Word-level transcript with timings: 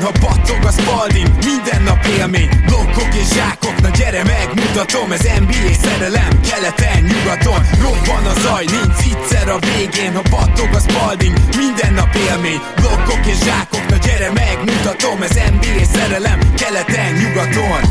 végén, 0.00 0.12
ha 0.12 0.12
battog 0.20 0.64
a 0.64 0.70
spalding 0.70 1.28
Minden 1.44 1.82
nap 1.82 2.06
élmény, 2.18 2.48
blokkok 2.66 3.14
és 3.14 3.28
zsákok 3.34 3.80
Na 3.80 3.88
gyere 3.88 4.22
megmutatom, 4.24 5.12
ez 5.12 5.26
NBA 5.38 5.72
szerelem 5.82 6.40
Keleten, 6.40 7.02
nyugaton, 7.02 7.66
robban 7.80 8.24
a 8.24 8.40
zaj 8.40 8.64
Nincs 8.64 9.14
egyszer 9.14 9.48
a 9.48 9.58
végén, 9.58 10.14
ha 10.14 10.22
battog 10.30 10.74
a 10.74 10.80
spalding 10.80 11.36
Minden 11.56 11.92
nap 11.92 12.14
élmény, 12.14 12.60
blokkok 12.76 13.26
és 13.26 13.38
zsákok 13.44 13.88
Na 13.88 13.96
gyere 13.96 14.30
megmutatom, 14.32 15.22
ez 15.22 15.34
NBA 15.34 15.84
szerelem 15.92 16.38
Keleten, 16.54 17.12
nyugaton 17.12 17.82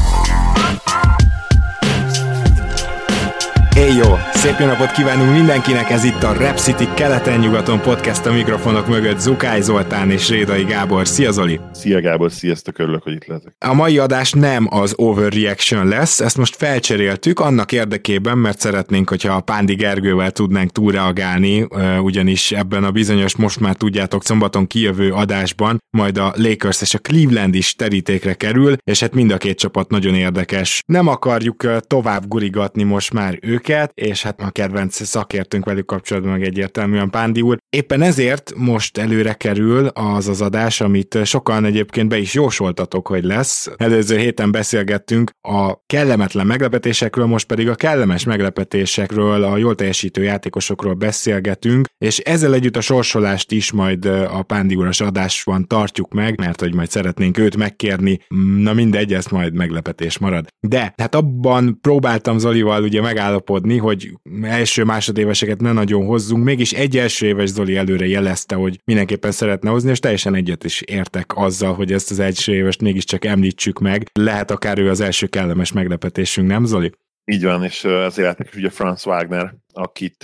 Hey 3.76 3.96
jó! 3.96 4.16
Szép 4.34 4.60
jó 4.60 4.66
napot 4.66 4.92
kívánunk 4.92 5.34
mindenkinek, 5.34 5.90
ez 5.90 6.04
itt 6.04 6.24
a 6.24 6.34
Rap 6.34 6.58
City 6.58 6.88
keleten-nyugaton 6.96 7.82
podcast 7.82 8.26
a 8.26 8.32
mikrofonok 8.32 8.88
mögött 8.88 9.20
Zukály 9.20 9.62
Zoltán 9.62 10.12
és 10.12 10.30
Rédai 10.30 10.64
Gábor. 10.64 11.08
Szia 11.08 11.32
Zoli! 11.32 11.60
Szia 11.74 12.02
Gábor, 12.02 12.32
sziasztok, 12.32 12.80
örülök, 12.80 13.04
hogy 13.04 13.14
itt 13.14 13.26
lehetek. 13.26 13.54
A 13.66 13.74
mai 13.74 13.98
adás 13.98 14.32
nem 14.32 14.68
az 14.70 14.94
overreaction 14.96 15.88
lesz, 15.88 16.20
ezt 16.20 16.38
most 16.38 16.56
felcseréltük 16.56 17.40
annak 17.40 17.72
érdekében, 17.72 18.38
mert 18.38 18.60
szeretnénk, 18.60 19.10
hogyha 19.10 19.34
a 19.34 19.42
Pándi 19.42 19.76
Gergővel 19.76 20.32
tudnánk 20.32 20.72
túlreagálni, 20.72 21.68
ugyanis 22.02 22.52
ebben 22.52 22.84
a 22.84 22.92
bizonyos, 22.92 23.36
most 23.36 23.60
már 23.60 23.76
tudjátok, 23.76 24.24
szombaton 24.24 24.68
kijövő 24.68 25.12
adásban 25.12 25.78
majd 25.98 26.18
a 26.18 26.34
Lakers 26.36 26.82
és 26.82 26.94
a 26.94 27.00
Cleveland 27.00 27.56
is 27.56 27.76
terítékre 27.76 28.34
kerül, 28.34 28.76
és 28.84 29.00
hát 29.00 29.14
mind 29.14 29.32
a 29.32 29.38
két 29.38 29.58
csapat 29.58 29.90
nagyon 29.90 30.16
érdekes. 30.16 30.84
Nem 30.86 31.08
akarjuk 31.08 31.82
tovább 31.88 32.28
gurigatni 32.28 32.84
most 32.84 33.14
már 33.14 33.38
őket, 33.42 33.59
őket, 33.60 33.92
és 33.94 34.24
hát 34.24 34.42
a 34.42 34.50
kedvenc 34.50 35.06
szakértünk 35.06 35.66
velük 35.66 35.86
kapcsolatban 35.86 36.32
meg 36.32 36.44
egyértelműen 36.44 37.10
Pándi 37.10 37.42
úr. 37.42 37.58
Éppen 37.70 38.02
ezért 38.02 38.54
most 38.56 38.98
előre 38.98 39.34
kerül 39.34 39.88
az 39.88 40.28
az 40.28 40.42
adás, 40.42 40.82
amit 40.82 41.18
sokan 41.26 41.66
egyébként 41.66 42.10
be 42.10 42.18
is 42.18 42.34
jósoltatok, 42.34 43.08
hogy 43.08 43.24
lesz. 43.24 43.70
Előző 43.78 44.18
héten 44.18 44.52
beszélgettünk 44.52 45.32
a 45.42 45.86
kellemetlen 45.86 46.48
meglepetésekről, 46.48 47.26
most 47.26 47.46
pedig 47.46 47.70
a 47.70 47.76
kellemes 47.76 48.24
meglepetésekről, 48.24 49.44
a 49.44 49.58
jól 49.58 49.76
teljesítő 49.76 50.24
játékosokról 50.24 50.94
beszélgetünk, 50.94 51.88
és 51.98 52.18
ezzel 52.18 52.54
együtt 52.54 52.76
a 52.76 52.82
sorsolást 52.82 53.52
is 53.52 53.72
majd 53.72 54.06
a 54.06 54.42
Pándi 54.42 54.76
úras 54.76 55.02
adásban 55.02 55.68
tartjuk 55.68 56.14
meg, 56.14 56.40
mert 56.40 56.60
hogy 56.60 56.74
majd 56.74 56.90
szeretnénk 56.90 57.38
őt 57.38 57.58
megkérni, 57.58 58.20
na 58.58 58.74
mindegy, 58.74 59.14
ez 59.14 59.26
majd 59.26 59.54
meglepetés 59.54 60.18
marad. 60.18 60.48
De 60.68 60.94
hát 60.98 61.16
abban 61.16 61.78
próbáltam 61.82 62.38
Zolival 62.38 62.84
ugye 62.84 63.02
megállapodni, 63.02 63.48
gondolkodni, 63.50 63.78
hogy 63.78 64.14
első 64.42 64.84
másodéveseket 64.84 65.62
ne 65.62 65.72
nagyon 65.72 66.06
hozzunk, 66.06 66.44
mégis 66.44 66.72
egy 66.72 66.98
első 66.98 67.28
éves 67.28 67.50
Zoli 67.50 67.76
előre 67.76 68.08
jelezte, 68.08 68.56
hogy 68.56 68.80
mindenképpen 68.86 69.32
szeretne 69.32 69.70
hozni, 69.70 69.90
és 69.90 70.00
teljesen 70.00 70.36
egyet 70.36 70.64
is 70.64 70.82
értek 70.82 71.32
azzal, 71.36 71.74
hogy 71.74 71.92
ezt 71.92 72.12
az 72.12 72.20
első 72.20 72.54
évest 72.54 72.82
mégiscsak 72.82 73.26
említsük 73.26 73.80
meg. 73.80 74.10
Lehet 74.14 74.52
akár 74.52 74.80
ő 74.80 74.90
az 74.90 75.02
első 75.02 75.28
kellemes 75.28 75.72
meglepetésünk, 75.72 76.48
nem 76.48 76.66
Zoli? 76.66 76.92
Így 77.32 77.44
van, 77.44 77.64
és 77.64 77.84
ezért 77.84 78.28
játékos 78.28 78.56
ugye 78.56 78.70
Franz 78.70 79.06
Wagner, 79.06 79.54
akit 79.74 80.24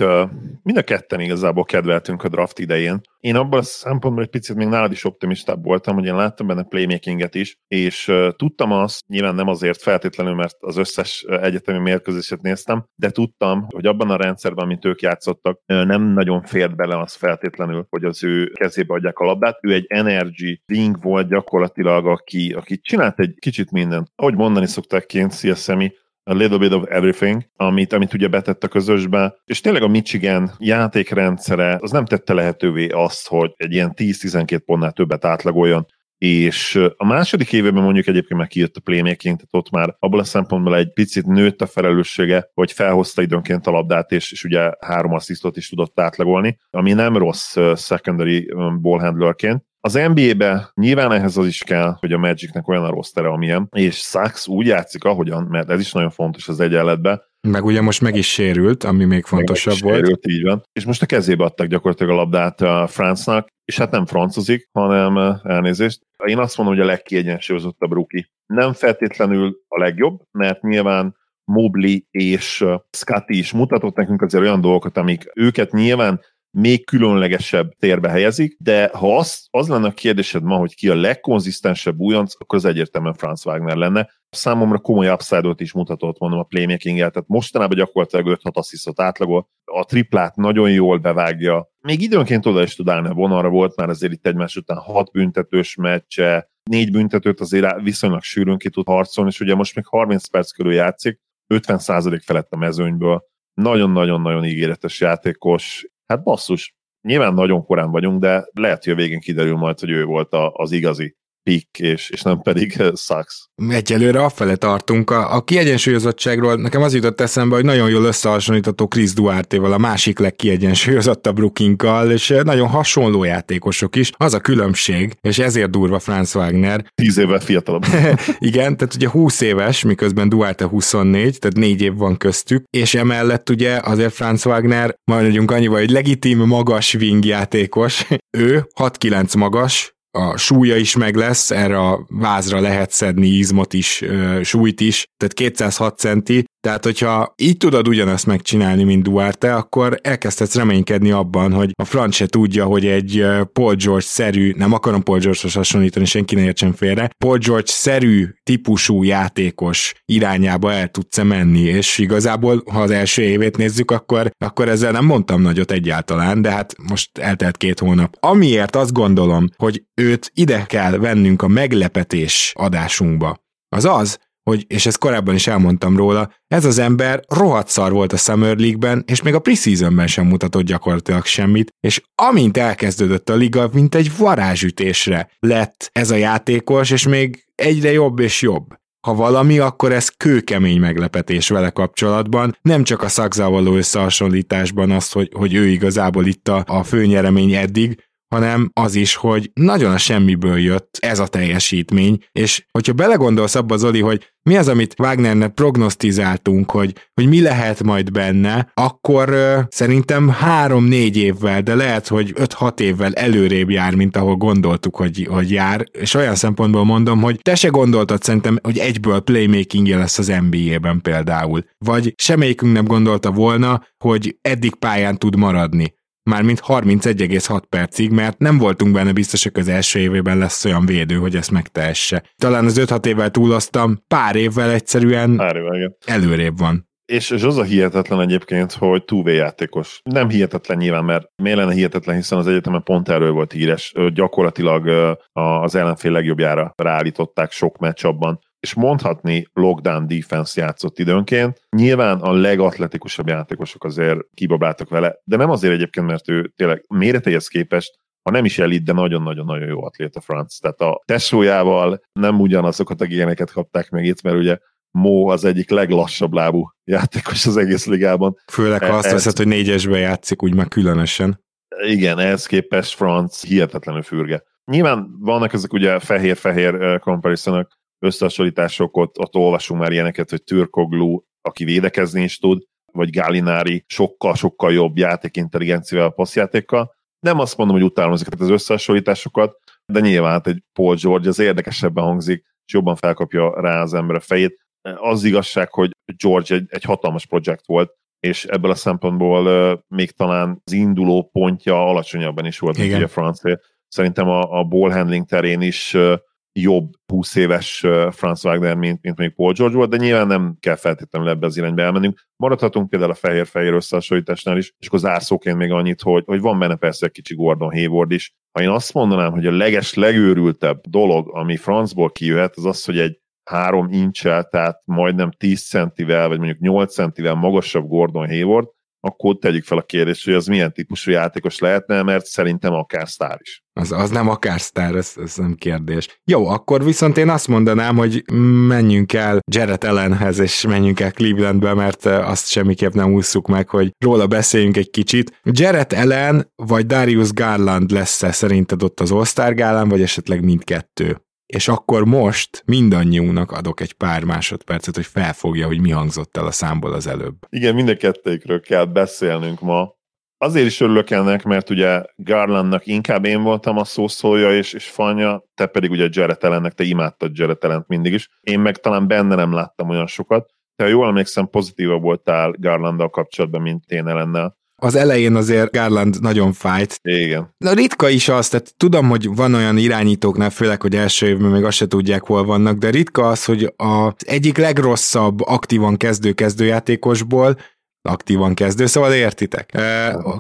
mind 0.63 0.77
a 0.77 0.81
ketten 0.81 1.19
igazából 1.19 1.63
kedveltünk 1.63 2.23
a 2.23 2.29
draft 2.29 2.59
idején. 2.59 3.01
Én 3.19 3.35
abban 3.35 3.59
a 3.59 3.63
szempontból 3.63 4.23
egy 4.23 4.29
picit 4.29 4.55
még 4.55 4.67
nálad 4.67 4.91
is 4.91 5.03
optimistább 5.03 5.63
voltam, 5.63 5.95
hogy 5.95 6.05
én 6.05 6.15
láttam 6.15 6.47
benne 6.47 6.63
playmakinget 6.63 7.35
is, 7.35 7.57
és 7.67 8.11
tudtam 8.35 8.71
azt, 8.71 9.07
nyilván 9.07 9.35
nem 9.35 9.47
azért 9.47 9.81
feltétlenül, 9.81 10.33
mert 10.33 10.55
az 10.59 10.77
összes 10.77 11.25
egyetemi 11.41 11.79
mérkőzéset 11.79 12.41
néztem, 12.41 12.85
de 12.95 13.09
tudtam, 13.09 13.67
hogy 13.69 13.85
abban 13.85 14.09
a 14.09 14.17
rendszerben, 14.17 14.65
amit 14.65 14.85
ők 14.85 15.01
játszottak, 15.01 15.59
nem 15.65 16.01
nagyon 16.01 16.41
fért 16.41 16.75
bele 16.75 16.99
az 16.99 17.13
feltétlenül, 17.13 17.85
hogy 17.89 18.03
az 18.03 18.23
ő 18.23 18.51
kezébe 18.53 18.93
adják 18.93 19.17
a 19.17 19.25
labdát. 19.25 19.57
Ő 19.61 19.73
egy 19.73 19.85
energy 19.87 20.61
wing 20.67 21.03
volt 21.03 21.27
gyakorlatilag, 21.27 22.07
aki, 22.07 22.53
aki 22.57 22.79
csinált 22.79 23.19
egy 23.19 23.33
kicsit 23.39 23.71
mindent. 23.71 24.11
Ahogy 24.15 24.35
mondani 24.35 24.67
szokták 24.67 25.05
kint, 25.05 25.31
szia 25.31 25.55
Szemi, 25.55 25.93
a 26.27 26.33
little 26.33 26.57
bit 26.57 26.71
of 26.71 26.83
everything, 26.89 27.49
amit, 27.55 27.93
amit 27.93 28.13
ugye 28.13 28.27
betett 28.27 28.63
a 28.63 28.67
közösbe, 28.67 29.35
és 29.45 29.61
tényleg 29.61 29.81
a 29.81 29.87
Michigan 29.87 30.51
játékrendszere 30.59 31.77
az 31.81 31.91
nem 31.91 32.05
tette 32.05 32.33
lehetővé 32.33 32.87
azt, 32.87 33.27
hogy 33.27 33.53
egy 33.55 33.73
ilyen 33.73 33.93
10-12 33.95 34.61
pontnál 34.65 34.91
többet 34.91 35.25
átlagoljon, 35.25 35.85
és 36.17 36.79
a 36.97 37.05
második 37.05 37.53
évben 37.53 37.83
mondjuk 37.83 38.07
egyébként 38.07 38.39
meg 38.39 38.47
kijött 38.47 38.75
a 38.75 38.81
playmaking, 38.81 39.35
tehát 39.35 39.65
ott 39.65 39.69
már 39.69 39.95
abból 39.99 40.19
a 40.19 40.23
szempontból 40.23 40.75
egy 40.75 40.93
picit 40.93 41.25
nőtt 41.25 41.61
a 41.61 41.65
felelőssége, 41.65 42.49
hogy 42.53 42.71
felhozta 42.71 43.21
időnként 43.21 43.67
a 43.67 43.71
labdát, 43.71 44.11
és, 44.11 44.31
és 44.31 44.43
ugye 44.43 44.71
három 44.79 45.13
asszisztot 45.13 45.57
is 45.57 45.69
tudott 45.69 45.99
átlagolni, 45.99 46.57
ami 46.69 46.93
nem 46.93 47.17
rossz 47.17 47.57
secondary 47.75 48.53
ballhandlerként, 48.81 49.63
az 49.85 49.93
NBA-be 49.93 50.71
nyilván 50.73 51.11
ehhez 51.11 51.37
az 51.37 51.45
is 51.45 51.63
kell, 51.63 51.95
hogy 51.99 52.11
a 52.11 52.17
Magicnek 52.17 52.67
olyan 52.67 52.83
a 52.83 52.89
rostere, 52.89 53.27
amilyen, 53.27 53.67
és 53.71 53.95
Sachs 53.95 54.47
úgy 54.47 54.65
játszik, 54.65 55.03
ahogyan, 55.03 55.43
mert 55.43 55.69
ez 55.69 55.79
is 55.79 55.91
nagyon 55.91 56.09
fontos 56.09 56.47
az 56.47 56.59
egyenletbe, 56.59 57.23
meg 57.47 57.65
ugye 57.65 57.81
most 57.81 58.01
meg 58.01 58.15
is 58.15 58.31
sérült, 58.31 58.83
ami 58.83 59.05
még 59.05 59.25
fontosabb 59.25 59.73
meg 59.73 59.83
volt. 59.83 59.95
Sérült, 59.95 60.27
így 60.27 60.43
van. 60.43 60.63
És 60.73 60.85
most 60.85 61.01
a 61.01 61.05
kezébe 61.05 61.43
adtak 61.43 61.67
gyakorlatilag 61.67 62.11
a 62.11 62.15
labdát 62.15 62.61
a 62.61 62.87
Francnak, 62.87 63.47
és 63.65 63.77
hát 63.77 63.91
nem 63.91 64.05
francozik, 64.05 64.69
hanem 64.71 65.39
elnézést. 65.43 66.01
Én 66.25 66.37
azt 66.37 66.57
mondom, 66.57 66.75
hogy 66.75 66.83
a 66.83 66.87
legkiegyensúlyozottabb 66.87 67.91
ruki. 67.91 68.31
Nem 68.45 68.73
feltétlenül 68.73 69.57
a 69.67 69.79
legjobb, 69.79 70.21
mert 70.31 70.61
nyilván 70.61 71.15
Mobley 71.43 71.97
és 72.11 72.65
Scotty 72.91 73.37
is 73.37 73.51
mutatott 73.51 73.95
nekünk 73.95 74.21
azért 74.21 74.43
olyan 74.43 74.61
dolgokat, 74.61 74.97
amik 74.97 75.31
őket 75.33 75.71
nyilván 75.71 76.21
még 76.57 76.85
különlegesebb 76.85 77.71
térbe 77.79 78.09
helyezik, 78.09 78.57
de 78.59 78.89
ha 78.93 79.17
az, 79.17 79.47
az 79.49 79.67
lenne 79.67 79.87
a 79.87 79.91
kérdésed 79.91 80.43
ma, 80.43 80.55
hogy 80.55 80.75
ki 80.75 80.89
a 80.89 80.95
legkonzisztensebb 80.95 81.99
újonc, 81.99 82.33
akkor 82.37 82.57
az 82.57 82.65
egyértelműen 82.65 83.13
Franz 83.13 83.45
Wagner 83.45 83.75
lenne. 83.75 84.09
Számomra 84.29 84.77
komoly 84.77 85.09
upside 85.09 85.53
is 85.57 85.73
mutatott, 85.73 86.19
mondom, 86.19 86.39
a 86.39 86.43
playmaking 86.43 86.99
-el. 86.99 87.09
tehát 87.11 87.27
mostanában 87.27 87.77
gyakorlatilag 87.77 88.39
5-6 88.43 88.51
asszisztot 88.51 89.01
átlagol, 89.01 89.49
a 89.63 89.85
triplát 89.85 90.35
nagyon 90.35 90.71
jól 90.71 90.97
bevágja, 90.97 91.69
még 91.81 92.01
időnként 92.01 92.45
oda 92.45 92.61
is 92.61 92.75
tud 92.75 92.89
állni 92.89 93.07
a 93.07 93.13
vonalra, 93.13 93.49
volt 93.49 93.75
már 93.75 93.89
azért 93.89 94.13
itt 94.13 94.27
egymás 94.27 94.55
után 94.55 94.77
6 94.77 95.11
büntetős 95.11 95.75
meccse, 95.75 96.49
négy 96.63 96.91
büntetőt 96.91 97.39
azért 97.39 97.81
viszonylag 97.81 98.21
sűrűn 98.21 98.57
ki 98.57 98.69
tud 98.69 98.87
harcolni, 98.87 99.29
és 99.29 99.39
ugye 99.39 99.55
most 99.55 99.75
még 99.75 99.85
30 99.87 100.27
perc 100.27 100.51
körül 100.51 100.73
játszik, 100.73 101.19
50% 101.53 102.21
felett 102.25 102.51
a 102.51 102.57
mezőnyből. 102.57 103.23
Nagyon-nagyon-nagyon 103.53 104.45
ígéretes 104.45 104.99
játékos, 104.99 105.85
Hát 106.05 106.23
basszus, 106.23 106.75
nyilván 107.01 107.33
nagyon 107.33 107.65
korán 107.65 107.91
vagyunk, 107.91 108.21
de 108.21 108.45
lehet, 108.53 108.83
hogy 108.83 108.93
a 108.93 108.95
végén 108.95 109.19
kiderül 109.19 109.55
majd, 109.55 109.79
hogy 109.79 109.89
ő 109.89 110.05
volt 110.05 110.33
a, 110.33 110.51
az 110.53 110.71
igazi 110.71 111.15
pick, 111.45 111.79
és, 111.79 112.09
és 112.09 112.21
nem 112.21 112.41
pedig 112.41 112.81
Sachs. 112.95 113.49
Egyelőre 113.69 114.23
afele 114.23 114.55
tartunk. 114.55 115.09
A, 115.09 115.35
a 115.35 115.41
kiegyensúlyozottságról 115.41 116.55
nekem 116.55 116.81
az 116.81 116.93
jutott 116.93 117.21
eszembe, 117.21 117.55
hogy 117.55 117.63
nagyon 117.63 117.89
jól 117.89 118.03
összehasonlítható 118.03 118.87
Chris 118.87 119.13
Duarte-val, 119.13 119.73
a 119.73 119.77
másik 119.77 120.19
legkiegyensúlyozottabb 120.19 121.39
rookinkkal, 121.39 122.11
és 122.11 122.33
nagyon 122.43 122.67
hasonló 122.67 123.23
játékosok 123.23 123.95
is. 123.95 124.11
Az 124.17 124.33
a 124.33 124.39
különbség, 124.39 125.13
és 125.21 125.39
ezért 125.39 125.69
durva 125.69 125.99
Franz 125.99 126.35
Wagner. 126.35 126.85
Tíz 127.01 127.17
évvel 127.17 127.39
fiatalabb. 127.39 127.85
Igen, 128.39 128.77
tehát 128.77 128.95
ugye 128.95 129.09
20 129.09 129.41
éves, 129.41 129.83
miközben 129.83 130.29
Duarte 130.29 130.65
24, 130.65 131.39
tehát 131.39 131.55
négy 131.55 131.81
év 131.81 131.93
van 131.95 132.17
köztük, 132.17 132.63
és 132.69 132.93
emellett 132.93 133.49
ugye 133.49 133.79
azért 133.83 134.13
Franz 134.13 134.45
Wagner, 134.45 134.95
majd 135.11 135.21
mondjunk 135.21 135.51
annyival, 135.51 135.79
hogy 135.79 135.89
legitim 135.89 136.39
magas 136.39 136.93
wing 136.93 137.25
játékos, 137.25 138.07
ő 138.37 138.67
6-9 138.79 139.37
magas, 139.37 139.94
a 140.15 140.37
súlya 140.37 140.75
is 140.75 140.95
meg 140.95 141.15
lesz, 141.15 141.51
erre 141.51 141.79
a 141.79 142.05
vázra 142.09 142.59
lehet 142.59 142.91
szedni 142.91 143.27
izmot 143.27 143.73
is, 143.73 144.03
súlyt 144.41 144.81
is, 144.81 145.05
tehát 145.17 145.33
206 145.33 145.97
centi, 145.99 146.44
tehát, 146.65 146.83
hogyha 146.83 147.33
így 147.37 147.57
tudod 147.57 147.87
ugyanazt 147.87 148.25
megcsinálni, 148.25 148.83
mint 148.83 149.03
Duarte, 149.03 149.55
akkor 149.55 149.99
elkezdhetsz 150.01 150.55
reménykedni 150.55 151.11
abban, 151.11 151.53
hogy 151.53 151.71
a 151.75 151.85
franc 151.85 152.15
se 152.15 152.25
tudja, 152.25 152.65
hogy 152.65 152.85
egy 152.85 153.25
Paul 153.53 153.75
George-szerű, 153.75 154.53
nem 154.57 154.73
akarom 154.73 155.03
Paul 155.03 155.19
George-hoz 155.19 155.53
hasonlítani, 155.53 156.05
senki 156.05 156.35
ne 156.35 156.41
értsen 156.41 156.73
félre, 156.73 157.09
Paul 157.17 157.37
George-szerű 157.37 158.27
típusú 158.43 159.03
játékos 159.03 159.93
irányába 160.05 160.73
el 160.73 160.87
tudsz 160.87 161.23
menni, 161.23 161.59
és 161.59 161.97
igazából, 161.97 162.63
ha 162.71 162.81
az 162.81 162.91
első 162.91 163.21
évét 163.21 163.57
nézzük, 163.57 163.91
akkor, 163.91 164.31
akkor 164.37 164.69
ezzel 164.69 164.91
nem 164.91 165.05
mondtam 165.05 165.41
nagyot 165.41 165.71
egyáltalán, 165.71 166.41
de 166.41 166.51
hát 166.51 166.75
most 166.89 167.17
eltelt 167.17 167.57
két 167.57 167.79
hónap. 167.79 168.17
Amiért 168.19 168.75
azt 168.75 168.93
gondolom, 168.93 169.49
hogy 169.57 169.83
őt 169.93 170.31
ide 170.33 170.65
kell 170.65 170.97
vennünk 170.97 171.41
a 171.41 171.47
meglepetés 171.47 172.53
adásunkba, 172.55 173.43
az 173.69 173.85
az, 173.85 174.19
hogy, 174.49 174.65
és 174.67 174.85
ezt 174.85 174.97
korábban 174.97 175.35
is 175.35 175.47
elmondtam 175.47 175.97
róla, 175.97 176.33
ez 176.47 176.65
az 176.65 176.77
ember 176.77 177.23
rohadt 177.27 177.67
szar 177.67 177.91
volt 177.91 178.13
a 178.13 178.17
Summer 178.17 178.57
League-ben, 178.57 179.03
és 179.07 179.21
még 179.21 179.33
a 179.33 179.39
preseasonben 179.39 180.07
sem 180.07 180.27
mutatott 180.27 180.63
gyakorlatilag 180.63 181.25
semmit, 181.25 181.71
és 181.79 182.01
amint 182.15 182.57
elkezdődött 182.57 183.29
a 183.29 183.35
liga, 183.35 183.69
mint 183.73 183.95
egy 183.95 184.17
varázsütésre 184.17 185.29
lett 185.39 185.89
ez 185.91 186.11
a 186.11 186.15
játékos, 186.15 186.91
és 186.91 187.07
még 187.07 187.45
egyre 187.55 187.91
jobb 187.91 188.19
és 188.19 188.41
jobb. 188.41 188.73
Ha 189.07 189.13
valami, 189.13 189.59
akkor 189.59 189.91
ez 189.91 190.09
kőkemény 190.09 190.79
meglepetés 190.79 191.49
vele 191.49 191.69
kapcsolatban, 191.69 192.57
nem 192.61 192.83
csak 192.83 193.01
a 193.01 193.07
szakzával 193.07 193.65
összehasonlításban 193.65 194.91
az, 194.91 195.11
hogy, 195.11 195.29
hogy 195.33 195.53
ő 195.53 195.67
igazából 195.67 196.25
itt 196.25 196.47
a, 196.47 196.63
a 196.67 196.83
főnyeremény 196.83 197.53
eddig, 197.53 198.03
hanem 198.35 198.69
az 198.73 198.95
is, 198.95 199.15
hogy 199.15 199.51
nagyon 199.53 199.91
a 199.91 199.97
semmiből 199.97 200.59
jött 200.59 200.97
ez 200.99 201.19
a 201.19 201.27
teljesítmény, 201.27 202.17
és 202.31 202.65
hogyha 202.71 202.93
belegondolsz 202.93 203.55
abba, 203.55 203.77
Zoli, 203.77 204.01
hogy 204.01 204.33
mi 204.49 204.57
az, 204.57 204.67
amit 204.67 204.95
Wagnernek 204.99 205.53
prognosztizáltunk, 205.53 206.71
hogy, 206.71 206.93
hogy 207.13 207.27
mi 207.27 207.41
lehet 207.41 207.83
majd 207.83 208.11
benne, 208.11 208.71
akkor 208.73 209.29
ö, 209.29 209.59
szerintem 209.69 210.29
három-négy 210.29 211.17
évvel, 211.17 211.61
de 211.61 211.75
lehet, 211.75 212.07
hogy 212.07 212.33
öt-hat 212.35 212.79
évvel 212.79 213.13
előrébb 213.13 213.69
jár, 213.69 213.95
mint 213.95 214.17
ahol 214.17 214.35
gondoltuk, 214.35 214.95
hogy, 214.95 215.27
hogy 215.29 215.51
jár, 215.51 215.85
és 215.91 216.13
olyan 216.13 216.35
szempontból 216.35 216.83
mondom, 216.83 217.21
hogy 217.21 217.39
te 217.41 217.55
se 217.55 217.67
gondoltad 217.67 218.23
szerintem, 218.23 218.57
hogy 218.63 218.77
egyből 218.77 219.19
playmakingje 219.19 219.97
lesz 219.97 220.17
az 220.17 220.33
NBA-ben 220.49 221.01
például. 221.01 221.63
Vagy 221.77 222.13
semmelyikünk 222.17 222.73
nem 222.73 222.85
gondolta 222.85 223.31
volna, 223.31 223.83
hogy 224.03 224.37
eddig 224.41 224.75
pályán 224.75 225.17
tud 225.17 225.35
maradni 225.35 225.93
mármint 226.29 226.61
31,6 226.67 227.61
percig, 227.69 228.11
mert 228.11 228.37
nem 228.37 228.57
voltunk 228.57 228.93
benne 228.93 229.13
biztosak, 229.13 229.57
az 229.57 229.67
első 229.67 229.99
évében 229.99 230.37
lesz 230.37 230.65
olyan 230.65 230.85
védő, 230.85 231.15
hogy 231.15 231.35
ezt 231.35 231.51
megtehesse. 231.51 232.23
Talán 232.35 232.65
az 232.65 232.79
5-6 232.79 233.05
évvel 233.05 233.31
túloztam, 233.31 234.03
pár 234.07 234.35
évvel 234.35 234.71
egyszerűen 234.71 235.35
pár 235.35 235.55
évvel, 235.55 235.75
igen. 235.75 235.95
előrébb 236.05 236.57
van. 236.57 236.89
És, 237.05 237.29
és 237.29 237.43
az 237.43 237.57
a 237.57 237.63
hihetetlen 237.63 238.21
egyébként, 238.21 238.71
hogy 238.73 239.05
túvé 239.05 239.35
játékos. 239.35 240.01
Nem 240.03 240.29
hihetetlen 240.29 240.77
nyilván, 240.77 241.03
mert 241.03 241.29
miért 241.35 241.57
lenne 241.57 241.73
hihetetlen, 241.73 242.15
hiszen 242.15 242.37
az 242.37 242.47
egyetemen 242.47 242.83
pont 242.83 243.09
erről 243.09 243.31
volt 243.31 243.51
híres. 243.51 243.93
Gyakorlatilag 244.13 244.87
az 245.33 245.75
ellenfél 245.75 246.11
legjobbjára 246.11 246.73
ráállították 246.75 247.51
sok 247.51 247.77
meccsabban 247.77 248.39
és 248.65 248.73
mondhatni 248.73 249.47
lockdown 249.53 250.07
defense 250.07 250.61
játszott 250.61 250.99
időnként. 250.99 251.61
Nyilván 251.75 252.19
a 252.19 252.31
legatletikusabb 252.31 253.27
játékosok 253.27 253.83
azért 253.83 254.19
kibabáltak 254.33 254.89
vele, 254.89 255.15
de 255.23 255.37
nem 255.37 255.49
azért 255.49 255.73
egyébként, 255.73 256.05
mert 256.05 256.29
ő 256.29 256.53
tényleg 256.55 256.85
méreteihez 256.87 257.47
képest 257.47 258.03
ha 258.29 258.31
nem 258.31 258.45
is 258.45 258.59
elit, 258.59 258.83
de 258.83 258.93
nagyon-nagyon-nagyon 258.93 259.67
jó 259.67 259.83
atléta 259.83 260.21
Franc. 260.21 260.57
Tehát 260.57 260.81
a 260.81 261.01
tesójával 261.05 262.01
nem 262.13 262.39
ugyanazokat 262.39 263.01
a 263.01 263.05
géneket 263.05 263.51
kapták 263.51 263.89
meg 263.89 264.05
itt, 264.05 264.21
mert 264.21 264.35
ugye 264.35 264.57
Mo 264.91 265.29
az 265.29 265.45
egyik 265.45 265.69
leglassabb 265.69 266.33
lábú 266.33 266.69
játékos 266.83 267.45
az 267.45 267.57
egész 267.57 267.85
ligában. 267.85 268.35
Főleg 268.51 268.83
ha 268.83 268.97
azt 268.97 269.11
veszed, 269.11 269.37
hogy 269.37 269.47
négyesbe 269.47 269.97
játszik, 269.97 270.43
úgy 270.43 270.55
már 270.55 270.67
különösen. 270.67 271.43
Igen, 271.87 272.19
ehhez 272.19 272.45
képest 272.45 272.95
Franc 272.95 273.43
hihetetlenül 273.43 274.01
fürge. 274.01 274.43
Nyilván 274.71 275.15
vannak 275.19 275.53
ezek 275.53 275.73
ugye 275.73 275.99
fehér-fehér 275.99 276.99
comparisonok, 276.99 277.67
összehasonlítások, 277.99 278.97
ott, 278.97 279.19
ott 279.19 279.35
olvasunk 279.35 279.79
már 279.79 279.91
ilyeneket, 279.91 280.29
hogy 280.29 280.43
Türkoglu, 280.43 281.19
aki 281.41 281.63
védekezni 281.63 282.23
is 282.23 282.37
tud, 282.37 282.63
vagy 282.91 283.09
Galinári 283.09 283.83
sokkal-sokkal 283.87 284.73
jobb 284.73 284.97
játékintelligenciával, 284.97 286.13
passzjátékkal. 286.13 286.95
Nem 287.19 287.39
azt 287.39 287.57
mondom, 287.57 287.75
hogy 287.75 287.85
utálom 287.85 288.13
ezeket 288.13 288.39
az 288.39 288.49
összehasonlításokat, 288.49 289.57
de 289.85 289.99
nyilván 289.99 290.31
hát 290.31 290.47
egy 290.47 290.63
Paul 290.73 290.95
George 290.95 291.29
az 291.29 291.39
érdekesebben 291.39 292.03
hangzik, 292.03 292.45
és 292.65 292.73
jobban 292.73 292.95
felkapja 292.95 293.61
rá 293.61 293.81
az 293.81 293.93
ember 293.93 294.15
a 294.15 294.19
fejét. 294.19 294.63
Az 294.81 295.23
igazság, 295.23 295.73
hogy 295.73 295.91
George 296.23 296.55
egy, 296.55 296.65
egy 296.67 296.83
hatalmas 296.83 297.25
projekt 297.25 297.65
volt, 297.65 297.93
és 298.19 298.45
ebből 298.45 298.71
a 298.71 298.75
szempontból 298.75 299.45
uh, 299.45 299.79
még 299.87 300.11
talán 300.11 300.61
az 300.63 300.71
induló 300.71 301.29
pontja 301.31 301.87
alacsonyabban 301.87 302.45
is 302.45 302.59
volt, 302.59 302.77
mint 302.77 303.03
a 303.03 303.07
francia. 303.07 303.59
Szerintem 303.87 304.29
a, 304.29 304.59
a 304.59 304.63
ball 304.63 304.91
handling 304.91 305.25
terén 305.25 305.61
is 305.61 305.93
uh, 305.93 306.17
jobb 306.59 306.89
20 307.07 307.35
éves 307.35 307.85
Franz 308.11 308.45
Wagner, 308.45 308.75
mint, 308.75 309.01
mint 309.01 309.17
még 309.17 309.35
Paul 309.35 309.53
George 309.53 309.75
volt, 309.75 309.89
de 309.89 309.97
nyilván 309.97 310.27
nem 310.27 310.57
kell 310.59 310.75
feltétlenül 310.75 311.29
ebbe 311.29 311.45
az 311.45 311.57
irányba 311.57 311.81
elmennünk. 311.81 312.27
Maradhatunk 312.35 312.89
például 312.89 313.11
a 313.11 313.15
fehér-fehér 313.15 313.73
összehasonlításnál 313.73 314.57
is, 314.57 314.73
és 314.79 314.87
akkor 314.87 314.99
zárszóként 314.99 315.57
még 315.57 315.71
annyit, 315.71 316.01
hogy, 316.01 316.23
hogy 316.25 316.39
van 316.39 316.59
benne 316.59 316.75
persze 316.75 317.05
egy 317.05 317.11
kicsi 317.11 317.35
Gordon 317.35 317.71
Hayward 317.71 318.11
is. 318.11 318.33
Ha 318.51 318.61
én 318.61 318.69
azt 318.69 318.93
mondanám, 318.93 319.31
hogy 319.31 319.45
a 319.45 319.51
leges, 319.51 319.93
legőrültebb 319.93 320.81
dolog, 320.87 321.29
ami 321.35 321.57
Franzból 321.57 322.11
kijöhet, 322.11 322.55
az 322.55 322.65
az, 322.65 322.85
hogy 322.85 322.99
egy 322.99 323.19
három 323.49 323.87
incsel, 323.91 324.43
tehát 324.43 324.81
majdnem 324.85 325.31
10 325.31 325.67
centivel, 325.67 326.27
vagy 326.27 326.37
mondjuk 326.37 326.59
8 326.59 326.93
centivel 326.93 327.33
magasabb 327.33 327.87
Gordon 327.87 328.27
Hayward, 328.27 328.67
akkor 329.05 329.37
tegyük 329.37 329.63
fel 329.63 329.77
a 329.77 329.81
kérdést, 329.81 330.25
hogy 330.25 330.33
az 330.33 330.45
milyen 330.45 330.73
típusú 330.73 331.11
játékos 331.11 331.59
lehetne, 331.59 332.03
mert 332.03 332.25
szerintem 332.25 332.73
akár 332.73 333.09
sztár 333.09 333.37
is. 333.41 333.63
Az, 333.73 333.91
az 333.91 334.09
nem 334.09 334.29
akár 334.29 334.61
sztár, 334.61 334.95
ez, 334.95 335.13
ez 335.23 335.35
nem 335.35 335.55
kérdés. 335.55 336.19
Jó, 336.25 336.47
akkor 336.47 336.83
viszont 336.83 337.17
én 337.17 337.29
azt 337.29 337.47
mondanám, 337.47 337.95
hogy 337.95 338.23
menjünk 338.67 339.13
el 339.13 339.39
Jared 339.51 339.83
Ellenhez, 339.83 340.39
és 340.39 340.65
menjünk 340.67 340.99
el 340.99 341.11
Clevelandbe, 341.11 341.73
mert 341.73 342.05
azt 342.05 342.49
semmiképp 342.49 342.93
nem 342.93 343.13
ússzuk 343.13 343.47
meg, 343.47 343.69
hogy 343.69 343.91
róla 344.05 344.27
beszéljünk 344.27 344.77
egy 344.77 344.89
kicsit. 344.89 345.39
Jared 345.43 345.93
Ellen 345.93 346.51
vagy 346.55 346.85
Darius 346.85 347.31
Garland 347.31 347.91
lesz-e 347.91 348.31
szerinted 348.31 348.83
ott 348.83 348.99
az 348.99 349.11
All-Star 349.11 349.53
gálán, 349.53 349.89
vagy 349.89 350.01
esetleg 350.01 350.43
mindkettő? 350.43 351.24
És 351.45 351.67
akkor 351.67 352.05
most 352.05 352.63
mindannyiunknak 352.65 353.51
adok 353.51 353.79
egy 353.79 353.93
pár 353.93 354.23
másodpercet, 354.23 354.95
hogy 354.95 355.05
felfogja, 355.05 355.65
hogy 355.67 355.81
mi 355.81 355.91
hangzott 355.91 356.37
el 356.37 356.45
a 356.45 356.51
számból 356.51 356.93
az 356.93 357.07
előbb. 357.07 357.35
Igen, 357.49 357.75
mind 357.75 357.89
a 357.89 357.95
kettőkről 357.95 358.61
kell 358.61 358.85
beszélnünk 358.85 359.61
ma. 359.61 359.93
Azért 360.37 360.65
is 360.65 360.79
örülök 360.79 361.09
ennek, 361.09 361.43
mert 361.43 361.69
ugye 361.69 362.03
Garlandnak 362.15 362.85
inkább 362.85 363.25
én 363.25 363.41
voltam 363.41 363.77
a 363.77 363.83
szószója 363.83 364.51
és, 364.57 364.73
és 364.73 364.89
fanya, 364.89 365.43
te 365.53 365.65
pedig 365.65 365.91
ugye 365.91 366.07
Jared 366.11 366.43
Allennek, 366.43 366.73
te 366.73 366.83
imádtad 366.83 367.37
Jared 367.37 367.63
Allent 367.63 367.87
mindig 367.87 368.13
is. 368.13 368.29
Én 368.41 368.59
meg 368.59 368.77
talán 368.77 369.07
benne 369.07 369.35
nem 369.35 369.53
láttam 369.53 369.89
olyan 369.89 370.07
sokat. 370.07 370.53
Te, 370.75 370.83
ha 370.83 370.89
jól 370.89 371.07
emlékszem, 371.07 371.47
pozitíva 371.49 371.97
voltál 371.97 372.55
Garlanddal 372.57 373.09
kapcsolatban, 373.09 373.61
mint 373.61 373.91
én 373.91 374.07
ellennel 374.07 374.57
az 374.75 374.95
elején 374.95 375.35
azért 375.35 375.71
Garland 375.71 376.21
nagyon 376.21 376.53
fájt. 376.53 376.99
Igen. 377.01 377.53
Na 377.57 377.73
ritka 377.73 378.09
is 378.09 378.29
az, 378.29 378.49
tehát 378.49 378.73
tudom, 378.77 379.09
hogy 379.09 379.35
van 379.35 379.53
olyan 379.53 379.77
irányítóknál, 379.77 380.49
főleg, 380.49 380.81
hogy 380.81 380.95
első 380.95 381.27
évben 381.27 381.51
még 381.51 381.63
azt 381.63 381.77
se 381.77 381.87
tudják, 381.87 382.23
hol 382.23 382.45
vannak, 382.45 382.77
de 382.77 382.89
ritka 382.89 383.27
az, 383.27 383.45
hogy 383.45 383.73
az 383.75 384.13
egyik 384.17 384.57
legrosszabb 384.57 385.41
aktívan 385.41 385.97
kezdő 385.97 386.33
kezdőjátékosból 386.33 387.57
aktívan 388.05 388.53
kezdő, 388.53 388.85
szóval 388.85 389.13
értitek. 389.13 389.77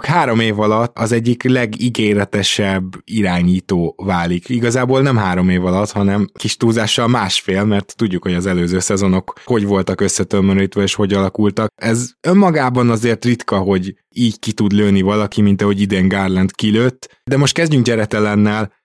Három 0.01 0.39
év 0.39 0.59
alatt 0.59 0.97
az 0.97 1.11
egyik 1.11 1.43
legígéretesebb 1.43 2.83
irányító 3.03 3.95
válik. 3.97 4.49
Igazából 4.49 5.01
nem 5.01 5.17
három 5.17 5.49
év 5.49 5.65
alatt, 5.65 5.91
hanem 5.91 6.29
kis 6.33 6.57
túlzással 6.57 7.07
másfél, 7.07 7.63
mert 7.63 7.93
tudjuk, 7.97 8.23
hogy 8.23 8.33
az 8.33 8.45
előző 8.45 8.79
szezonok 8.79 9.33
hogy 9.43 9.65
voltak 9.65 10.01
összetömörítve 10.01 10.81
és 10.81 10.93
hogy 10.93 11.13
alakultak. 11.13 11.71
Ez 11.75 12.11
önmagában 12.27 12.89
azért 12.89 13.25
ritka, 13.25 13.57
hogy 13.57 13.95
így 14.09 14.39
ki 14.39 14.51
tud 14.51 14.71
lőni 14.71 15.01
valaki, 15.01 15.41
mint 15.41 15.61
ahogy 15.61 15.81
idén 15.81 16.07
Garland 16.07 16.51
kilőtt. 16.51 17.21
De 17.23 17.37
most 17.37 17.53
kezdjünk 17.53 17.87
Jared 17.87 18.13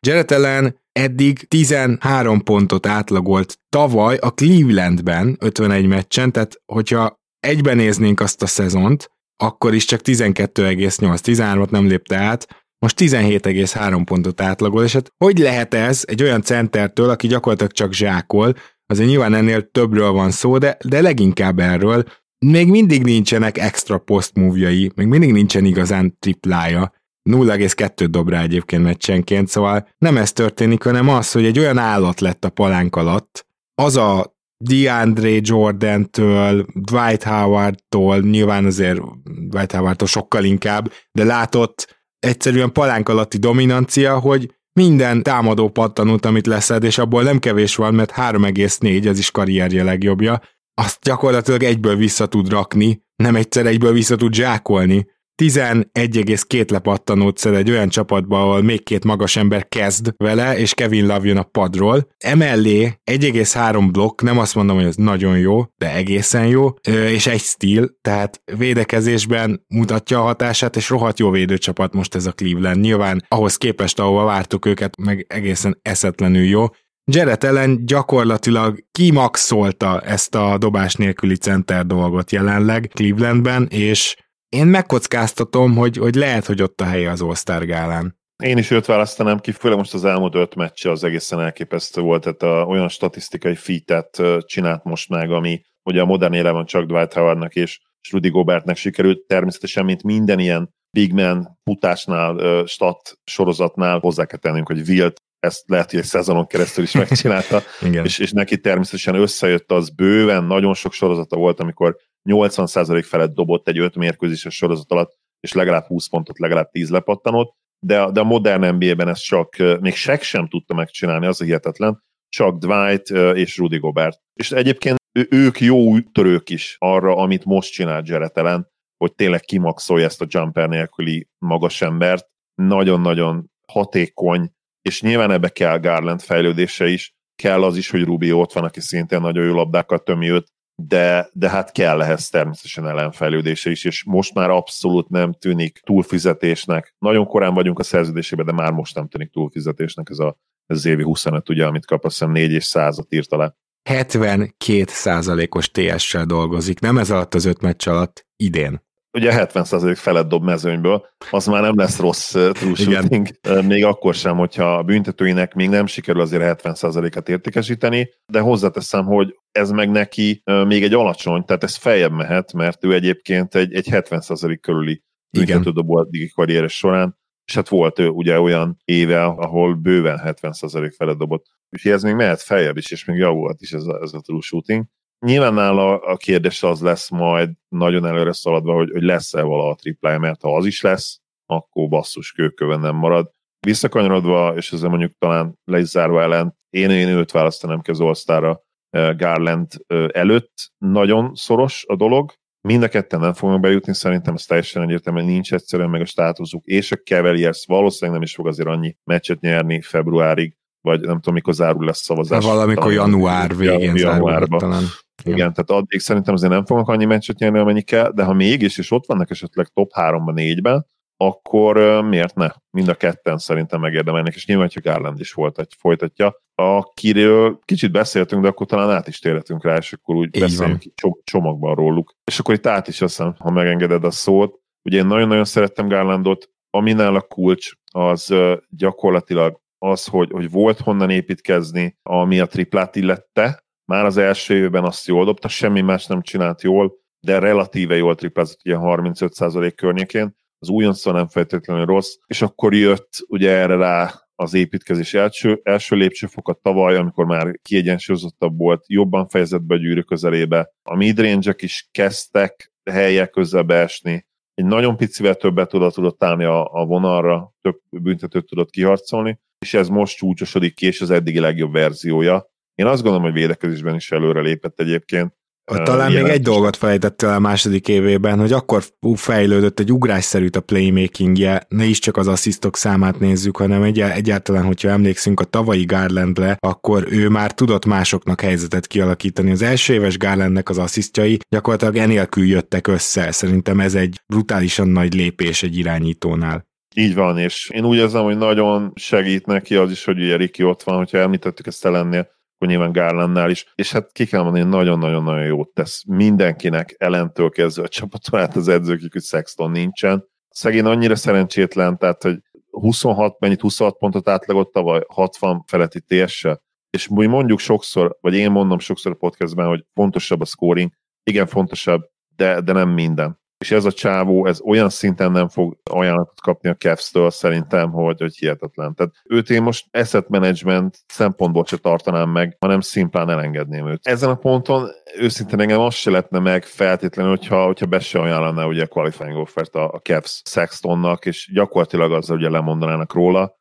Jared 0.06 0.74
eddig 0.92 1.48
13 1.48 2.42
pontot 2.42 2.86
átlagolt 2.86 3.58
tavaly 3.68 4.16
a 4.16 4.30
Clevelandben 4.30 5.36
51 5.40 5.86
meccsen, 5.86 6.32
tehát 6.32 6.60
hogyha 6.66 7.19
egyben 7.40 7.76
néznénk 7.76 8.20
azt 8.20 8.42
a 8.42 8.46
szezont, 8.46 9.10
akkor 9.36 9.74
is 9.74 9.84
csak 9.84 10.00
12,8, 10.04 11.18
13-ot 11.22 11.70
nem 11.70 11.86
lépte 11.86 12.16
át, 12.16 12.64
most 12.78 13.00
17,3 13.00 14.02
pontot 14.04 14.40
átlagol, 14.40 14.84
és 14.84 14.92
hát 14.92 15.12
hogy 15.16 15.38
lehet 15.38 15.74
ez 15.74 16.04
egy 16.06 16.22
olyan 16.22 16.42
centertől, 16.42 17.10
aki 17.10 17.26
gyakorlatilag 17.26 17.72
csak 17.72 17.92
zsákol, 17.92 18.54
azért 18.86 19.08
nyilván 19.08 19.34
ennél 19.34 19.70
többről 19.70 20.10
van 20.10 20.30
szó, 20.30 20.58
de, 20.58 20.76
de 20.84 21.00
leginkább 21.00 21.58
erről, 21.58 22.04
még 22.46 22.68
mindig 22.68 23.02
nincsenek 23.02 23.58
extra 23.58 23.98
post 23.98 24.34
még 24.34 24.92
mindig 24.94 25.32
nincsen 25.32 25.64
igazán 25.64 26.16
triplája, 26.18 26.92
0,2 27.30 28.06
dob 28.10 28.28
rá 28.28 28.42
egyébként 28.42 28.82
meccsenként, 28.82 29.48
szóval 29.48 29.88
nem 29.98 30.16
ez 30.16 30.32
történik, 30.32 30.82
hanem 30.82 31.08
az, 31.08 31.32
hogy 31.32 31.44
egy 31.44 31.58
olyan 31.58 31.78
állat 31.78 32.20
lett 32.20 32.44
a 32.44 32.48
palánk 32.50 32.96
alatt, 32.96 33.46
az 33.74 33.96
a 33.96 34.38
DeAndre 34.64 35.38
Jordan-től, 35.40 36.66
Dwight 36.74 37.22
Howard-tól, 37.22 38.20
nyilván 38.20 38.64
azért 38.64 39.00
Dwight 39.48 39.72
howard 39.72 40.06
sokkal 40.06 40.44
inkább, 40.44 40.92
de 41.12 41.24
látott 41.24 42.02
egyszerűen 42.18 42.72
palánk 42.72 43.08
alatti 43.08 43.38
dominancia, 43.38 44.18
hogy 44.18 44.54
minden 44.72 45.22
támadó 45.22 45.68
pattanút, 45.68 46.24
amit 46.24 46.46
leszed, 46.46 46.84
és 46.84 46.98
abból 46.98 47.22
nem 47.22 47.38
kevés 47.38 47.76
van, 47.76 47.94
mert 47.94 48.12
3,4, 48.16 49.06
ez 49.06 49.18
is 49.18 49.30
karrierje 49.30 49.84
legjobbja, 49.84 50.40
azt 50.74 50.98
gyakorlatilag 51.02 51.62
egyből 51.62 51.96
vissza 51.96 52.26
tud 52.26 52.48
rakni, 52.48 53.02
nem 53.16 53.36
egyszer 53.36 53.66
egyből 53.66 53.92
vissza 53.92 54.16
tud 54.16 54.34
zsákolni. 54.34 55.06
11,2 55.40 56.70
lepattanót 56.70 57.38
szed 57.38 57.54
egy 57.54 57.70
olyan 57.70 57.88
csapatba, 57.88 58.40
ahol 58.40 58.62
még 58.62 58.82
két 58.82 59.04
magas 59.04 59.36
ember 59.36 59.68
kezd 59.68 60.14
vele, 60.16 60.58
és 60.58 60.74
Kevin 60.74 61.06
Love 61.06 61.26
jön 61.26 61.36
a 61.36 61.42
padról. 61.42 62.08
Emellé 62.18 62.92
1,3 63.10 63.88
blokk, 63.92 64.22
nem 64.22 64.38
azt 64.38 64.54
mondom, 64.54 64.76
hogy 64.76 64.84
ez 64.84 64.96
nagyon 64.96 65.38
jó, 65.38 65.64
de 65.76 65.94
egészen 65.94 66.46
jó, 66.46 66.68
és 66.88 67.26
egy 67.26 67.40
stíl, 67.40 67.88
tehát 68.00 68.42
védekezésben 68.58 69.64
mutatja 69.68 70.18
a 70.18 70.22
hatását, 70.22 70.76
és 70.76 70.88
rohadt 70.88 71.18
jó 71.18 71.30
védőcsapat 71.30 71.94
most 71.94 72.14
ez 72.14 72.26
a 72.26 72.32
Cleveland. 72.32 72.80
Nyilván 72.80 73.24
ahhoz 73.28 73.56
képest, 73.56 73.98
ahova 73.98 74.24
vártuk 74.24 74.66
őket, 74.66 74.96
meg 74.96 75.26
egészen 75.28 75.78
eszetlenül 75.82 76.44
jó. 76.44 76.64
Jared 77.12 77.44
Allen 77.44 77.86
gyakorlatilag 77.86 78.84
kimaxolta 78.92 80.00
ezt 80.00 80.34
a 80.34 80.58
dobás 80.58 80.94
nélküli 80.94 81.36
center 81.36 81.86
dolgot 81.86 82.32
jelenleg 82.32 82.90
Clevelandben, 82.94 83.66
és 83.70 84.16
én 84.50 84.66
megkockáztatom, 84.66 85.76
hogy, 85.76 85.96
hogy 85.96 86.14
lehet, 86.14 86.46
hogy 86.46 86.62
ott 86.62 86.80
a 86.80 86.84
helye 86.84 87.10
az 87.10 87.22
All-Star 87.22 87.64
gálán. 87.64 88.18
Én 88.42 88.58
is 88.58 88.70
őt 88.70 88.86
választanám 88.86 89.38
ki, 89.38 89.52
főleg 89.52 89.78
most 89.78 89.94
az 89.94 90.04
elmúlt 90.04 90.34
öt 90.34 90.54
meccse 90.54 90.90
az 90.90 91.04
egészen 91.04 91.40
elképesztő 91.40 92.00
volt, 92.00 92.22
tehát 92.22 92.42
a, 92.42 92.64
olyan 92.66 92.88
statisztikai 92.88 93.54
fitet 93.54 94.22
csinált 94.40 94.84
most 94.84 95.08
meg, 95.08 95.30
ami 95.30 95.62
ugye 95.82 96.00
a 96.00 96.04
modern 96.04 96.32
érában 96.32 96.66
csak 96.66 96.84
Dwight 96.84 97.12
Howardnak 97.12 97.54
és 97.54 97.80
Rudy 98.10 98.28
Gobertnek 98.28 98.76
sikerült, 98.76 99.26
természetesen, 99.26 99.84
mint 99.84 100.02
minden 100.02 100.38
ilyen 100.38 100.74
big 100.90 101.12
man 101.12 101.58
futásnál, 101.64 102.64
stat 102.66 103.18
sorozatnál 103.24 103.98
hozzá 103.98 104.24
kell 104.24 104.38
tennünk, 104.38 104.66
hogy 104.66 104.88
Wilt 104.88 105.20
ezt 105.38 105.64
lehet, 105.66 105.90
hogy 105.90 105.98
egy 105.98 106.04
szezonon 106.04 106.46
keresztül 106.46 106.84
is 106.84 106.92
megcsinálta, 106.92 107.62
és, 108.04 108.18
és 108.18 108.32
neki 108.32 108.58
természetesen 108.60 109.14
összejött 109.14 109.72
az 109.72 109.90
bőven, 109.90 110.44
nagyon 110.44 110.74
sok 110.74 110.92
sorozata 110.92 111.36
volt, 111.36 111.60
amikor 111.60 111.96
80% 112.28 113.04
felett 113.06 113.34
dobott 113.34 113.68
egy 113.68 113.78
5 113.78 113.96
mérkőzéses 113.96 114.54
sorozat 114.54 114.92
alatt, 114.92 115.18
és 115.40 115.52
legalább 115.52 115.84
20 115.84 116.08
pontot, 116.08 116.38
legalább 116.38 116.70
10 116.70 116.90
lepattanott, 116.90 117.54
de, 117.86 118.10
de 118.10 118.20
a 118.20 118.24
modern 118.24 118.74
NBA-ben 118.74 119.08
ezt 119.08 119.24
csak, 119.24 119.56
még 119.80 119.94
Shaq 119.94 120.22
sem 120.22 120.48
tudta 120.48 120.74
megcsinálni, 120.74 121.26
az 121.26 121.40
a 121.40 121.44
hihetetlen, 121.44 122.02
csak 122.28 122.58
Dwight 122.58 123.10
és 123.36 123.56
Rudy 123.56 123.78
Gobert. 123.78 124.18
És 124.34 124.52
egyébként 124.52 124.98
ők 125.12 125.60
jó 125.60 126.00
törők 126.00 126.50
is 126.50 126.76
arra, 126.78 127.16
amit 127.16 127.44
most 127.44 127.72
csinál 127.72 128.02
Jared 128.04 128.66
hogy 128.96 129.14
tényleg 129.14 129.40
kimaxolja 129.40 130.04
ezt 130.04 130.20
a 130.20 130.26
jumper 130.28 130.68
nélküli 130.68 131.28
magas 131.38 131.82
embert. 131.82 132.26
Nagyon-nagyon 132.54 133.50
hatékony, 133.66 134.50
és 134.82 135.02
nyilván 135.02 135.30
ebbe 135.30 135.48
kell 135.48 135.78
Garland 135.78 136.20
fejlődése 136.20 136.88
is, 136.88 137.12
kell 137.42 137.62
az 137.62 137.76
is, 137.76 137.90
hogy 137.90 138.04
Rubio 138.04 138.40
ott 138.40 138.52
van, 138.52 138.64
aki 138.64 138.80
szintén 138.80 139.20
nagyon 139.20 139.44
jó 139.44 139.54
labdákat 139.54 140.04
tömi 140.04 140.30
őt, 140.30 140.48
de, 140.86 141.30
de 141.32 141.48
hát 141.48 141.72
kell 141.72 142.02
ehhez 142.02 142.28
természetesen 142.28 142.86
ellenfejlődése 142.86 143.70
is, 143.70 143.84
és 143.84 144.04
most 144.04 144.34
már 144.34 144.50
abszolút 144.50 145.08
nem 145.08 145.32
tűnik 145.32 145.80
túlfizetésnek. 145.84 146.94
Nagyon 146.98 147.26
korán 147.26 147.54
vagyunk 147.54 147.78
a 147.78 147.82
szerződésében, 147.82 148.46
de 148.46 148.52
már 148.52 148.72
most 148.72 148.94
nem 148.94 149.08
tűnik 149.08 149.30
túlfizetésnek 149.30 150.08
ez, 150.10 150.18
a, 150.18 150.36
ez 150.66 150.76
az 150.76 150.84
évi 150.84 151.02
25, 151.02 151.48
ugye, 151.48 151.66
amit 151.66 151.86
kap, 151.86 152.04
azt 152.04 152.18
hiszem 152.18 152.32
4 152.32 152.50
és 152.50 152.64
100 152.64 152.98
írt 153.08 153.32
alá. 153.32 153.54
72 153.88 154.84
százalékos 154.86 155.70
TS-sel 155.70 156.24
dolgozik, 156.24 156.80
nem 156.80 156.98
ez 156.98 157.10
alatt 157.10 157.34
az 157.34 157.44
öt 157.44 157.60
meccs 157.60 157.88
alatt, 157.88 158.26
idén 158.36 158.88
ugye 159.12 159.30
70% 159.34 159.96
felett 159.96 160.28
dob 160.28 160.44
mezőnyből, 160.44 161.06
az 161.30 161.46
már 161.46 161.62
nem 161.62 161.76
lesz 161.76 161.98
rossz 161.98 162.30
true 162.30 162.74
shooting, 162.74 163.28
még 163.66 163.84
akkor 163.84 164.14
sem, 164.14 164.36
hogyha 164.36 164.76
a 164.76 164.82
büntetőinek 164.82 165.54
még 165.54 165.68
nem 165.68 165.86
sikerül 165.86 166.20
azért 166.20 166.62
70%-et 166.62 167.28
értékesíteni, 167.28 168.08
de 168.26 168.40
hozzáteszem, 168.40 169.04
hogy 169.04 169.38
ez 169.52 169.70
meg 169.70 169.90
neki 169.90 170.42
még 170.66 170.82
egy 170.82 170.94
alacsony, 170.94 171.44
tehát 171.44 171.64
ez 171.64 171.76
feljebb 171.76 172.12
mehet, 172.12 172.52
mert 172.52 172.84
ő 172.84 172.94
egyébként 172.94 173.54
egy, 173.54 173.74
egy 173.74 173.88
70% 173.90 174.58
körüli 174.60 175.02
büntetődobó 175.30 175.96
addigi 175.96 176.28
karrieres 176.28 176.76
során, 176.76 177.18
és 177.44 177.54
hát 177.54 177.68
volt 177.68 177.98
ő 177.98 178.08
ugye 178.08 178.40
olyan 178.40 178.80
éve, 178.84 179.24
ahol 179.24 179.74
bőven 179.74 180.20
70% 180.24 180.92
felett 180.96 181.18
dobott. 181.18 181.46
Úgyhogy 181.70 181.92
ez 181.92 182.02
még 182.02 182.14
mehet 182.14 182.40
feljebb 182.40 182.76
is, 182.76 182.90
és 182.90 183.04
még 183.04 183.16
javulhat 183.16 183.60
is 183.60 183.72
ez 183.72 183.84
a, 183.84 184.00
ez 184.02 184.12
a 184.12 184.20
true 184.20 184.40
shooting. 184.40 184.84
Nyilván 185.26 185.54
nála 185.54 185.98
a 185.98 186.16
kérdés 186.16 186.62
az 186.62 186.80
lesz 186.80 187.10
majd 187.10 187.50
nagyon 187.68 188.06
előre 188.06 188.32
szaladva, 188.32 188.74
hogy, 188.74 188.90
hogy 188.90 189.02
lesz-e 189.02 189.42
vala 189.42 189.70
a 189.70 189.74
triplája, 189.74 190.18
mert 190.18 190.42
ha 190.42 190.56
az 190.56 190.66
is 190.66 190.80
lesz, 190.80 191.20
akkor 191.46 191.88
basszus 191.88 192.32
kőköven 192.32 192.80
nem 192.80 192.94
marad. 192.94 193.30
Visszakanyarodva, 193.66 194.54
és 194.56 194.72
ezzel 194.72 194.88
mondjuk 194.88 195.12
talán 195.18 195.58
le 195.64 195.78
is 195.78 195.86
zárva 195.86 196.22
ellen, 196.22 196.56
én, 196.70 196.90
én 196.90 197.08
őt 197.08 197.30
választanám 197.30 197.80
ki 197.80 197.90
az 197.90 198.24
eh, 198.28 199.16
Garland 199.16 199.66
eh, 199.86 200.06
előtt. 200.12 200.72
Nagyon 200.78 201.34
szoros 201.34 201.84
a 201.88 201.96
dolog, 201.96 202.32
Mind 202.68 202.82
a 202.82 202.88
ketten 202.88 203.20
nem 203.20 203.32
fognak 203.32 203.60
bejutni, 203.60 203.94
szerintem 203.94 204.34
ez 204.34 204.44
teljesen 204.44 204.82
egyértelműen 204.82 205.24
nincs 205.24 205.52
egyszerűen 205.52 205.90
meg 205.90 206.00
a 206.00 206.04
státuszuk, 206.04 206.64
és 206.64 206.92
a 206.92 206.96
Cavaliers 206.96 207.64
valószínűleg 207.66 208.14
nem 208.18 208.28
is 208.28 208.34
fog 208.34 208.46
azért 208.46 208.68
annyi 208.68 208.96
meccset 209.04 209.40
nyerni 209.40 209.80
februárig, 209.80 210.56
vagy 210.80 211.00
nem 211.00 211.14
tudom, 211.14 211.34
mikor 211.34 211.54
zárul 211.54 211.84
lesz 211.84 212.02
szavazás. 212.02 212.44
De 212.44 212.50
valamikor 212.50 212.92
január 212.92 213.56
végén 213.56 213.96
zárul 213.96 214.46
talán. 214.46 214.82
Igen. 215.20 215.36
Igen, 215.36 215.52
tehát 215.52 215.82
addig 215.82 216.00
szerintem 216.00 216.34
azért 216.34 216.52
nem 216.52 216.64
fognak 216.64 216.88
annyi 216.88 217.04
meccset 217.04 217.38
nyerni, 217.38 217.58
amennyi 217.58 217.82
kell, 217.82 218.10
de 218.12 218.24
ha 218.24 218.32
mégis, 218.32 218.78
és 218.78 218.90
ott 218.90 219.06
vannak 219.06 219.30
esetleg 219.30 219.66
top 219.66 219.90
3-ban, 219.94 220.32
4-ben, 220.34 220.86
akkor 221.16 222.02
miért 222.04 222.34
ne? 222.34 222.48
Mind 222.70 222.88
a 222.88 222.94
ketten 222.94 223.38
szerintem 223.38 223.80
megérdemelnek, 223.80 224.34
és 224.34 224.46
nyilván, 224.46 224.70
hogy 224.72 224.82
Garland 224.82 225.20
is 225.20 225.32
folytatja, 225.32 225.78
folytatja. 225.80 226.42
Akiről 226.54 227.58
kicsit 227.64 227.92
beszéltünk, 227.92 228.42
de 228.42 228.48
akkor 228.48 228.66
talán 228.66 228.90
át 228.90 229.08
is 229.08 229.18
térhetünk 229.18 229.64
rá, 229.64 229.76
és 229.76 229.92
akkor 229.92 230.14
úgy 230.14 230.36
Így 230.36 230.42
beszélünk 230.42 230.82
csomagban 231.24 231.74
róluk. 231.74 232.14
És 232.24 232.38
akkor 232.38 232.54
itt 232.54 232.66
át 232.66 232.88
is 232.88 233.00
azt 233.00 233.18
ha 233.38 233.50
megengeded 233.50 234.04
a 234.04 234.10
szót. 234.10 234.58
Ugye 234.82 234.98
én 234.98 235.06
nagyon-nagyon 235.06 235.44
szerettem 235.44 235.88
Garlandot, 235.88 236.50
aminál 236.70 237.14
a 237.14 237.20
kulcs 237.20 237.72
az 237.92 238.34
gyakorlatilag 238.68 239.60
az, 239.78 240.06
hogy, 240.06 240.30
hogy 240.30 240.50
volt 240.50 240.78
honnan 240.78 241.10
építkezni, 241.10 241.98
ami 242.02 242.40
a 242.40 242.46
triplát 242.46 242.96
illette, 242.96 243.64
már 243.90 244.04
az 244.04 244.16
első 244.16 244.54
évben 244.54 244.84
azt 244.84 245.06
jól 245.06 245.24
dobta, 245.24 245.48
semmi 245.48 245.80
más 245.80 246.06
nem 246.06 246.22
csinált 246.22 246.62
jól, 246.62 246.92
de 247.20 247.38
relatíve 247.38 247.96
jól 247.96 248.14
triplázott, 248.14 248.58
ilyen 248.62 248.80
35% 248.82 249.72
környékén, 249.76 250.34
az 250.58 250.68
újoncon 250.68 251.14
nem 251.14 251.28
feltétlenül 251.28 251.84
rossz, 251.84 252.14
és 252.26 252.42
akkor 252.42 252.74
jött 252.74 253.08
ugye 253.26 253.50
erre 253.50 253.76
rá 253.76 254.12
az 254.34 254.54
építkezés 254.54 255.14
első, 255.14 255.60
első 255.62 255.96
lépcsőfokat 255.96 256.58
tavaly, 256.62 256.96
amikor 256.96 257.24
már 257.24 257.58
kiegyensúlyozottabb 257.62 258.58
volt, 258.58 258.84
jobban 258.86 259.28
fejezett 259.28 259.62
be 259.62 259.74
a 259.74 259.78
gyűrű 259.78 260.00
közelébe. 260.00 260.72
A 260.82 260.96
midrange 260.96 261.54
is 261.58 261.88
kezdtek 261.92 262.72
helyek 262.90 263.30
közel 263.30 263.62
beesni, 263.62 264.26
egy 264.54 264.64
nagyon 264.64 264.96
picivel 264.96 265.34
többet 265.34 265.68
tudott, 265.68 265.94
tudott 265.94 266.24
állni 266.24 266.44
a, 266.44 266.72
a 266.72 266.84
vonalra, 266.84 267.54
több 267.60 267.80
büntetőt 267.90 268.46
tudott 268.46 268.70
kiharcolni, 268.70 269.40
és 269.58 269.74
ez 269.74 269.88
most 269.88 270.16
csúcsosodik 270.16 270.74
ki, 270.74 270.86
és 270.86 271.00
az 271.00 271.10
eddigi 271.10 271.40
legjobb 271.40 271.72
verziója. 271.72 272.49
Én 272.80 272.86
azt 272.86 273.02
gondolom, 273.02 273.22
hogy 273.22 273.32
védekezésben 273.32 273.94
is 273.94 274.10
előre 274.10 274.40
lépett 274.40 274.80
egyébként. 274.80 275.32
Talán 275.64 276.12
még 276.12 276.24
egy 276.24 276.42
dolgot 276.42 276.76
felejtett 276.76 277.22
el 277.22 277.34
a 277.34 277.38
második 277.38 277.88
évében, 277.88 278.38
hogy 278.38 278.52
akkor 278.52 278.82
fejlődött 279.14 279.80
egy 279.80 279.92
ugrásszerűt 279.92 280.56
a 280.56 280.60
playmakingje, 280.60 281.62
ne 281.68 281.84
is 281.84 281.98
csak 281.98 282.16
az 282.16 282.28
asszisztok 282.28 282.76
számát 282.76 283.18
nézzük, 283.18 283.56
hanem 283.56 283.82
egy, 283.82 284.00
egyáltalán, 284.00 284.64
hogyha 284.64 284.88
emlékszünk 284.88 285.40
a 285.40 285.44
tavalyi 285.44 285.84
Garlandre, 285.84 286.56
akkor 286.60 287.06
ő 287.10 287.28
már 287.28 287.52
tudott 287.52 287.86
másoknak 287.86 288.40
helyzetet 288.40 288.86
kialakítani. 288.86 289.50
Az 289.50 289.62
első 289.62 289.94
éves 289.94 290.18
Garlandnek 290.18 290.68
az 290.68 290.78
asszisztjai 290.78 291.38
gyakorlatilag 291.48 291.96
enélkül 291.96 292.46
jöttek 292.46 292.86
össze. 292.86 293.30
Szerintem 293.30 293.80
ez 293.80 293.94
egy 293.94 294.20
brutálisan 294.26 294.88
nagy 294.88 295.14
lépés 295.14 295.62
egy 295.62 295.76
irányítónál. 295.76 296.68
Így 296.94 297.14
van, 297.14 297.38
és 297.38 297.70
én 297.74 297.84
úgy 297.84 297.96
érzem, 297.96 298.22
hogy 298.22 298.36
nagyon 298.36 298.92
segít 298.94 299.46
neki 299.46 299.74
az 299.74 299.90
is, 299.90 300.04
hogy 300.04 300.18
ugye 300.20 300.36
Riki 300.36 300.62
ott 300.62 300.82
van, 300.82 300.96
hogyha 300.96 301.18
említettük 301.18 301.66
ezt 301.66 301.84
lennél, 301.84 302.38
akkor 302.60 302.72
nyilván 302.72 302.92
Garlandnál 302.92 303.50
is, 303.50 303.72
és 303.74 303.92
hát 303.92 304.12
ki 304.12 304.26
kell 304.26 304.42
mondani, 304.42 304.68
nagyon-nagyon-nagyon 304.68 305.44
jót 305.44 305.68
tesz 305.68 306.02
mindenkinek, 306.06 306.94
ellentől 306.98 307.50
kezdve 307.50 307.82
a 307.82 307.88
csapaton 307.88 308.40
át 308.40 308.56
az 308.56 308.68
edzőkig, 308.68 309.12
hogy 309.12 309.22
Sexton 309.22 309.70
nincsen. 309.70 310.28
Szegény 310.48 310.84
annyira 310.84 311.16
szerencsétlen, 311.16 311.98
tehát, 311.98 312.22
hogy 312.22 312.38
26, 312.70 313.38
mennyit 313.38 313.60
26 313.60 313.98
pontot 313.98 314.28
átlagolt 314.28 314.72
tavaly, 314.72 315.04
60 315.08 315.64
feletti 315.66 316.00
ts 316.00 316.46
és 316.90 317.08
mi 317.08 317.26
mondjuk 317.26 317.58
sokszor, 317.58 318.16
vagy 318.20 318.34
én 318.34 318.50
mondom 318.50 318.78
sokszor 318.78 319.12
a 319.12 319.14
podcastben, 319.14 319.66
hogy 319.66 319.84
fontosabb 319.94 320.40
a 320.40 320.44
scoring, 320.44 320.92
igen 321.22 321.46
fontosabb, 321.46 322.02
de, 322.36 322.60
de 322.60 322.72
nem 322.72 322.88
minden 322.88 323.39
és 323.60 323.70
ez 323.70 323.84
a 323.84 323.92
csávó, 323.92 324.46
ez 324.46 324.60
olyan 324.60 324.88
szinten 324.88 325.32
nem 325.32 325.48
fog 325.48 325.76
ajánlatot 325.90 326.40
kapni 326.40 326.68
a 326.68 326.74
Cavs-től 326.74 327.30
szerintem, 327.30 327.90
hogy, 327.90 328.20
hogy 328.20 328.36
hihetetlen. 328.36 328.94
Tehát 328.94 329.12
őt 329.24 329.50
én 329.50 329.62
most 329.62 329.86
asset 329.96 330.28
management 330.28 330.98
szempontból 331.06 331.64
se 331.64 331.76
tartanám 331.76 332.30
meg, 332.30 332.56
hanem 332.60 332.80
szimplán 332.80 333.30
elengedném 333.30 333.88
őt. 333.88 334.06
Ezen 334.06 334.30
a 334.30 334.34
ponton 334.34 334.88
őszintén 335.18 335.60
engem 335.60 335.80
azt 335.80 335.96
se 335.96 336.10
lehetne 336.10 336.38
meg 336.38 336.64
feltétlenül, 336.64 337.30
hogyha, 337.36 337.64
hogyha 337.64 337.86
be 337.86 337.98
se 337.98 338.20
ajánlaná 338.20 338.64
ugye 338.64 338.82
a 338.82 338.86
qualifying 338.86 339.36
offert 339.36 339.74
a, 339.74 339.92
a 339.92 339.98
Cavs 339.98 340.42
Sextonnak, 340.44 341.26
és 341.26 341.50
gyakorlatilag 341.52 342.12
azzal 342.12 342.36
ugye 342.36 342.48
lemondanának 342.48 343.12
róla, 343.12 343.58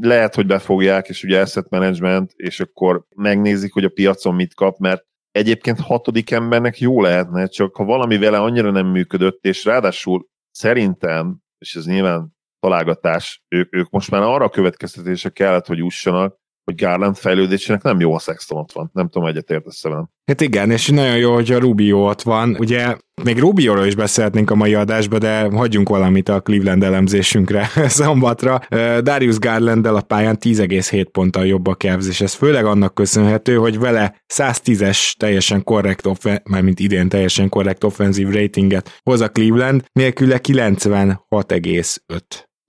lehet, 0.00 0.34
hogy 0.34 0.46
befogják, 0.46 1.08
és 1.08 1.22
ugye 1.22 1.40
asset 1.40 1.70
management, 1.70 2.32
és 2.36 2.60
akkor 2.60 3.04
megnézik, 3.16 3.72
hogy 3.72 3.84
a 3.84 3.88
piacon 3.88 4.34
mit 4.34 4.54
kap, 4.54 4.78
mert 4.78 5.04
egyébként 5.30 5.80
hatodik 5.80 6.30
embernek 6.30 6.78
jó 6.78 7.02
lehetne, 7.02 7.46
csak 7.46 7.76
ha 7.76 7.84
valami 7.84 8.18
vele 8.18 8.38
annyira 8.38 8.70
nem 8.70 8.86
működött, 8.86 9.44
és 9.44 9.64
ráadásul 9.64 10.26
szerintem, 10.50 11.38
és 11.58 11.74
ez 11.74 11.86
nyilván 11.86 12.38
találgatás, 12.60 13.42
ők, 13.48 13.74
ők 13.76 13.90
most 13.90 14.10
már 14.10 14.22
arra 14.22 14.44
a 14.44 14.48
következtetése 14.50 15.28
kellett, 15.28 15.66
hogy 15.66 15.78
jussanak, 15.78 16.38
hogy 16.64 16.74
Garland 16.74 17.16
fejlődésének 17.16 17.82
nem 17.82 18.00
jó 18.00 18.14
a 18.14 18.18
Sexton 18.18 18.58
ott 18.58 18.72
van. 18.72 18.90
Nem 18.92 19.08
tudom, 19.08 19.28
egyetértesz 19.28 19.82
velem. 19.82 20.08
Hát 20.24 20.40
igen, 20.40 20.70
és 20.70 20.88
nagyon 20.88 21.16
jó, 21.16 21.34
hogy 21.34 21.52
a 21.52 21.58
Rubio 21.58 22.08
ott 22.08 22.22
van. 22.22 22.56
Ugye 22.58 22.96
még 23.22 23.38
Rubio-ról 23.38 23.86
is 23.86 23.94
beszélhetnénk 23.94 24.50
a 24.50 24.54
mai 24.54 24.74
adásba, 24.74 25.18
de 25.18 25.42
hagyjunk 25.42 25.88
valamit 25.88 26.28
a 26.28 26.40
Cleveland 26.40 26.82
elemzésünkre 26.82 27.70
szombatra. 27.88 28.60
Darius 29.00 29.38
garland 29.38 29.86
a 29.86 30.00
pályán 30.00 30.36
10,7 30.40 31.06
ponttal 31.12 31.46
jobb 31.46 31.66
a 31.66 31.74
Cavs, 31.74 32.08
és 32.08 32.20
ez 32.20 32.34
főleg 32.34 32.64
annak 32.64 32.94
köszönhető, 32.94 33.56
hogy 33.56 33.78
vele 33.78 34.22
110-es 34.34 35.12
teljesen 35.12 35.64
korrekt, 35.64 36.06
offen- 36.06 36.48
mint 36.48 36.80
idén 36.80 37.08
teljesen 37.08 37.48
korrekt 37.48 37.84
offenzív 37.84 38.28
ratinget 38.28 39.00
hoz 39.02 39.20
a 39.20 39.28
Cleveland, 39.28 39.84
nélküle 39.92 40.38
96,5. 40.48 42.20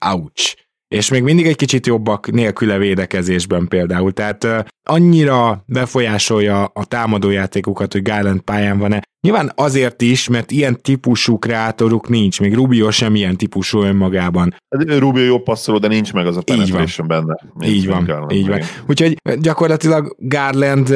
Ouch! 0.06 0.70
És 0.92 1.10
még 1.10 1.24
mindig 1.24 1.46
egy 1.46 1.56
kicsit 1.56 1.88
jobbak 1.88 2.32
nélküle 2.32 2.78
védekezésben 2.78 3.68
például. 3.68 4.12
Tehát 4.12 4.44
uh, 4.44 4.60
annyira 4.84 5.64
befolyásolja 5.66 6.64
a 6.64 6.86
támadójátékokat, 6.86 7.92
hogy 7.92 8.02
Garland 8.02 8.42
pályán 8.42 8.78
van-e. 8.78 9.02
Nyilván 9.22 9.52
azért 9.56 10.02
is, 10.02 10.28
mert 10.28 10.52
ilyen 10.52 10.82
típusú 10.82 11.40
kreátoruk 11.40 12.10
nincs, 12.10 12.40
még 12.40 12.54
Rubio 12.54 12.92
sem 12.92 13.16
ilyen 13.16 13.38
típusú 13.38 13.82
önmagában. 13.82 14.56
Hát, 14.70 15.00
Rubio 15.00 15.24
jó 15.24 15.40
passzoló, 15.40 15.78
de 15.78 15.88
nincs 15.88 16.14
meg 16.14 16.28
az 16.28 16.38
a 16.38 16.42
penetration 16.42 17.08
benne. 17.08 17.36
Nincs 17.54 17.74
így 17.74 17.88
van, 17.88 18.04
Garland 18.04 18.32
így 18.32 18.48
van. 18.48 18.62
Úgyhogy 18.88 19.16
gyakorlatilag 19.40 20.16
Garland 20.20 20.90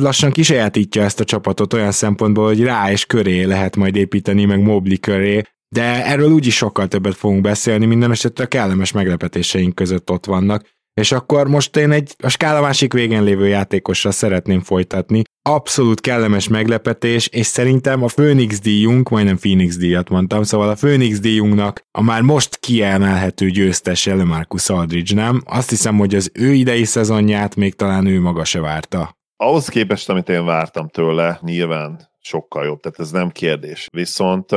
lassan 0.00 0.30
kisajátítja 0.30 1.02
ezt 1.02 1.20
a 1.20 1.24
csapatot 1.24 1.72
olyan 1.72 1.92
szempontból, 1.92 2.46
hogy 2.46 2.62
rá 2.62 2.90
és 2.90 3.06
köré 3.06 3.42
lehet 3.42 3.76
majd 3.76 3.96
építeni, 3.96 4.44
meg 4.44 4.62
Mobley 4.62 4.98
köré, 4.98 5.42
de 5.68 6.04
erről 6.06 6.30
úgyis 6.30 6.56
sokkal 6.56 6.88
többet 6.88 7.14
fogunk 7.14 7.40
beszélni, 7.40 7.86
minden 7.86 8.10
esetre 8.10 8.46
kellemes 8.46 8.92
meglepetéseink 8.92 9.74
között 9.74 10.10
ott 10.10 10.26
vannak. 10.26 10.76
És 10.94 11.12
akkor 11.12 11.48
most 11.48 11.76
én 11.76 11.90
egy 11.90 12.14
a 12.22 12.28
skála 12.28 12.60
másik 12.60 12.92
végén 12.92 13.22
lévő 13.22 13.46
játékosra 13.48 14.10
szeretném 14.10 14.60
folytatni. 14.60 15.22
Abszolút 15.42 16.00
kellemes 16.00 16.48
meglepetés, 16.48 17.26
és 17.26 17.46
szerintem 17.46 18.02
a 18.02 18.06
Phoenix 18.06 18.60
díjunk, 18.60 19.08
majdnem 19.08 19.36
Phoenix 19.36 19.76
díjat 19.76 20.08
mondtam, 20.08 20.42
szóval 20.42 20.68
a 20.68 20.74
Phoenix 20.74 21.20
díjunknak 21.20 21.82
a 21.98 22.02
már 22.02 22.22
most 22.22 22.56
kiemelhető 22.56 23.50
győztese 23.50 24.14
Marcus 24.24 24.68
Aldridge, 24.68 25.14
nem? 25.14 25.42
Azt 25.44 25.70
hiszem, 25.70 25.98
hogy 25.98 26.14
az 26.14 26.30
ő 26.34 26.52
idei 26.52 26.84
szezonját 26.84 27.56
még 27.56 27.74
talán 27.74 28.06
ő 28.06 28.20
maga 28.20 28.44
se 28.44 28.60
várta. 28.60 29.16
Ahhoz 29.36 29.68
képest, 29.68 30.08
amit 30.08 30.28
én 30.28 30.44
vártam 30.44 30.88
tőle, 30.88 31.38
nyilván 31.42 32.08
sokkal 32.20 32.64
jobb, 32.64 32.80
tehát 32.80 33.00
ez 33.00 33.10
nem 33.10 33.30
kérdés. 33.30 33.86
Viszont 33.92 34.50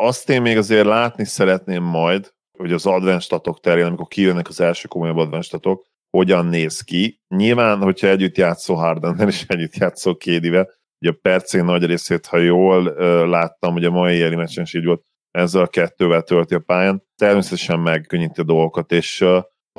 azt 0.00 0.30
én 0.30 0.42
még 0.42 0.56
azért 0.56 0.86
látni 0.86 1.24
szeretném 1.24 1.82
majd, 1.82 2.32
hogy 2.58 2.72
az 2.72 2.86
advanced 2.86 3.22
statok 3.22 3.60
terén, 3.60 3.84
amikor 3.84 4.06
kijönnek 4.06 4.48
az 4.48 4.60
első 4.60 4.88
komolyabb 4.88 5.16
advanced 5.16 5.44
statok, 5.44 5.86
hogyan 6.10 6.46
néz 6.46 6.80
ki. 6.80 7.20
Nyilván, 7.28 7.82
hogyha 7.82 8.08
együtt 8.08 8.36
játszol 8.36 8.76
Harden, 8.76 9.28
is 9.28 9.44
együtt 9.46 9.76
játszol 9.76 10.16
Kédivel, 10.16 10.68
ugye 11.00 11.10
a 11.10 11.18
percén 11.22 11.64
nagy 11.64 11.84
részét, 11.84 12.26
ha 12.26 12.36
jól 12.36 12.82
láttam, 13.26 13.72
hogy 13.72 13.84
a 13.84 13.90
mai 13.90 14.14
éjjeli 14.14 14.34
meccsen 14.34 14.64
is 14.64 14.74
így 14.74 14.84
volt, 14.84 15.02
ezzel 15.30 15.62
a 15.62 15.66
kettővel 15.66 16.22
tölti 16.22 16.54
a 16.54 16.58
pályán, 16.58 17.02
természetesen 17.16 17.80
megkönnyíti 17.80 18.40
a 18.40 18.44
dolgokat, 18.44 18.92
és 18.92 19.18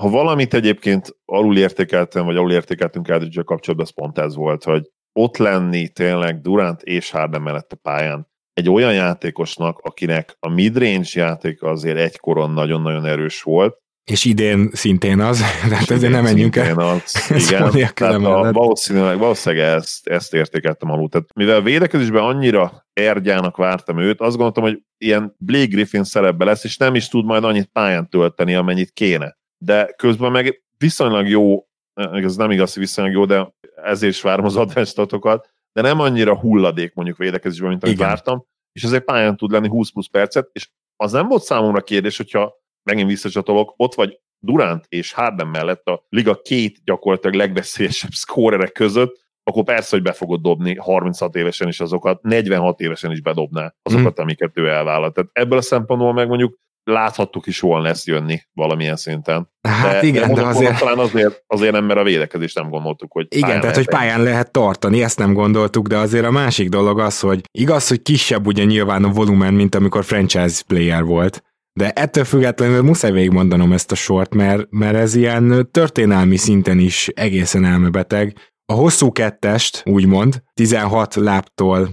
ha 0.02 0.10
valamit 0.10 0.54
egyébként 0.54 1.18
alul 1.26 1.58
értékeltem, 1.58 2.26
vagy 2.26 2.36
alul 2.36 2.52
értékeltünk 2.52 3.08
Eldridge 3.08 3.42
kapcsolatban, 3.42 3.88
az 3.88 3.94
pont 3.94 4.18
ez 4.18 4.36
volt, 4.36 4.64
hogy 4.64 4.92
ott 5.14 5.38
lenni 5.38 5.90
tényleg 5.90 6.42
Durant 6.42 6.82
és 6.82 7.12
Harden 7.12 7.42
mellett 7.42 7.72
a 7.72 7.76
pályán, 7.76 8.28
egy 8.54 8.70
olyan 8.70 8.94
játékosnak, 8.94 9.80
akinek 9.80 10.36
a 10.40 10.50
midrange 10.50 11.10
játéka 11.14 11.70
azért 11.70 11.98
egykoron 11.98 12.52
nagyon-nagyon 12.52 13.06
erős 13.06 13.42
volt, 13.42 13.78
és 14.10 14.26
idén 14.26 14.70
szintén 14.74 15.20
az, 15.20 15.44
tehát 15.70 15.92
ezért 15.92 16.12
nem 16.12 16.24
menjünk 16.24 16.56
el. 16.56 16.80
Az, 16.80 17.26
igen, 17.48 17.72
tehát 17.94 18.14
a, 18.14 18.52
valószínűleg, 18.52 19.18
valószínűleg 19.18 19.66
ezt, 19.66 20.08
ezt 20.08 20.34
értékeltem 20.34 20.92
alul. 20.92 21.10
Tehát 21.10 21.34
mivel 21.36 21.62
védekezésben 21.62 22.24
annyira 22.24 22.88
ergyának 22.94 23.58
vártam 23.58 24.00
őt, 24.00 24.22
azt 24.22 24.36
gondoltam, 24.36 24.64
hogy 24.64 24.82
ilyen 24.98 25.36
Blake 25.38 25.66
Griffin 25.66 26.04
szerepbe 26.04 26.46
lesz, 26.46 26.64
és 26.64 26.78
nem 26.78 26.96
is 26.96 27.08
tud 27.08 27.26
majd 27.26 27.44
annyit 27.44 27.70
pályán 27.74 28.10
tölteni, 28.10 28.56
amennyit 28.56 28.92
kéne. 28.92 29.38
De 29.58 29.94
közben 29.98 30.32
meg 30.32 30.64
viszonylag 30.78 31.28
jó, 31.28 31.68
ez 31.94 32.36
nem 32.36 32.52
igaz, 32.52 32.74
hogy 32.74 32.84
viszonylag 32.84 33.14
jó, 33.14 33.26
de 33.26 33.54
ezért 33.84 34.14
is 34.14 34.22
várom 34.22 34.46
az 34.46 34.56
adventstatokat, 34.56 35.50
de 35.82 35.88
nem 35.88 36.00
annyira 36.00 36.40
hulladék 36.40 36.94
mondjuk 36.94 37.18
védekezésben, 37.18 37.70
mint 37.70 37.84
amit 37.84 37.96
Igen. 37.96 38.08
vártam, 38.08 38.46
és 38.72 38.84
ezért 38.84 39.04
pályán 39.04 39.38
tud 39.38 39.52
lenni 39.52 39.68
20 39.68 39.90
plusz 39.90 40.08
percet, 40.08 40.50
és 40.52 40.70
az 40.96 41.12
nem 41.12 41.28
volt 41.28 41.44
számomra 41.44 41.82
kérdés, 41.82 42.18
hogyha 42.18 42.54
megint 42.84 43.08
visszacsatolok, 43.08 43.74
ott 43.78 43.94
vagy 43.94 44.20
Durant 44.40 44.86
és 44.88 45.14
Harden 45.14 45.48
mellett 45.48 45.86
a 45.86 46.06
liga 46.10 46.42
két 46.42 46.78
gyakorlatilag 46.84 47.36
legveszélyesebb 47.36 48.12
szkórerek 48.12 48.72
között, 48.72 49.28
akkor 49.44 49.64
persze, 49.64 49.96
hogy 49.96 50.02
be 50.02 50.12
fogod 50.12 50.42
dobni 50.42 50.76
36 50.76 51.36
évesen 51.36 51.68
is 51.68 51.80
azokat, 51.80 52.22
46 52.22 52.80
évesen 52.80 53.12
is 53.12 53.22
bedobná 53.22 53.74
azokat, 53.82 54.20
mm. 54.20 54.24
amiket 54.24 54.58
ő 54.58 54.68
elvállalt. 54.68 55.14
Tehát 55.14 55.30
ebből 55.34 55.58
a 55.58 55.62
szempontból 55.62 56.14
meg 56.14 56.28
mondjuk 56.28 56.60
láthattuk 56.84 57.48
is 57.48 57.60
volna 57.60 57.88
ezt 57.88 58.08
jönni 58.08 58.42
valamilyen 58.54 58.96
szinten. 58.96 59.50
Hát 59.62 60.02
de, 60.02 60.08
igen, 60.08 60.34
de, 60.34 60.42
de 60.42 60.48
azért... 60.48 60.80
Talán 60.80 60.98
azért, 60.98 61.44
azért 61.48 61.72
nem, 61.72 61.86
mert 61.86 62.00
a 62.00 62.04
védekezést 62.04 62.56
nem 62.56 62.70
gondoltuk, 62.70 63.12
hogy 63.12 63.28
Igen, 63.30 63.48
tehát 63.48 63.62
lehet 63.62 63.76
hogy 63.76 63.90
pályán 63.90 64.24
lehet 64.24 64.52
tartani, 64.52 65.04
ezt 65.04 65.18
nem 65.18 65.34
gondoltuk, 65.34 65.88
de 65.88 65.98
azért 65.98 66.26
a 66.26 66.32
másik 66.32 66.70
dolog 66.70 67.00
az, 67.00 67.20
hogy 67.20 67.42
igaz, 67.52 67.88
hogy 67.88 68.02
kisebb 68.02 68.48
ugye 68.48 68.64
nyilván 68.64 69.04
a 69.04 69.10
volumen, 69.10 69.54
mint 69.54 69.76
amikor 69.76 70.04
franchise 70.04 70.64
player 70.68 71.04
volt, 71.04 71.44
de 71.74 71.92
ettől 71.92 72.24
függetlenül 72.24 72.82
muszáj 72.82 73.12
végigmondanom 73.12 73.72
ezt 73.72 73.92
a 73.92 73.96
sort, 73.96 74.34
mert, 74.34 74.68
mert 74.70 74.96
ez 74.96 75.16
ilyen 75.16 75.70
történelmi 75.72 76.36
szinten 76.36 76.80
is 76.80 77.08
egészen 77.08 77.66
elmebeteg. 77.66 78.38
A 78.66 78.74
hosszú 78.74 79.12
kettest, 79.12 79.84
úgymond, 79.86 80.44
16 80.54 81.16
láptól 81.16 81.90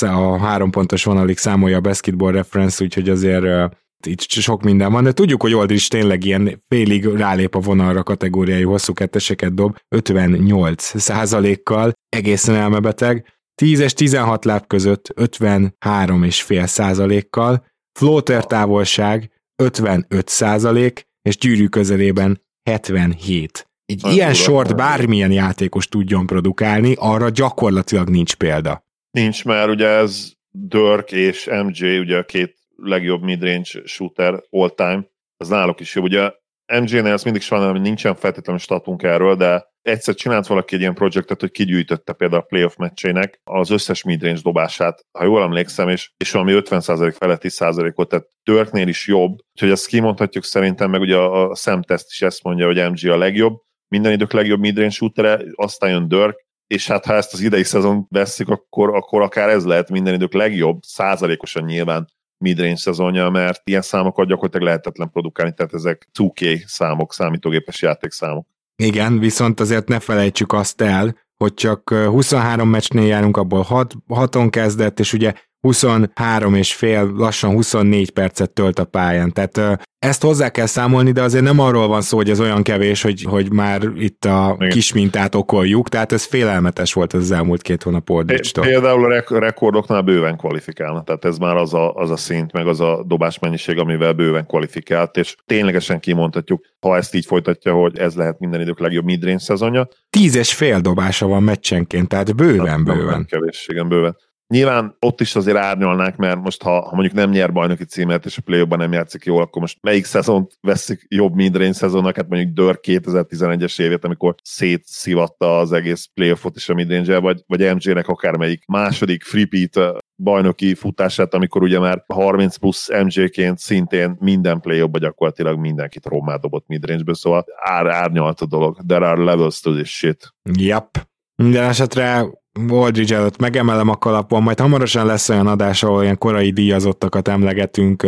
a 0.00 0.38
három 0.38 0.70
pontos 0.70 1.04
vonalig 1.04 1.38
számolja 1.38 1.76
a 1.76 1.80
basketball 1.80 2.32
reference, 2.32 2.84
úgyhogy 2.84 3.08
azért 3.08 3.74
itt 4.06 4.20
sok 4.20 4.62
minden 4.62 4.92
van, 4.92 5.04
de 5.04 5.12
tudjuk, 5.12 5.42
hogy 5.42 5.54
Oldrich 5.54 5.88
tényleg 5.88 6.24
ilyen 6.24 6.62
félig 6.68 7.04
rálép 7.04 7.54
a 7.54 7.60
vonalra 7.60 8.02
kategóriájú 8.02 8.70
hosszú 8.70 8.92
ketteseket 8.92 9.54
dob, 9.54 9.78
58 9.88 11.00
százalékkal, 11.00 11.92
egészen 12.08 12.54
elmebeteg, 12.54 13.32
10 13.54 13.80
és 13.80 13.92
16 13.92 14.44
láb 14.44 14.66
között 14.66 15.12
53,5 15.16 16.66
százalékkal, 16.66 17.66
floater 17.98 18.44
távolság 18.46 19.30
55 19.62 20.28
százalék, 20.28 21.02
és 21.22 21.36
gyűrű 21.38 21.66
közelében 21.66 22.42
77. 22.70 23.68
Egy 23.86 24.00
hát, 24.02 24.12
ilyen 24.12 24.34
sort 24.34 24.76
bármilyen 24.76 25.32
játékos 25.32 25.88
tudjon 25.88 26.26
produkálni, 26.26 26.94
arra 26.98 27.28
gyakorlatilag 27.28 28.08
nincs 28.08 28.34
példa. 28.34 28.84
Nincs, 29.10 29.44
mert 29.44 29.70
ugye 29.70 29.88
ez 29.88 30.32
Dirk 30.50 31.12
és 31.12 31.48
MJ, 31.64 31.98
ugye 31.98 32.16
a 32.16 32.24
két 32.24 32.63
legjobb 32.76 33.22
midrange 33.22 33.70
shooter 33.84 34.42
all 34.50 34.70
time, 34.70 35.04
az 35.36 35.48
náluk 35.48 35.80
is 35.80 35.94
jobb. 35.94 36.04
Ugye 36.04 36.30
MJ-nél 36.72 37.12
ezt 37.12 37.24
mindig 37.24 37.42
sajnálom, 37.42 37.74
hogy 37.74 37.82
nincsen 37.82 38.14
feltétlenül 38.14 38.60
statunk 38.60 39.02
erről, 39.02 39.36
de 39.36 39.72
egyszer 39.82 40.14
csinált 40.14 40.46
valaki 40.46 40.74
egy 40.74 40.80
ilyen 40.80 40.94
projektet, 40.94 41.40
hogy 41.40 41.50
kigyűjtötte 41.50 42.12
például 42.12 42.40
a 42.40 42.44
playoff 42.44 42.76
meccsének 42.76 43.40
az 43.44 43.70
összes 43.70 44.02
midrange 44.02 44.40
dobását, 44.42 45.06
ha 45.18 45.24
jól 45.24 45.42
emlékszem, 45.42 45.88
és, 45.88 46.12
és 46.16 46.30
valami 46.30 46.52
50% 46.54 47.14
feletti 47.18 47.48
százalékot, 47.48 48.08
tehát 48.08 48.26
Törknél 48.42 48.88
is 48.88 49.06
jobb, 49.06 49.38
úgyhogy 49.52 49.70
ezt 49.70 49.86
kimondhatjuk 49.86 50.44
szerintem, 50.44 50.90
meg 50.90 51.00
ugye 51.00 51.16
a, 51.16 51.50
a 51.50 51.54
szemteszt 51.54 52.10
is 52.10 52.22
ezt 52.22 52.42
mondja, 52.42 52.66
hogy 52.66 52.90
MG 52.90 53.10
a 53.10 53.16
legjobb, 53.16 53.60
minden 53.88 54.12
idők 54.12 54.32
legjobb 54.32 54.60
midrange 54.60 54.90
shootere, 54.90 55.40
aztán 55.54 55.90
jön 55.90 56.08
Dirk, 56.08 56.44
és 56.66 56.86
hát 56.86 57.04
ha 57.04 57.14
ezt 57.14 57.32
az 57.32 57.40
idei 57.40 57.62
szezon 57.62 58.06
veszik, 58.08 58.48
akkor, 58.48 58.94
akkor 58.94 59.22
akár 59.22 59.48
ez 59.48 59.64
lehet 59.64 59.90
minden 59.90 60.14
idők 60.14 60.32
legjobb, 60.32 60.82
százalékosan 60.82 61.64
nyilván 61.64 62.08
midrange 62.44 62.76
szezonja, 62.76 63.30
mert 63.30 63.60
ilyen 63.64 63.82
számokat 63.82 64.26
gyakorlatilag 64.26 64.66
lehetetlen 64.66 65.10
produkálni, 65.10 65.52
tehát 65.54 65.74
ezek 65.74 66.08
2K 66.18 66.62
számok, 66.66 67.12
számítógépes 67.12 67.82
játékszámok. 67.82 68.46
Igen, 68.76 69.18
viszont 69.18 69.60
azért 69.60 69.88
ne 69.88 70.00
felejtsük 70.00 70.52
azt 70.52 70.80
el, 70.80 71.16
hogy 71.36 71.54
csak 71.54 71.90
23 71.90 72.68
meccsnél 72.68 73.06
járunk, 73.06 73.36
abból 73.36 73.62
6, 73.62 73.94
6-on 74.08 74.48
kezdett, 74.50 75.00
és 75.00 75.12
ugye 75.12 75.32
23 75.64 76.54
és 76.54 76.74
fél, 76.74 77.12
lassan 77.16 77.52
24 77.52 78.10
percet 78.10 78.50
tölt 78.50 78.78
a 78.78 78.84
pályán. 78.84 79.32
Tehát 79.32 79.84
ezt 79.98 80.22
hozzá 80.22 80.48
kell 80.48 80.66
számolni, 80.66 81.12
de 81.12 81.22
azért 81.22 81.44
nem 81.44 81.58
arról 81.58 81.88
van 81.88 82.00
szó, 82.00 82.16
hogy 82.16 82.30
ez 82.30 82.40
olyan 82.40 82.62
kevés, 82.62 83.02
hogy, 83.02 83.22
hogy 83.22 83.52
már 83.52 83.82
itt 83.96 84.24
a 84.24 84.54
Igen. 84.58 84.70
kis 84.70 84.92
mintát 84.92 85.34
okoljuk, 85.34 85.88
tehát 85.88 86.12
ez 86.12 86.24
félelmetes 86.24 86.92
volt 86.92 87.12
az 87.12 87.30
elmúlt 87.30 87.62
két 87.62 87.82
hónap 87.82 88.10
Oldrich-tól. 88.10 88.64
Például 88.64 89.12
a 89.12 89.38
rekordoknál 89.38 90.02
bőven 90.02 90.36
kvalifikálna, 90.36 91.02
tehát 91.02 91.24
ez 91.24 91.38
már 91.38 91.56
az 91.56 91.74
a, 91.74 91.94
az 91.94 92.10
a 92.10 92.16
szint, 92.16 92.52
meg 92.52 92.66
az 92.66 92.80
a 92.80 93.04
dobásmennyiség, 93.06 93.78
amivel 93.78 94.12
bőven 94.12 94.46
kvalifikált, 94.46 95.16
és 95.16 95.36
ténylegesen 95.44 96.00
kimondhatjuk, 96.00 96.64
ha 96.80 96.96
ezt 96.96 97.14
így 97.14 97.26
folytatja, 97.26 97.72
hogy 97.72 97.98
ez 97.98 98.14
lehet 98.14 98.38
minden 98.38 98.60
idők 98.60 98.80
legjobb 98.80 99.04
midrange 99.04 99.40
szezonja. 99.40 99.88
Tíz 100.10 100.36
és 100.36 100.54
fél 100.54 100.80
dobása 100.80 101.26
van 101.26 101.42
meccsenként, 101.42 102.08
tehát 102.08 102.36
bőven, 102.36 102.66
hát, 102.66 102.84
bőven. 102.84 103.06
Nem 103.06 103.24
kevés, 103.24 103.66
igen, 103.70 103.88
bőven. 103.88 104.16
Nyilván 104.48 104.96
ott 105.00 105.20
is 105.20 105.36
azért 105.36 105.56
árnyalnák, 105.56 106.16
mert 106.16 106.40
most 106.40 106.62
ha, 106.62 106.70
ha 106.70 106.94
mondjuk 106.94 107.14
nem 107.14 107.30
nyer 107.30 107.52
bajnoki 107.52 107.84
címet, 107.84 108.24
és 108.24 108.38
a 108.38 108.42
play 108.42 108.64
nem 108.68 108.92
játszik 108.92 109.24
jól, 109.24 109.42
akkor 109.42 109.60
most 109.60 109.78
melyik 109.80 110.04
szezont 110.04 110.52
veszik 110.60 111.06
jobb 111.08 111.34
midrange 111.34 111.72
szezonnak, 111.72 112.16
hát 112.16 112.28
mondjuk 112.28 112.52
Dörr 112.52 112.78
2011-es 112.82 113.80
évét, 113.80 114.04
amikor 114.04 114.34
szétszivatta 114.42 115.58
az 115.58 115.72
egész 115.72 116.10
playoffot 116.14 116.56
is 116.56 116.68
a 116.68 116.74
midrange 116.74 117.18
vagy, 117.18 117.42
vagy 117.46 117.74
MJ-nek 117.74 118.08
akármelyik 118.08 118.62
második 118.66 119.22
freepeat 119.22 120.02
bajnoki 120.16 120.74
futását, 120.74 121.34
amikor 121.34 121.62
ugye 121.62 121.78
már 121.78 122.04
30 122.06 122.56
plusz 122.56 122.88
MJ-ként 122.88 123.58
szintén 123.58 124.16
minden 124.20 124.60
play 124.60 124.88
gyakorlatilag 124.92 125.58
mindenkit 125.58 126.06
rommá 126.06 126.36
dobott 126.36 126.66
midrange-ből, 126.66 127.14
szóval 127.14 127.44
ár, 127.56 127.86
árnyalt 127.86 128.40
a 128.40 128.46
dolog. 128.46 128.78
There 128.86 129.08
are 129.08 129.22
levels 129.22 129.60
to 129.60 129.72
this 129.72 129.90
shit. 129.90 130.34
Yep. 130.58 131.08
Minden 131.36 131.64
esetre 131.64 132.26
Waldridge 132.60 133.16
előtt 133.16 133.38
megemelem 133.38 133.88
a 133.88 133.96
kalapon, 133.96 134.42
majd 134.42 134.60
hamarosan 134.60 135.06
lesz 135.06 135.28
olyan 135.28 135.46
adás, 135.46 135.82
ahol 135.82 136.02
ilyen 136.02 136.18
korai 136.18 136.50
díjazottakat 136.50 137.28
emlegetünk, 137.28 138.06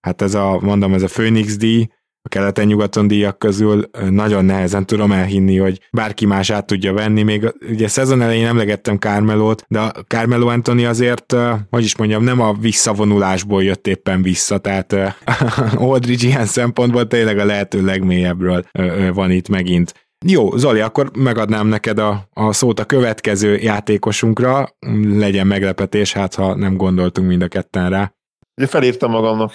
hát 0.00 0.22
ez 0.22 0.34
a, 0.34 0.58
mondom, 0.60 0.94
ez 0.94 1.02
a 1.02 1.06
Phoenix 1.06 1.56
díj, 1.56 1.88
a 2.22 2.28
keleten-nyugaton 2.28 3.06
díjak 3.06 3.38
közül 3.38 3.90
nagyon 4.10 4.44
nehezen 4.44 4.86
tudom 4.86 5.12
elhinni, 5.12 5.56
hogy 5.56 5.80
bárki 5.92 6.26
más 6.26 6.50
át 6.50 6.66
tudja 6.66 6.92
venni. 6.92 7.22
Még 7.22 7.54
ugye 7.70 7.88
szezon 7.88 8.22
elején 8.22 8.46
emlegettem 8.46 8.98
Carmelót, 8.98 9.64
de 9.68 9.92
Carmelo 10.06 10.48
Anthony 10.48 10.86
azért, 10.86 11.36
hogy 11.70 11.84
is 11.84 11.96
mondjam, 11.96 12.24
nem 12.24 12.40
a 12.40 12.52
visszavonulásból 12.52 13.62
jött 13.62 13.86
éppen 13.86 14.22
vissza, 14.22 14.58
tehát 14.58 14.96
Aldridge 15.74 16.26
ilyen 16.26 16.46
szempontból 16.46 17.06
tényleg 17.06 17.38
a 17.38 17.44
lehető 17.44 17.84
legmélyebbről 17.84 18.64
van 19.12 19.30
itt 19.30 19.48
megint. 19.48 20.07
Jó, 20.26 20.56
Zoli, 20.56 20.80
akkor 20.80 21.10
megadnám 21.16 21.66
neked 21.66 21.98
a, 21.98 22.28
a 22.32 22.52
szót 22.52 22.78
a 22.78 22.84
következő 22.84 23.56
játékosunkra, 23.56 24.68
legyen 25.02 25.46
meglepetés, 25.46 26.12
hát 26.12 26.34
ha 26.34 26.54
nem 26.54 26.76
gondoltunk 26.76 27.28
mind 27.28 27.42
a 27.42 27.48
ketten 27.48 27.90
rá. 27.90 28.12
Ugye 28.56 28.66
felírtam 28.66 29.10
magamnak 29.10 29.54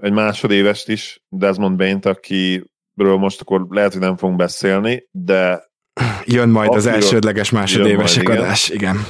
egy 0.00 0.12
másodévest 0.12 0.88
is, 0.88 1.22
Desmond 1.28 1.76
Bain-t, 1.76 2.06
akiről 2.06 3.16
most 3.16 3.40
akkor 3.40 3.66
lehet, 3.70 3.92
hogy 3.92 4.00
nem 4.00 4.16
fogunk 4.16 4.38
beszélni, 4.38 5.08
de... 5.10 5.66
Jön 6.24 6.48
majd 6.48 6.74
az 6.74 6.86
elsődleges 6.86 7.50
másodéves 7.50 8.16
adás, 8.16 8.68
igen. 8.68 8.80
igen. 8.80 9.04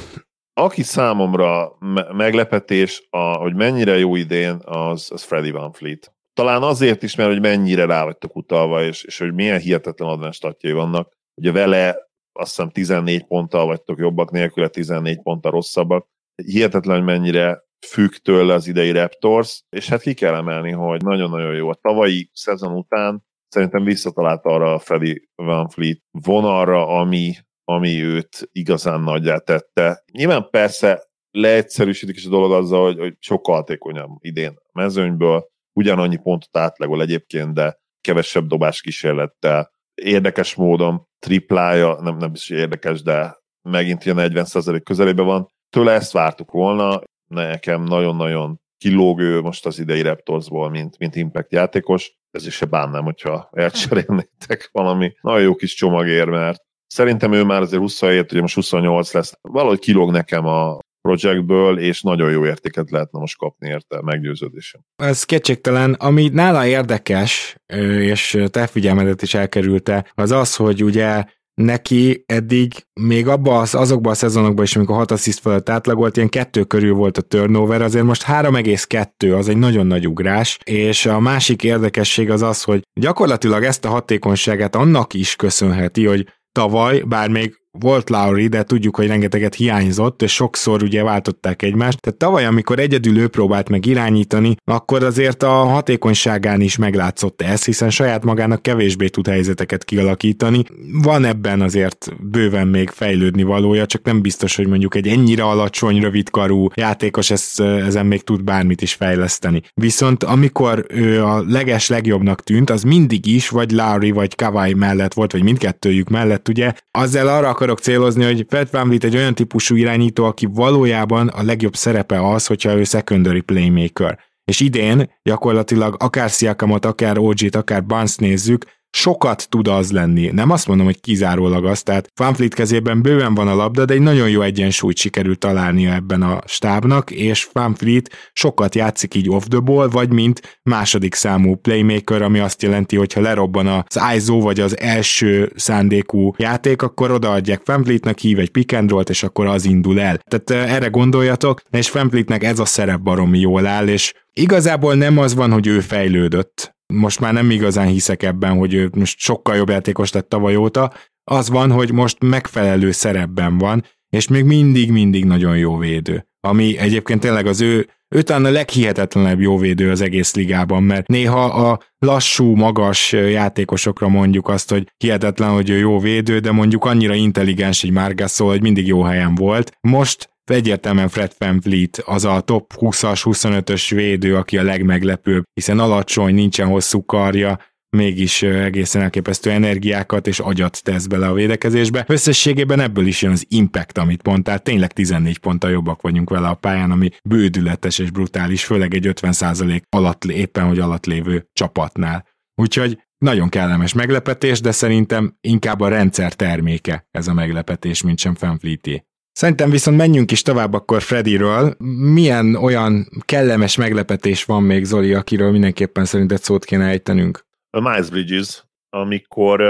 Aki 0.52 0.82
számomra 0.82 1.76
me- 1.78 2.12
meglepetés, 2.12 3.06
a, 3.10 3.18
hogy 3.18 3.54
mennyire 3.54 3.98
jó 3.98 4.16
idén, 4.16 4.58
az, 4.64 5.08
az 5.12 5.22
Freddy 5.22 5.50
Van 5.50 5.72
Fleet. 5.72 6.12
Talán 6.38 6.62
azért 6.62 7.02
is, 7.02 7.14
mert 7.14 7.30
hogy 7.30 7.40
mennyire 7.40 7.84
rá 7.84 8.04
vagytok 8.04 8.36
utalva, 8.36 8.82
és, 8.82 9.02
és 9.02 9.18
hogy 9.18 9.34
milyen 9.34 9.60
hihetetlen 9.60 10.08
advenstatjai 10.08 10.72
vannak. 10.72 11.12
Ugye 11.40 11.52
vele 11.52 11.96
azt 12.32 12.48
hiszem 12.48 12.70
14 12.70 13.26
ponttal 13.26 13.66
vagytok 13.66 13.98
jobbak, 13.98 14.30
nélküle 14.30 14.68
14 14.68 15.22
ponttal 15.22 15.50
rosszabbak. 15.50 16.06
Hihetetlen, 16.42 16.96
hogy 16.96 17.04
mennyire 17.04 17.62
függ 17.86 18.10
tőle 18.10 18.54
az 18.54 18.66
idei 18.66 18.90
Raptors, 18.90 19.62
és 19.68 19.88
hát 19.88 20.00
ki 20.00 20.14
kell 20.14 20.34
emelni, 20.34 20.70
hogy 20.70 21.02
nagyon-nagyon 21.02 21.54
jó. 21.54 21.68
A 21.68 21.74
tavalyi 21.74 22.30
szezon 22.32 22.76
után 22.76 23.24
szerintem 23.48 23.84
visszatalált 23.84 24.44
arra 24.44 24.74
a 24.74 24.78
Freddy 24.78 25.28
Van 25.34 25.68
Fleet 25.68 26.00
vonalra, 26.10 26.86
ami, 26.86 27.34
ami 27.64 28.02
őt 28.02 28.48
igazán 28.52 29.00
nagyjá 29.00 29.38
tette. 29.38 30.04
Nyilván 30.12 30.48
persze 30.50 31.02
leegyszerűsítik 31.30 32.16
is 32.16 32.26
a 32.26 32.30
dolog 32.30 32.52
azzal, 32.52 32.84
hogy, 32.84 32.98
hogy 32.98 33.16
sokkal 33.18 33.54
hatékonyabb 33.54 34.10
idén 34.20 34.54
a 34.56 34.70
mezőnyből, 34.72 35.48
ugyanannyi 35.78 36.16
pontot 36.16 36.56
átlagol 36.56 37.02
egyébként, 37.02 37.54
de 37.54 37.78
kevesebb 38.00 38.46
dobás 38.46 38.80
kísérlettel. 38.80 39.70
Érdekes 39.94 40.54
módon 40.54 41.06
triplája, 41.18 42.00
nem, 42.00 42.16
nem 42.16 42.30
is 42.34 42.50
érdekes, 42.50 43.02
de 43.02 43.36
megint 43.62 44.04
ilyen 44.04 44.16
40% 44.20 44.80
közelébe 44.84 45.22
van. 45.22 45.48
Tőle 45.70 45.92
ezt 45.92 46.12
vártuk 46.12 46.50
volna, 46.50 47.00
nekem 47.26 47.82
nagyon-nagyon 47.82 48.60
kilógő 48.78 49.40
most 49.40 49.66
az 49.66 49.78
idei 49.78 50.02
Raptorsból, 50.02 50.70
mint, 50.70 50.98
mint 50.98 51.16
Impact 51.16 51.52
játékos. 51.52 52.16
Ez 52.30 52.46
is 52.46 52.54
se 52.54 52.66
bánnám, 52.66 53.04
hogyha 53.04 53.48
elcserélnétek 53.52 54.68
valami 54.72 55.12
nagyon 55.20 55.42
jó 55.42 55.54
kis 55.54 55.74
csomagért, 55.74 56.30
mert 56.30 56.62
szerintem 56.86 57.32
ő 57.32 57.44
már 57.44 57.60
azért 57.60 57.80
27, 57.80 58.32
ugye 58.32 58.40
most 58.40 58.54
28 58.54 59.12
lesz. 59.12 59.32
Valahogy 59.40 59.78
kilóg 59.78 60.10
nekem 60.10 60.46
a 60.46 60.78
projektből, 61.08 61.78
és 61.78 62.02
nagyon 62.02 62.30
jó 62.30 62.46
értéket 62.46 62.90
lehetne 62.90 63.18
most 63.18 63.38
kapni 63.38 63.68
érte, 63.68 64.02
meggyőződésem. 64.02 64.80
Ez 64.96 65.24
kétségtelen. 65.24 65.92
Ami 65.92 66.28
nála 66.32 66.66
érdekes, 66.66 67.56
és 68.00 68.38
te 68.50 68.66
figyelmedet 68.66 69.22
is 69.22 69.34
elkerülte, 69.34 70.12
az 70.14 70.30
az, 70.30 70.56
hogy 70.56 70.84
ugye 70.84 71.24
neki 71.54 72.24
eddig 72.26 72.72
még 73.00 73.28
abba 73.28 73.58
az, 73.58 73.74
azokban 73.74 74.12
a 74.12 74.14
szezonokban 74.14 74.64
is, 74.64 74.76
amikor 74.76 74.96
6 74.96 75.10
assziszt 75.10 75.40
fölött 75.40 75.68
átlagolt, 75.68 76.16
ilyen 76.16 76.28
kettő 76.28 76.64
körül 76.64 76.94
volt 76.94 77.18
a 77.18 77.22
turnover, 77.22 77.82
azért 77.82 78.04
most 78.04 78.24
3,2 78.24 79.38
az 79.38 79.48
egy 79.48 79.56
nagyon 79.56 79.86
nagy 79.86 80.08
ugrás, 80.08 80.58
és 80.64 81.06
a 81.06 81.20
másik 81.20 81.62
érdekesség 81.62 82.30
az 82.30 82.42
az, 82.42 82.62
hogy 82.62 82.82
gyakorlatilag 83.00 83.64
ezt 83.64 83.84
a 83.84 83.88
hatékonyságát 83.88 84.76
annak 84.76 85.14
is 85.14 85.36
köszönheti, 85.36 86.06
hogy 86.06 86.26
tavaly, 86.52 87.00
bár 87.00 87.28
még 87.28 87.56
volt 87.70 88.10
Lauri, 88.10 88.46
de 88.46 88.62
tudjuk, 88.62 88.96
hogy 88.96 89.06
rengeteget 89.06 89.54
hiányzott, 89.54 90.22
és 90.22 90.32
sokszor 90.32 90.82
ugye 90.82 91.02
váltották 91.02 91.62
egymást. 91.62 92.00
Tehát 92.00 92.18
tavaly, 92.18 92.44
amikor 92.44 92.78
egyedül 92.78 93.18
ő 93.18 93.28
próbált 93.28 93.68
meg 93.68 93.86
irányítani, 93.86 94.56
akkor 94.64 95.02
azért 95.02 95.42
a 95.42 95.48
hatékonyságán 95.48 96.60
is 96.60 96.76
meglátszott 96.76 97.42
ez, 97.42 97.64
hiszen 97.64 97.90
saját 97.90 98.24
magának 98.24 98.62
kevésbé 98.62 99.08
tud 99.08 99.26
helyzeteket 99.26 99.84
kialakítani. 99.84 100.64
Van 101.02 101.24
ebben 101.24 101.60
azért 101.60 102.08
bőven 102.20 102.68
még 102.68 102.88
fejlődni 102.88 103.42
valója, 103.42 103.86
csak 103.86 104.02
nem 104.02 104.20
biztos, 104.20 104.56
hogy 104.56 104.66
mondjuk 104.66 104.94
egy 104.94 105.08
ennyire 105.08 105.42
alacsony, 105.42 106.00
rövidkarú 106.00 106.68
játékos 106.74 107.30
ezt, 107.30 107.60
ezen 107.60 108.06
még 108.06 108.22
tud 108.22 108.44
bármit 108.44 108.82
is 108.82 108.92
fejleszteni. 108.92 109.62
Viszont 109.74 110.24
amikor 110.24 110.86
ő 110.88 111.24
a 111.24 111.44
leges 111.48 111.88
legjobbnak 111.88 112.42
tűnt, 112.42 112.70
az 112.70 112.82
mindig 112.82 113.26
is, 113.26 113.48
vagy 113.48 113.70
Lauri, 113.70 114.10
vagy 114.10 114.34
Kawai 114.34 114.74
mellett 114.74 115.14
volt, 115.14 115.32
vagy 115.32 115.42
mindkettőjük 115.42 116.08
mellett, 116.08 116.48
ugye, 116.48 116.72
azzal 116.90 117.28
arra 117.28 117.54
akarok 117.58 117.78
célozni, 117.78 118.24
hogy 118.24 118.46
Fred 118.48 118.68
Van 118.70 118.90
egy 119.00 119.16
olyan 119.16 119.34
típusú 119.34 119.76
irányító, 119.76 120.24
aki 120.24 120.46
valójában 120.46 121.28
a 121.28 121.42
legjobb 121.42 121.76
szerepe 121.76 122.28
az, 122.28 122.46
hogyha 122.46 122.76
ő 122.76 122.84
secondary 122.84 123.40
playmaker. 123.40 124.18
És 124.44 124.60
idén 124.60 125.10
gyakorlatilag 125.22 125.96
akár 125.98 126.30
Sziakamot, 126.30 126.84
akár 126.84 127.18
OG-t, 127.18 127.54
akár 127.54 127.84
Barnes 127.84 128.16
nézzük, 128.16 128.64
sokat 128.98 129.46
tud 129.48 129.68
az 129.68 129.92
lenni. 129.92 130.30
Nem 130.32 130.50
azt 130.50 130.66
mondom, 130.66 130.86
hogy 130.86 131.00
kizárólag 131.00 131.64
az, 131.64 131.82
tehát 131.82 132.10
Fanfleet 132.14 132.54
kezében 132.54 133.02
bőven 133.02 133.34
van 133.34 133.48
a 133.48 133.54
labda, 133.54 133.84
de 133.84 133.94
egy 133.94 134.00
nagyon 134.00 134.28
jó 134.28 134.42
egyensúlyt 134.42 134.96
sikerült 134.96 135.38
találnia 135.38 135.94
ebben 135.94 136.22
a 136.22 136.38
stábnak, 136.46 137.10
és 137.10 137.48
Fanfleet 137.52 138.10
sokat 138.32 138.74
játszik 138.74 139.14
így 139.14 139.30
off 139.30 139.44
the 139.48 139.58
ball, 139.58 139.88
vagy 139.88 140.12
mint 140.12 140.60
második 140.62 141.14
számú 141.14 141.54
playmaker, 141.54 142.22
ami 142.22 142.38
azt 142.38 142.62
jelenti, 142.62 142.96
hogy 142.96 143.12
ha 143.12 143.20
lerobban 143.20 143.66
az 143.66 144.00
ISO 144.16 144.40
vagy 144.40 144.60
az 144.60 144.78
első 144.78 145.52
szándékú 145.56 146.34
játék, 146.36 146.82
akkor 146.82 147.10
odaadják 147.10 147.60
Fanfleetnek, 147.64 148.18
hív 148.18 148.38
egy 148.38 148.50
pick 148.50 148.72
and 148.72 148.92
és 149.08 149.22
akkor 149.22 149.46
az 149.46 149.64
indul 149.64 150.00
el. 150.00 150.18
Tehát 150.18 150.50
eh, 150.50 150.74
erre 150.74 150.86
gondoljatok, 150.86 151.60
és 151.70 151.88
Fanfleetnek 151.88 152.44
ez 152.44 152.58
a 152.58 152.64
szerep 152.64 153.00
baromi 153.00 153.38
jól 153.38 153.66
áll, 153.66 153.88
és 153.88 154.12
igazából 154.32 154.94
nem 154.94 155.18
az 155.18 155.34
van, 155.34 155.52
hogy 155.52 155.66
ő 155.66 155.80
fejlődött, 155.80 156.76
most 156.92 157.20
már 157.20 157.32
nem 157.32 157.50
igazán 157.50 157.86
hiszek 157.86 158.22
ebben, 158.22 158.56
hogy 158.56 158.74
ő 158.74 158.90
most 158.96 159.18
sokkal 159.18 159.56
jobb 159.56 159.68
játékos 159.68 160.12
lett 160.12 160.28
tavaly 160.28 160.56
óta, 160.56 160.92
az 161.24 161.48
van, 161.48 161.70
hogy 161.70 161.92
most 161.92 162.22
megfelelő 162.22 162.90
szerepben 162.90 163.58
van, 163.58 163.84
és 164.10 164.28
még 164.28 164.44
mindig-mindig 164.44 165.24
nagyon 165.24 165.56
jó 165.56 165.76
védő. 165.76 166.26
Ami 166.40 166.78
egyébként 166.78 167.20
tényleg 167.20 167.46
az 167.46 167.60
ő, 167.60 167.88
ő 168.08 168.22
talán 168.22 168.44
a 168.44 168.50
leghihetetlenebb 168.50 169.40
jó 169.40 169.58
védő 169.58 169.90
az 169.90 170.00
egész 170.00 170.34
ligában, 170.34 170.82
mert 170.82 171.06
néha 171.06 171.44
a 171.44 171.80
lassú, 171.98 172.54
magas 172.54 173.12
játékosokra 173.12 174.08
mondjuk 174.08 174.48
azt, 174.48 174.70
hogy 174.70 174.92
hihetetlen, 174.96 175.50
hogy 175.50 175.70
ő 175.70 175.78
jó 175.78 175.98
védő, 175.98 176.38
de 176.38 176.50
mondjuk 176.50 176.84
annyira 176.84 177.14
intelligens 177.14 177.82
egy 177.82 177.90
Margasol, 177.90 178.48
hogy 178.48 178.62
mindig 178.62 178.86
jó 178.86 179.02
helyen 179.02 179.34
volt. 179.34 179.72
Most 179.80 180.30
egyértelműen 180.50 181.08
Fred 181.08 181.32
Van 181.38 181.60
Vliet 181.62 182.02
az 182.04 182.24
a 182.24 182.40
top 182.40 182.72
20-as, 182.76 183.20
25-ös 183.24 183.90
védő, 183.94 184.36
aki 184.36 184.58
a 184.58 184.62
legmeglepőbb, 184.62 185.42
hiszen 185.54 185.78
alacsony, 185.78 186.34
nincsen 186.34 186.66
hosszú 186.66 187.04
karja, 187.04 187.58
mégis 187.96 188.42
egészen 188.42 189.02
elképesztő 189.02 189.50
energiákat 189.50 190.26
és 190.26 190.38
agyat 190.38 190.82
tesz 190.82 191.06
bele 191.06 191.26
a 191.26 191.32
védekezésbe. 191.32 192.04
Összességében 192.08 192.80
ebből 192.80 193.06
is 193.06 193.22
jön 193.22 193.32
az 193.32 193.44
impact, 193.48 193.98
amit 193.98 194.26
mondtál, 194.26 194.58
tényleg 194.58 194.92
14 194.92 195.38
ponttal 195.38 195.70
jobbak 195.70 196.02
vagyunk 196.02 196.30
vele 196.30 196.48
a 196.48 196.54
pályán, 196.54 196.90
ami 196.90 197.08
bődületes 197.24 197.98
és 197.98 198.10
brutális, 198.10 198.64
főleg 198.64 198.94
egy 198.94 199.06
50% 199.06 199.80
alatt, 199.88 200.24
éppen 200.24 200.66
hogy 200.66 200.78
alatt 200.78 201.06
lévő 201.06 201.48
csapatnál. 201.52 202.26
Úgyhogy 202.54 203.02
nagyon 203.18 203.48
kellemes 203.48 203.92
meglepetés, 203.92 204.60
de 204.60 204.70
szerintem 204.70 205.36
inkább 205.40 205.80
a 205.80 205.88
rendszer 205.88 206.32
terméke 206.32 207.06
ez 207.10 207.28
a 207.28 207.32
meglepetés, 207.32 208.02
mint 208.02 208.18
sem 208.18 208.34
Fanfleeté. 208.34 209.07
Szerintem 209.38 209.70
viszont 209.70 209.96
menjünk 209.96 210.30
is 210.30 210.42
tovább 210.42 210.72
akkor 210.72 211.02
Freddyről. 211.02 211.74
Milyen 212.12 212.54
olyan 212.54 213.08
kellemes 213.24 213.76
meglepetés 213.76 214.44
van 214.44 214.62
még, 214.62 214.84
Zoli, 214.84 215.14
akiről 215.14 215.50
mindenképpen 215.50 216.04
szerinted 216.04 216.42
szót 216.42 216.64
kéne 216.64 216.84
ejtenünk? 216.84 217.46
A 217.70 217.80
Miles 217.80 218.10
Bridges, 218.10 218.64
amikor 218.88 219.62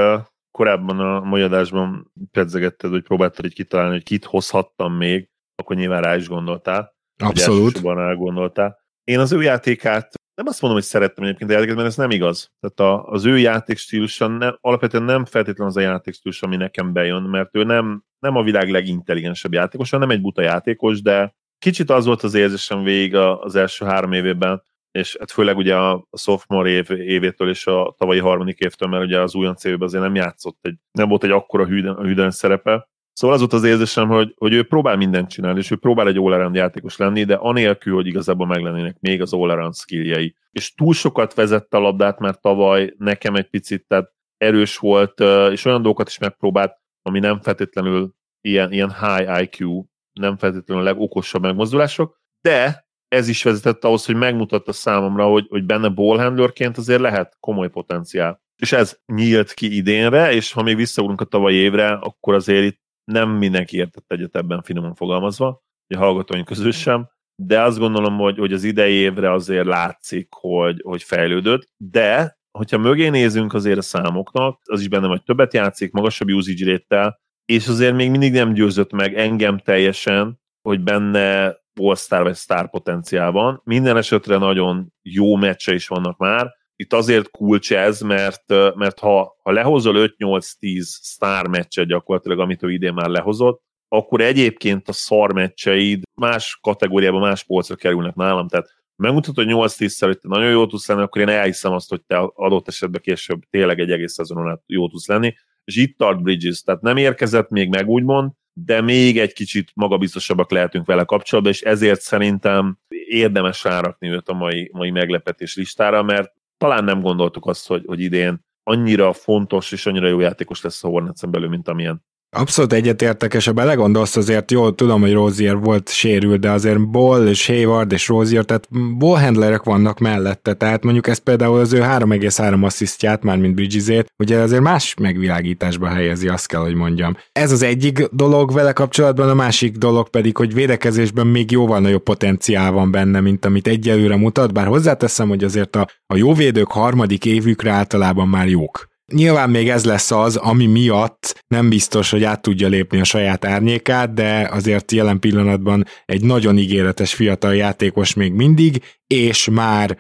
korábban 0.51 1.01
a 1.01 1.21
mai 1.21 1.43
adásban 1.43 2.13
pedzegetted, 2.31 2.91
hogy 2.91 3.03
próbáltad 3.03 3.45
egy 3.45 3.55
kitalálni, 3.55 3.93
hogy 3.93 4.03
kit 4.03 4.25
hozhattam 4.25 4.93
még, 4.93 5.29
akkor 5.55 5.77
nyilván 5.77 6.03
rá 6.03 6.17
is 6.17 6.29
gondoltál. 6.29 6.97
Abszolút. 7.23 7.85
elgondoltál. 7.85 8.79
Én 9.05 9.19
az 9.19 9.33
ő 9.33 9.43
játékát 9.43 10.13
nem 10.39 10.47
azt 10.47 10.61
mondom, 10.61 10.81
hogy 10.81 10.89
szerettem 10.89 11.25
egyébként 11.25 11.51
a 11.51 11.53
játékot, 11.53 11.77
mert 11.77 11.89
ez 11.89 11.97
nem 11.97 12.11
igaz. 12.11 12.53
Tehát 12.61 12.93
a, 12.93 13.09
az 13.09 13.25
ő 13.25 13.39
játékstílusa 13.39 14.27
nem, 14.27 14.59
alapvetően 14.61 15.03
nem 15.03 15.25
feltétlenül 15.25 15.73
az 15.73 15.77
a 15.77 15.81
játékstílus, 15.81 16.43
ami 16.43 16.57
nekem 16.57 16.93
bejön, 16.93 17.23
mert 17.23 17.57
ő 17.57 17.63
nem, 17.63 18.05
nem 18.19 18.37
a 18.37 18.43
világ 18.43 18.71
legintelligensebb 18.71 19.53
játékos, 19.53 19.91
hanem 19.91 20.11
egy 20.11 20.21
buta 20.21 20.43
játékos, 20.43 21.03
de 21.03 21.35
kicsit 21.59 21.91
az 21.91 22.05
volt 22.05 22.23
az 22.23 22.35
érzésem 22.35 22.83
végig 22.83 23.15
az 23.15 23.57
első 23.57 23.85
három 23.85 24.13
évében, 24.13 24.63
és 24.91 25.17
hát 25.19 25.31
főleg 25.31 25.57
ugye 25.57 25.77
a 25.77 26.07
sophomore 26.13 26.69
év, 26.69 26.91
évétől 26.91 27.49
és 27.49 27.67
a 27.67 27.95
tavalyi 27.99 28.19
harmadik 28.19 28.59
évtől, 28.59 28.89
mert 28.89 29.05
ugye 29.05 29.21
az 29.21 29.35
újonc 29.35 29.65
évben 29.65 29.89
azért 29.89 30.03
nem 30.03 30.15
játszott, 30.15 30.59
egy, 30.63 30.77
nem 30.91 31.09
volt 31.09 31.25
egy 31.25 31.31
akkora 31.31 31.67
hűden, 31.67 31.97
hűden 31.97 32.31
szerepe. 32.31 32.89
Szóval 33.19 33.37
az 33.37 33.43
volt 33.43 33.53
az 33.53 33.65
érzésem, 33.65 34.09
hogy, 34.09 34.35
hogy 34.37 34.53
ő 34.53 34.63
próbál 34.63 34.97
mindent 34.97 35.31
csinálni, 35.31 35.59
és 35.59 35.71
ő 35.71 35.77
próbál 35.77 36.09
egy 36.09 36.17
all 36.17 36.51
játékos 36.53 36.97
lenni, 36.97 37.25
de 37.25 37.35
anélkül, 37.35 37.95
hogy 37.95 38.07
igazából 38.07 38.47
meglennének 38.47 38.97
még 39.01 39.21
az 39.21 39.33
all 39.33 39.73
skilljei. 39.73 40.37
És 40.51 40.75
túl 40.75 40.95
sokat 40.95 41.35
vezette 41.35 41.77
a 41.77 41.81
labdát, 41.81 42.19
mert 42.19 42.41
tavaly 42.41 42.95
nekem 42.99 43.35
egy 43.35 43.49
picit 43.49 43.85
tehát 43.87 44.13
erős 44.37 44.77
volt, 44.77 45.21
és 45.51 45.65
olyan 45.65 45.83
dolgokat 45.83 46.09
is 46.09 46.19
megpróbált, 46.19 46.77
ami 47.03 47.19
nem 47.19 47.41
feltétlenül 47.41 48.15
ilyen, 48.41 48.73
ilyen 48.73 48.95
high 49.01 49.43
IQ, 49.43 49.85
nem 50.13 50.37
feltétlenül 50.37 50.83
a 50.83 50.87
legokosabb 50.87 51.43
megmozdulások, 51.43 52.21
de 52.41 52.87
ez 53.09 53.29
is 53.29 53.43
vezetett 53.43 53.85
ahhoz, 53.85 54.07
hogy 54.07 54.17
megmutatta 54.17 54.73
számomra, 54.73 55.25
hogy, 55.25 55.47
hogy 55.49 55.65
benne 55.65 55.89
ballhandlerként 55.89 56.77
azért 56.77 57.01
lehet 57.01 57.37
komoly 57.41 57.69
potenciál. 57.69 58.43
És 58.57 58.73
ez 58.73 58.99
nyílt 59.07 59.53
ki 59.53 59.77
idénre, 59.77 60.33
és 60.33 60.53
ha 60.53 60.63
még 60.63 60.77
visszaugrunk 60.77 61.21
a 61.21 61.25
tavalyi 61.25 61.57
évre, 61.57 61.89
akkor 61.93 62.35
azért 62.35 62.65
itt 62.65 62.87
nem 63.11 63.31
mindenki 63.31 63.77
értett 63.77 64.13
egyet 64.13 64.37
ebben 64.37 64.63
finoman 64.63 64.95
fogalmazva, 64.95 65.63
a 65.95 65.99
hallgatóink 65.99 66.47
közül 66.47 66.73
sem, 66.73 67.09
de 67.43 67.63
azt 67.63 67.79
gondolom, 67.79 68.17
hogy, 68.17 68.39
hogy 68.39 68.53
az 68.53 68.65
idei 68.65 68.93
évre 68.93 69.33
azért 69.33 69.67
látszik, 69.67 70.29
hogy, 70.31 70.81
hogy 70.85 71.03
fejlődött, 71.03 71.69
de 71.77 72.39
hogyha 72.59 72.79
mögé 72.79 73.09
nézünk 73.09 73.55
azért 73.55 73.79
a 73.79 73.83
számoknak, 73.83 74.61
az 74.65 74.81
is 74.81 74.89
benne, 74.89 75.07
hogy 75.07 75.23
többet 75.23 75.55
játszik, 75.55 75.93
magasabb 75.93 76.29
usage 76.29 76.71
rate 76.71 77.21
és 77.53 77.69
azért 77.69 77.95
még 77.95 78.11
mindig 78.11 78.33
nem 78.33 78.53
győzött 78.53 78.93
meg 78.93 79.15
engem 79.15 79.59
teljesen, 79.59 80.41
hogy 80.69 80.81
benne 80.81 81.57
all 81.81 82.23
vagy 82.23 82.37
star 82.37 82.71
potenciál 82.71 83.31
van. 83.31 83.61
Minden 83.65 83.97
esetre 83.97 84.37
nagyon 84.37 84.93
jó 85.03 85.37
meccse 85.37 85.75
is 85.75 85.89
vannak 85.89 86.19
már. 86.19 86.55
Itt 86.81 86.93
azért 86.93 87.31
kulcs 87.31 87.73
ez, 87.73 88.01
mert, 88.01 88.49
mert 88.75 88.99
ha, 88.99 89.37
ha 89.43 89.53
lehozol 89.53 90.15
5-8-10 90.19 90.81
sztár 90.81 91.47
meccset 91.47 91.87
gyakorlatilag, 91.87 92.39
amit 92.39 92.63
ő 92.63 92.73
idén 92.73 92.93
már 92.93 93.09
lehozott, 93.09 93.63
akkor 93.89 94.21
egyébként 94.21 94.89
a 94.89 94.93
szar 94.93 95.33
meccseid 95.33 96.03
más 96.15 96.59
kategóriában, 96.63 97.21
más 97.21 97.45
polcra 97.45 97.75
kerülnek 97.75 98.15
nálam. 98.15 98.49
Tehát 98.49 98.69
megmutatod, 98.97 99.45
hogy 99.45 99.55
8-10-szer, 99.55 100.05
hogy 100.07 100.19
te 100.19 100.29
nagyon 100.29 100.51
jó 100.51 100.67
tudsz 100.67 100.89
lenni, 100.89 101.03
akkor 101.03 101.23
én 101.23 101.29
elhiszem 101.29 101.73
azt, 101.73 101.89
hogy 101.89 102.03
te 102.07 102.17
adott 102.19 102.69
esetben 102.69 103.01
később 103.01 103.41
tényleg 103.51 103.81
egy 103.81 103.91
egész 103.91 104.13
szezonon 104.13 104.49
át 104.49 104.63
jó 104.67 104.89
tudsz 104.89 105.07
lenni. 105.07 105.35
És 105.65 105.77
itt 105.77 105.99
tart 105.99 106.23
Bridges, 106.23 106.63
tehát 106.63 106.81
nem 106.81 106.97
érkezett 106.97 107.49
még 107.49 107.69
meg 107.69 107.89
úgymond, 107.89 108.31
de 108.53 108.81
még 108.81 109.19
egy 109.19 109.33
kicsit 109.33 109.71
magabiztosabbak 109.75 110.51
lehetünk 110.51 110.87
vele 110.87 111.05
kapcsolatban, 111.05 111.53
és 111.53 111.63
ezért 111.63 112.01
szerintem 112.01 112.79
érdemes 113.09 113.65
rárakni 113.65 114.09
őt 114.09 114.29
a 114.29 114.33
mai, 114.33 114.71
mai 114.73 114.91
meglepetés 114.91 115.57
listára, 115.57 116.03
mert 116.03 116.33
talán 116.59 116.85
nem 116.85 117.01
gondoltuk 117.01 117.47
azt, 117.47 117.67
hogy, 117.67 117.85
hogy 117.87 118.01
idén 118.01 118.47
annyira 118.63 119.13
fontos 119.13 119.73
és 119.73 119.87
annyira 119.87 120.09
jó 120.09 120.21
játékos 120.21 120.63
lesz 120.63 120.85
a 120.85 120.89
Hornets 120.89 121.27
belül, 121.27 121.49
mint 121.49 121.69
amilyen. 121.69 122.05
Abszolút 122.31 122.73
egyetértek, 122.73 123.35
és 123.35 123.47
ha 123.47 123.53
belegondolsz, 123.53 124.17
azért 124.17 124.51
jó, 124.51 124.71
tudom, 124.71 125.01
hogy 125.01 125.13
Rozier 125.13 125.57
volt 125.57 125.89
sérült, 125.89 126.41
de 126.41 126.51
azért 126.51 126.91
Ball 126.91 127.27
és 127.27 127.47
Hayward 127.47 127.93
és 127.93 128.09
Rozier, 128.09 128.45
tehát 128.45 128.69
ballhandlerek 128.99 129.63
vannak 129.63 129.99
mellette, 129.99 130.55
tehát 130.55 130.85
mondjuk 130.85 131.07
ez 131.07 131.19
például 131.19 131.59
az 131.59 131.73
ő 131.73 131.81
3,3 131.81 132.65
asszisztját, 132.65 133.23
már 133.23 133.37
mint 133.37 133.55
Bridgesét, 133.55 134.13
ugye 134.19 134.39
azért 134.39 134.63
más 134.63 134.95
megvilágításba 135.01 135.89
helyezi, 135.89 136.29
azt 136.29 136.47
kell, 136.47 136.61
hogy 136.61 136.75
mondjam. 136.75 137.17
Ez 137.33 137.53
az 137.53 137.63
egyik 137.63 138.09
dolog 138.13 138.53
vele 138.53 138.73
kapcsolatban, 138.73 139.29
a 139.29 139.35
másik 139.35 139.77
dolog 139.77 140.09
pedig, 140.09 140.37
hogy 140.37 140.55
védekezésben 140.55 141.27
még 141.27 141.51
jóval 141.51 141.81
nagyobb 141.81 142.03
potenciál 142.03 142.73
van 142.73 142.91
benne, 142.91 143.21
mint 143.21 143.45
amit 143.45 143.69
egyelőre 143.69 144.17
mutat, 144.17 144.53
bár 144.53 144.67
hozzáteszem, 144.67 145.29
hogy 145.29 145.45
azért 145.45 145.77
a, 145.77 145.89
a 146.07 146.17
jó 146.17 146.35
védők 146.35 146.71
harmadik 146.71 147.25
évükre 147.25 147.71
általában 147.71 148.29
már 148.29 148.49
jók. 148.49 148.89
Nyilván 149.13 149.51
még 149.51 149.69
ez 149.69 149.85
lesz 149.85 150.11
az, 150.11 150.37
ami 150.37 150.67
miatt 150.67 151.45
nem 151.47 151.69
biztos, 151.69 152.11
hogy 152.11 152.25
át 152.25 152.43
tudja 152.43 152.69
lépni 152.69 153.01
a 153.01 153.05
saját 153.05 153.45
árnyékát, 153.45 154.15
de 154.15 154.49
azért 154.53 154.93
jelen 154.93 155.19
pillanatban 155.19 155.85
egy 156.05 156.25
nagyon 156.25 156.59
ígéretes 156.59 157.15
fiatal 157.15 157.55
játékos 157.55 158.15
még 158.15 158.33
mindig, 158.33 158.83
és 159.07 159.49
már 159.49 159.99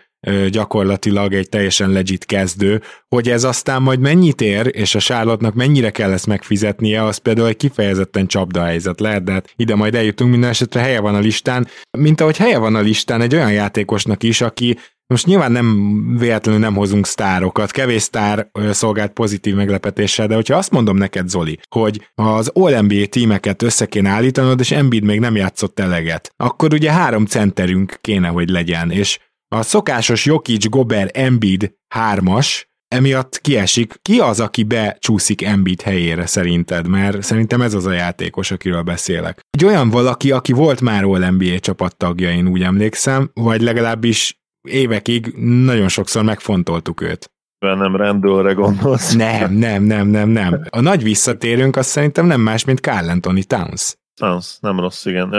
gyakorlatilag 0.50 1.34
egy 1.34 1.48
teljesen 1.48 1.90
legit 1.90 2.24
kezdő, 2.24 2.82
hogy 3.08 3.28
ez 3.28 3.44
aztán 3.44 3.82
majd 3.82 4.00
mennyit 4.00 4.40
ér, 4.40 4.70
és 4.72 4.94
a 4.94 4.98
Charlotte-nak 4.98 5.54
mennyire 5.54 5.90
kell 5.90 6.12
ezt 6.12 6.26
megfizetnie, 6.26 7.04
az 7.04 7.16
például 7.16 7.48
egy 7.48 7.56
kifejezetten 7.56 8.26
csapda 8.26 8.64
helyzet 8.64 9.00
lehet, 9.00 9.24
de 9.24 9.32
hát 9.32 9.52
ide 9.56 9.74
majd 9.74 9.94
eljutunk, 9.94 10.30
minden 10.30 10.50
esetre 10.50 10.80
helye 10.80 11.00
van 11.00 11.14
a 11.14 11.18
listán, 11.18 11.66
mint 11.98 12.20
ahogy 12.20 12.36
helye 12.36 12.58
van 12.58 12.74
a 12.74 12.80
listán 12.80 13.20
egy 13.20 13.34
olyan 13.34 13.52
játékosnak 13.52 14.22
is, 14.22 14.40
aki 14.40 14.76
most 15.08 15.26
nyilván 15.26 15.52
nem 15.52 15.96
véletlenül 16.18 16.60
nem 16.60 16.74
hozunk 16.74 17.06
sztárokat, 17.06 17.70
kevés 17.70 18.02
sztár 18.02 18.50
szolgált 18.70 19.12
pozitív 19.12 19.54
meglepetéssel, 19.54 20.26
de 20.26 20.34
hogyha 20.34 20.56
azt 20.56 20.70
mondom 20.70 20.96
neked, 20.96 21.28
Zoli, 21.28 21.58
hogy 21.68 22.10
az 22.14 22.50
All-NBA 22.54 23.06
tímeket 23.06 23.62
össze 23.62 23.86
kéne 23.86 24.10
állítanod, 24.10 24.60
és 24.60 24.70
Embiid 24.70 25.04
még 25.04 25.20
nem 25.20 25.36
játszott 25.36 25.78
eleget, 25.78 26.32
akkor 26.36 26.72
ugye 26.72 26.92
három 26.92 27.26
centerünk 27.26 27.98
kéne, 28.00 28.28
hogy 28.28 28.48
legyen, 28.48 28.90
és 28.90 29.18
a 29.48 29.62
szokásos 29.62 30.24
Jokic, 30.24 30.68
Gober, 30.68 31.10
Embiid 31.12 31.72
hármas, 31.88 32.68
emiatt 32.88 33.40
kiesik. 33.40 33.94
Ki 34.02 34.18
az, 34.18 34.40
aki 34.40 34.62
becsúszik 34.62 35.42
Embiid 35.42 35.82
helyére 35.82 36.26
szerinted? 36.26 36.88
Mert 36.88 37.22
szerintem 37.22 37.62
ez 37.62 37.74
az 37.74 37.86
a 37.86 37.92
játékos, 37.92 38.50
akiről 38.50 38.82
beszélek. 38.82 39.40
Egy 39.50 39.64
olyan 39.64 39.90
valaki, 39.90 40.30
aki 40.30 40.52
volt 40.52 40.80
már 40.80 41.04
All 41.04 41.30
NBA 41.30 41.58
csapattagja, 41.58 42.30
én 42.30 42.46
úgy 42.46 42.62
emlékszem, 42.62 43.30
vagy 43.34 43.60
legalábbis 43.60 44.37
évekig 44.62 45.26
nagyon 45.64 45.88
sokszor 45.88 46.24
megfontoltuk 46.24 47.00
őt. 47.00 47.30
Nem 47.58 47.96
rendőrre 47.96 48.52
gondolsz. 48.52 49.14
Nem, 49.14 49.52
nem, 49.52 49.82
nem, 49.82 50.06
nem, 50.08 50.28
nem. 50.28 50.62
A 50.70 50.80
nagy 50.80 51.02
visszatérőnk 51.02 51.76
azt 51.76 51.88
szerintem 51.88 52.26
nem 52.26 52.40
más, 52.40 52.64
mint 52.64 52.78
Carl 52.78 53.08
Anthony 53.08 53.42
Towns. 53.46 53.96
Towns, 54.20 54.58
nem 54.60 54.80
rossz, 54.80 55.04
igen. 55.04 55.30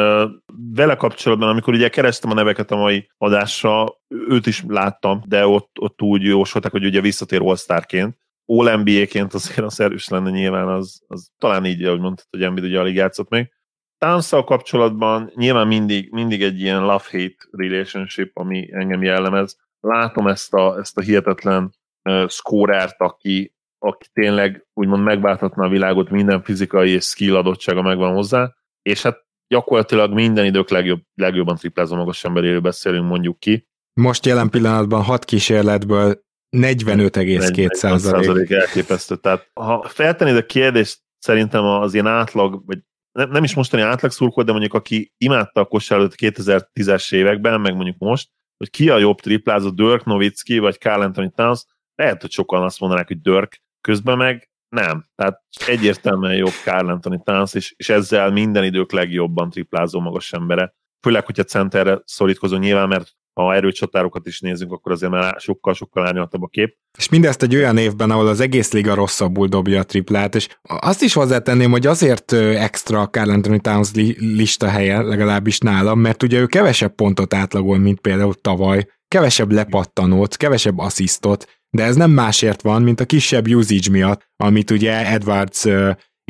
Vele 0.74 0.96
kapcsolatban, 0.96 1.50
amikor 1.50 1.74
ugye 1.74 1.90
kerestem 1.90 2.32
a 2.32 2.34
neveket 2.34 2.72
a 2.72 2.76
mai 2.76 3.10
adásra, 3.18 3.86
őt 4.08 4.46
is 4.46 4.64
láttam, 4.68 5.22
de 5.26 5.48
ott, 5.48 5.72
ott 5.80 6.02
úgy 6.02 6.24
jósoltak, 6.24 6.72
hogy 6.72 6.86
ugye 6.86 7.02
visszatér 7.02 7.42
All-Starként. 7.42 8.18
All 8.46 8.76
NBA-ként 8.76 9.34
azért 9.34 9.66
az 9.66 9.80
erős 9.80 10.08
lenne 10.08 10.30
nyilván, 10.30 10.68
az, 10.68 11.02
az 11.08 11.30
talán 11.38 11.66
így, 11.66 11.84
ahogy 11.84 12.00
mondtad, 12.00 12.26
hogy 12.30 12.44
Embiid 12.44 12.68
ugye 12.68 12.80
alig 12.80 12.96
játszott 12.96 13.30
még 13.30 13.52
tánszal 14.00 14.44
kapcsolatban 14.44 15.32
nyilván 15.36 15.68
mindig, 15.68 16.12
mindig 16.12 16.44
egy 16.44 16.60
ilyen 16.60 16.82
love-hate 16.82 17.48
relationship, 17.52 18.32
ami 18.34 18.70
engem 18.72 19.04
jellemez. 19.04 19.58
Látom 19.80 20.28
ezt 20.28 20.54
a, 20.54 20.78
ezt 20.80 20.98
a 20.98 21.02
hihetetlen 21.02 21.74
uh, 22.10 22.28
scorert, 22.28 23.02
aki, 23.02 23.54
aki 23.78 24.08
tényleg 24.14 24.68
úgymond 24.74 25.04
megválthatna 25.04 25.66
a 25.66 25.70
világot, 25.70 26.10
minden 26.10 26.44
fizikai 26.44 26.90
és 26.90 27.04
skill 27.04 27.36
adottsága 27.36 27.82
megvan 27.82 28.14
hozzá, 28.14 28.54
és 28.82 29.02
hát 29.02 29.28
gyakorlatilag 29.48 30.14
minden 30.14 30.46
idők 30.46 30.70
legjobb, 30.70 31.02
legjobban 31.16 31.56
triplázó 31.56 31.96
magas 31.96 32.24
emberéről 32.24 32.60
beszélünk, 32.60 33.08
mondjuk 33.08 33.40
ki. 33.40 33.68
Most 33.94 34.26
jelen 34.26 34.50
pillanatban 34.50 35.04
hat 35.04 35.26
kísérletből 35.26 36.22
45,2 36.58 37.74
százalék. 37.74 38.50
elképesztő. 38.50 39.16
Tehát 39.16 39.50
ha 39.54 39.86
feltennéd 39.88 40.36
a 40.36 40.46
kérdést, 40.46 41.00
szerintem 41.18 41.64
az 41.64 41.94
ilyen 41.94 42.08
átlag, 42.08 42.66
vagy 42.66 42.80
nem, 43.12 43.30
nem 43.30 43.44
is 43.44 43.54
mostani 43.56 43.82
átlagszurkol, 43.82 44.44
de 44.44 44.52
mondjuk 44.52 44.74
aki 44.74 45.14
imádta 45.18 45.62
a 45.62 45.66
kosárlót 45.66 46.16
2010-es 46.18 47.14
években, 47.14 47.62
meg 47.62 47.76
mondjuk 47.76 47.98
most, 47.98 48.30
hogy 48.58 48.70
ki 48.70 48.90
a 48.90 48.98
jobb 48.98 49.20
triplázó, 49.20 49.70
Dirk 49.70 50.06
Nowitzki 50.06 50.60
vagy 50.60 50.80
Carl 50.80 51.02
Anthony 51.02 51.32
Towns, 51.32 51.66
lehet, 51.96 52.22
hogy 52.22 52.32
sokan 52.32 52.64
azt 52.64 52.80
mondanák, 52.80 53.08
hogy 53.08 53.22
Dirk, 53.22 53.62
közben 53.82 54.18
meg 54.18 54.50
nem. 54.70 55.06
Tehát 55.16 55.44
egyértelműen 55.66 56.36
jobb 56.36 56.54
Carl 56.64 56.90
Anthony 56.90 57.24
Towns, 57.24 57.54
és, 57.54 57.74
és 57.78 57.90
ezzel 57.90 58.32
minden 58.32 58.64
idők 58.64 58.92
legjobban 58.92 59.50
triplázó 59.50 60.00
magas 60.00 60.34
embere. 60.34 60.74
Főleg, 61.02 61.26
hogyha 61.26 61.44
centerre 61.44 62.02
szorítkozó 62.06 62.58
nyilván, 62.58 62.88
mert 62.88 63.12
ha 63.44 63.56
erőcsatárokat 63.56 64.28
is 64.28 64.40
nézzünk, 64.40 64.72
akkor 64.72 64.92
azért 64.92 65.12
már 65.12 65.36
sokkal-sokkal 65.40 66.08
árnyaltabb 66.08 66.42
a 66.42 66.48
kép. 66.48 66.78
És 66.98 67.10
mindezt 67.10 67.44
egy 67.44 67.56
olyan 67.56 67.78
évben, 67.78 68.12
ahol 68.12 68.28
az 68.28 68.40
egész 68.40 68.72
liga 68.72 68.94
rosszabbul 68.94 69.48
dobja 69.48 69.80
a 69.80 69.84
triplát, 69.84 70.36
és 70.36 70.48
azt 70.64 71.02
is 71.02 71.14
hozzátenném, 71.14 71.72
hogy 71.72 71.88
azért 71.88 72.32
extra 72.34 73.10
Carl 73.10 73.30
Anthony 73.30 73.62
Towns 73.62 73.92
lista 74.18 74.68
helye, 74.68 75.02
legalábbis 75.02 75.58
nálam, 75.58 76.00
mert 76.00 76.24
ugye 76.24 76.40
ő 76.40 76.46
kevesebb 76.46 76.96
pontot 76.96 77.34
átlagol, 77.34 77.78
mint 77.78 78.00
például 78.00 78.34
tavaly, 78.34 78.88
kevesebb 79.08 79.52
lepattanót, 79.52 80.38
kevesebb 80.38 80.78
asszisztot, 80.78 81.46
de 81.70 81.84
ez 81.84 81.96
nem 81.96 82.12
másért 82.12 82.62
van, 82.62 82.82
mint 82.82 83.00
a 83.00 83.06
kisebb 83.06 83.48
usage 83.48 83.90
miatt, 83.92 84.28
amit 84.44 84.72
ugye 84.72 85.12
Edwards 85.12 85.66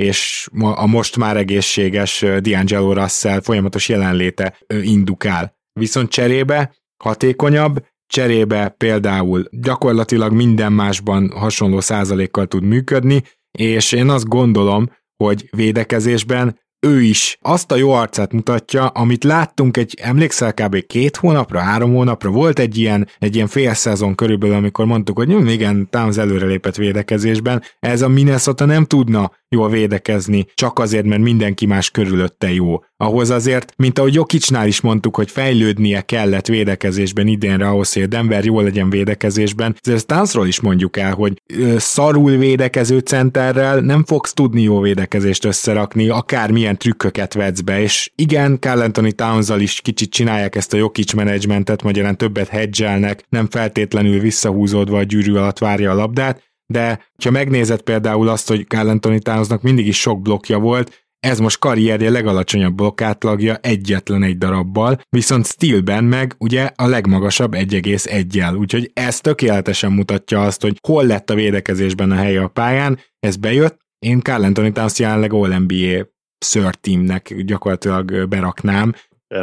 és 0.01 0.47
a 0.59 0.87
most 0.87 1.17
már 1.17 1.37
egészséges 1.37 2.23
D'Angelo 2.25 2.93
Russell 2.93 3.41
folyamatos 3.41 3.89
jelenléte 3.89 4.57
indukál. 4.81 5.57
Viszont 5.79 6.09
cserébe 6.09 6.73
hatékonyabb, 7.03 7.85
cserébe 8.07 8.69
például 8.69 9.45
gyakorlatilag 9.51 10.31
minden 10.31 10.73
másban 10.73 11.31
hasonló 11.35 11.79
százalékkal 11.79 12.45
tud 12.45 12.63
működni, 12.63 13.23
és 13.51 13.91
én 13.91 14.09
azt 14.09 14.27
gondolom, 14.27 14.89
hogy 15.23 15.49
védekezésben 15.51 16.57
ő 16.87 17.01
is 17.01 17.37
azt 17.41 17.71
a 17.71 17.75
jó 17.75 17.91
arcát 17.91 18.33
mutatja, 18.33 18.87
amit 18.87 19.23
láttunk 19.23 19.77
egy, 19.77 19.97
emlékszel 20.01 20.53
kb. 20.53 20.85
két 20.85 21.15
hónapra, 21.15 21.59
három 21.59 21.93
hónapra, 21.93 22.29
volt 22.29 22.59
egy 22.59 22.77
ilyen, 22.77 23.07
egy 23.19 23.35
ilyen 23.35 23.47
fél 23.47 23.73
szezon 23.73 24.15
körülbelül, 24.15 24.55
amikor 24.55 24.85
mondtuk, 24.85 25.17
hogy 25.17 25.31
hm, 25.31 25.47
igen, 25.47 25.87
Towns 25.89 26.17
előrelépett 26.17 26.75
védekezésben, 26.75 27.63
ez 27.79 28.01
a 28.01 28.07
Minnesota 28.07 28.65
nem 28.65 28.85
tudna 28.85 29.31
jól 29.49 29.69
védekezni, 29.69 30.45
csak 30.53 30.79
azért, 30.79 31.05
mert 31.05 31.21
mindenki 31.21 31.65
más 31.65 31.89
körülötte 31.89 32.53
jó. 32.53 32.79
Ahhoz 33.03 33.29
azért, 33.29 33.73
mint 33.77 33.99
ahogy 33.99 34.13
Jokicsnál 34.13 34.67
is 34.67 34.81
mondtuk, 34.81 35.15
hogy 35.15 35.31
fejlődnie 35.31 36.01
kellett 36.01 36.47
védekezésben 36.47 37.27
idénre 37.27 37.67
ahhoz, 37.67 37.93
hogy 37.93 38.03
a 38.03 38.07
Denver 38.07 38.45
jól 38.45 38.63
legyen 38.63 38.89
védekezésben, 38.89 39.75
ezért 39.81 40.01
Stansról 40.01 40.47
is 40.47 40.59
mondjuk 40.59 40.97
el, 40.97 41.13
hogy 41.13 41.41
szarul 41.77 42.37
védekező 42.37 42.99
centerrel 42.99 43.79
nem 43.79 44.03
fogsz 44.05 44.33
tudni 44.33 44.61
jó 44.61 44.79
védekezést 44.79 45.45
összerakni, 45.45 46.09
akármilyen 46.09 46.77
trükköket 46.77 47.33
vetsz 47.33 47.59
be, 47.59 47.81
és 47.81 48.11
igen, 48.15 48.57
Carl 48.59 48.81
Anthony 48.81 49.13
is 49.57 49.81
kicsit 49.81 50.11
csinálják 50.11 50.55
ezt 50.55 50.73
a 50.73 50.77
Jokic 50.77 51.13
menedzsmentet, 51.13 51.83
magyarán 51.83 52.17
többet 52.17 52.47
hedgelnek, 52.47 53.23
nem 53.29 53.47
feltétlenül 53.49 54.19
visszahúzódva 54.19 54.97
a 54.97 55.03
gyűrű 55.03 55.33
alatt 55.33 55.57
várja 55.57 55.91
a 55.91 55.95
labdát, 55.95 56.43
de 56.65 57.05
ha 57.23 57.31
megnézed 57.31 57.81
például 57.81 58.27
azt, 58.27 58.47
hogy 58.47 58.67
Carl 58.67 58.89
Anthony 58.89 59.19
mindig 59.61 59.87
is 59.87 59.99
sok 59.99 60.21
blokja 60.21 60.59
volt, 60.59 61.07
ez 61.19 61.39
most 61.39 61.59
karrierje 61.59 62.09
legalacsonyabb 62.09 62.75
blokkátlagja 62.75 63.55
egyetlen 63.55 64.23
egy 64.23 64.37
darabbal, 64.37 65.01
viszont 65.09 65.45
Steelben 65.45 66.03
meg 66.03 66.35
ugye 66.37 66.69
a 66.75 66.87
legmagasabb 66.87 67.53
1,1-jel, 67.55 68.57
úgyhogy 68.57 68.91
ez 68.93 69.21
tökéletesen 69.21 69.91
mutatja 69.91 70.41
azt, 70.41 70.61
hogy 70.61 70.77
hol 70.87 71.05
lett 71.05 71.29
a 71.29 71.35
védekezésben 71.35 72.11
a 72.11 72.15
helye 72.15 72.41
a 72.41 72.47
pályán, 72.47 72.99
ez 73.19 73.35
bejött, 73.35 73.77
én 73.99 74.19
Carl 74.19 74.43
Anthony 74.43 74.73
Towns 74.73 74.99
jelenleg 74.99 75.33
All-NBA 75.33 76.07
Sir 76.45 76.75
Teamnek 76.75 77.35
gyakorlatilag 77.45 78.27
beraknám, 78.27 78.93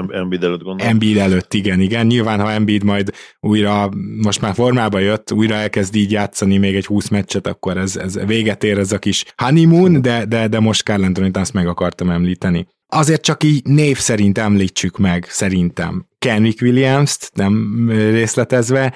Embiid 0.08 0.44
előtt 0.44 0.62
gondolom. 0.62 0.92
Embiid 0.92 1.16
előtt, 1.16 1.54
igen, 1.54 1.80
igen. 1.80 2.06
Nyilván, 2.06 2.40
ha 2.40 2.50
Embiid 2.50 2.82
majd 2.82 3.10
újra, 3.40 3.90
most 4.22 4.40
már 4.40 4.54
formába 4.54 4.98
jött, 4.98 5.32
újra 5.32 5.54
elkezd 5.54 5.94
így 5.94 6.10
játszani 6.10 6.56
még 6.56 6.74
egy 6.76 6.86
20 6.86 7.08
meccset, 7.08 7.46
akkor 7.46 7.76
ez, 7.76 7.96
ez 7.96 8.24
véget 8.26 8.64
ér 8.64 8.78
ez 8.78 8.92
a 8.92 8.98
kis 8.98 9.24
honeymoon, 9.36 10.02
de, 10.02 10.24
de, 10.24 10.48
de 10.48 10.60
most 10.60 10.82
Carl 10.82 11.02
Anthony 11.02 11.30
azt 11.32 11.52
meg 11.52 11.66
akartam 11.66 12.10
említeni. 12.10 12.66
Azért 12.88 13.22
csak 13.22 13.44
így 13.44 13.64
név 13.64 13.98
szerint 13.98 14.38
említsük 14.38 14.98
meg, 14.98 15.26
szerintem. 15.28 16.06
Kenwick 16.18 16.62
Williams-t, 16.62 17.30
nem 17.34 17.86
részletezve, 17.88 18.94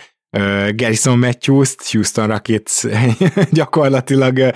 Garrison 0.75 1.19
Matthews-t, 1.19 1.90
Houston 1.90 2.27
Rockets 2.27 2.83
gyakorlatilag 3.51 4.53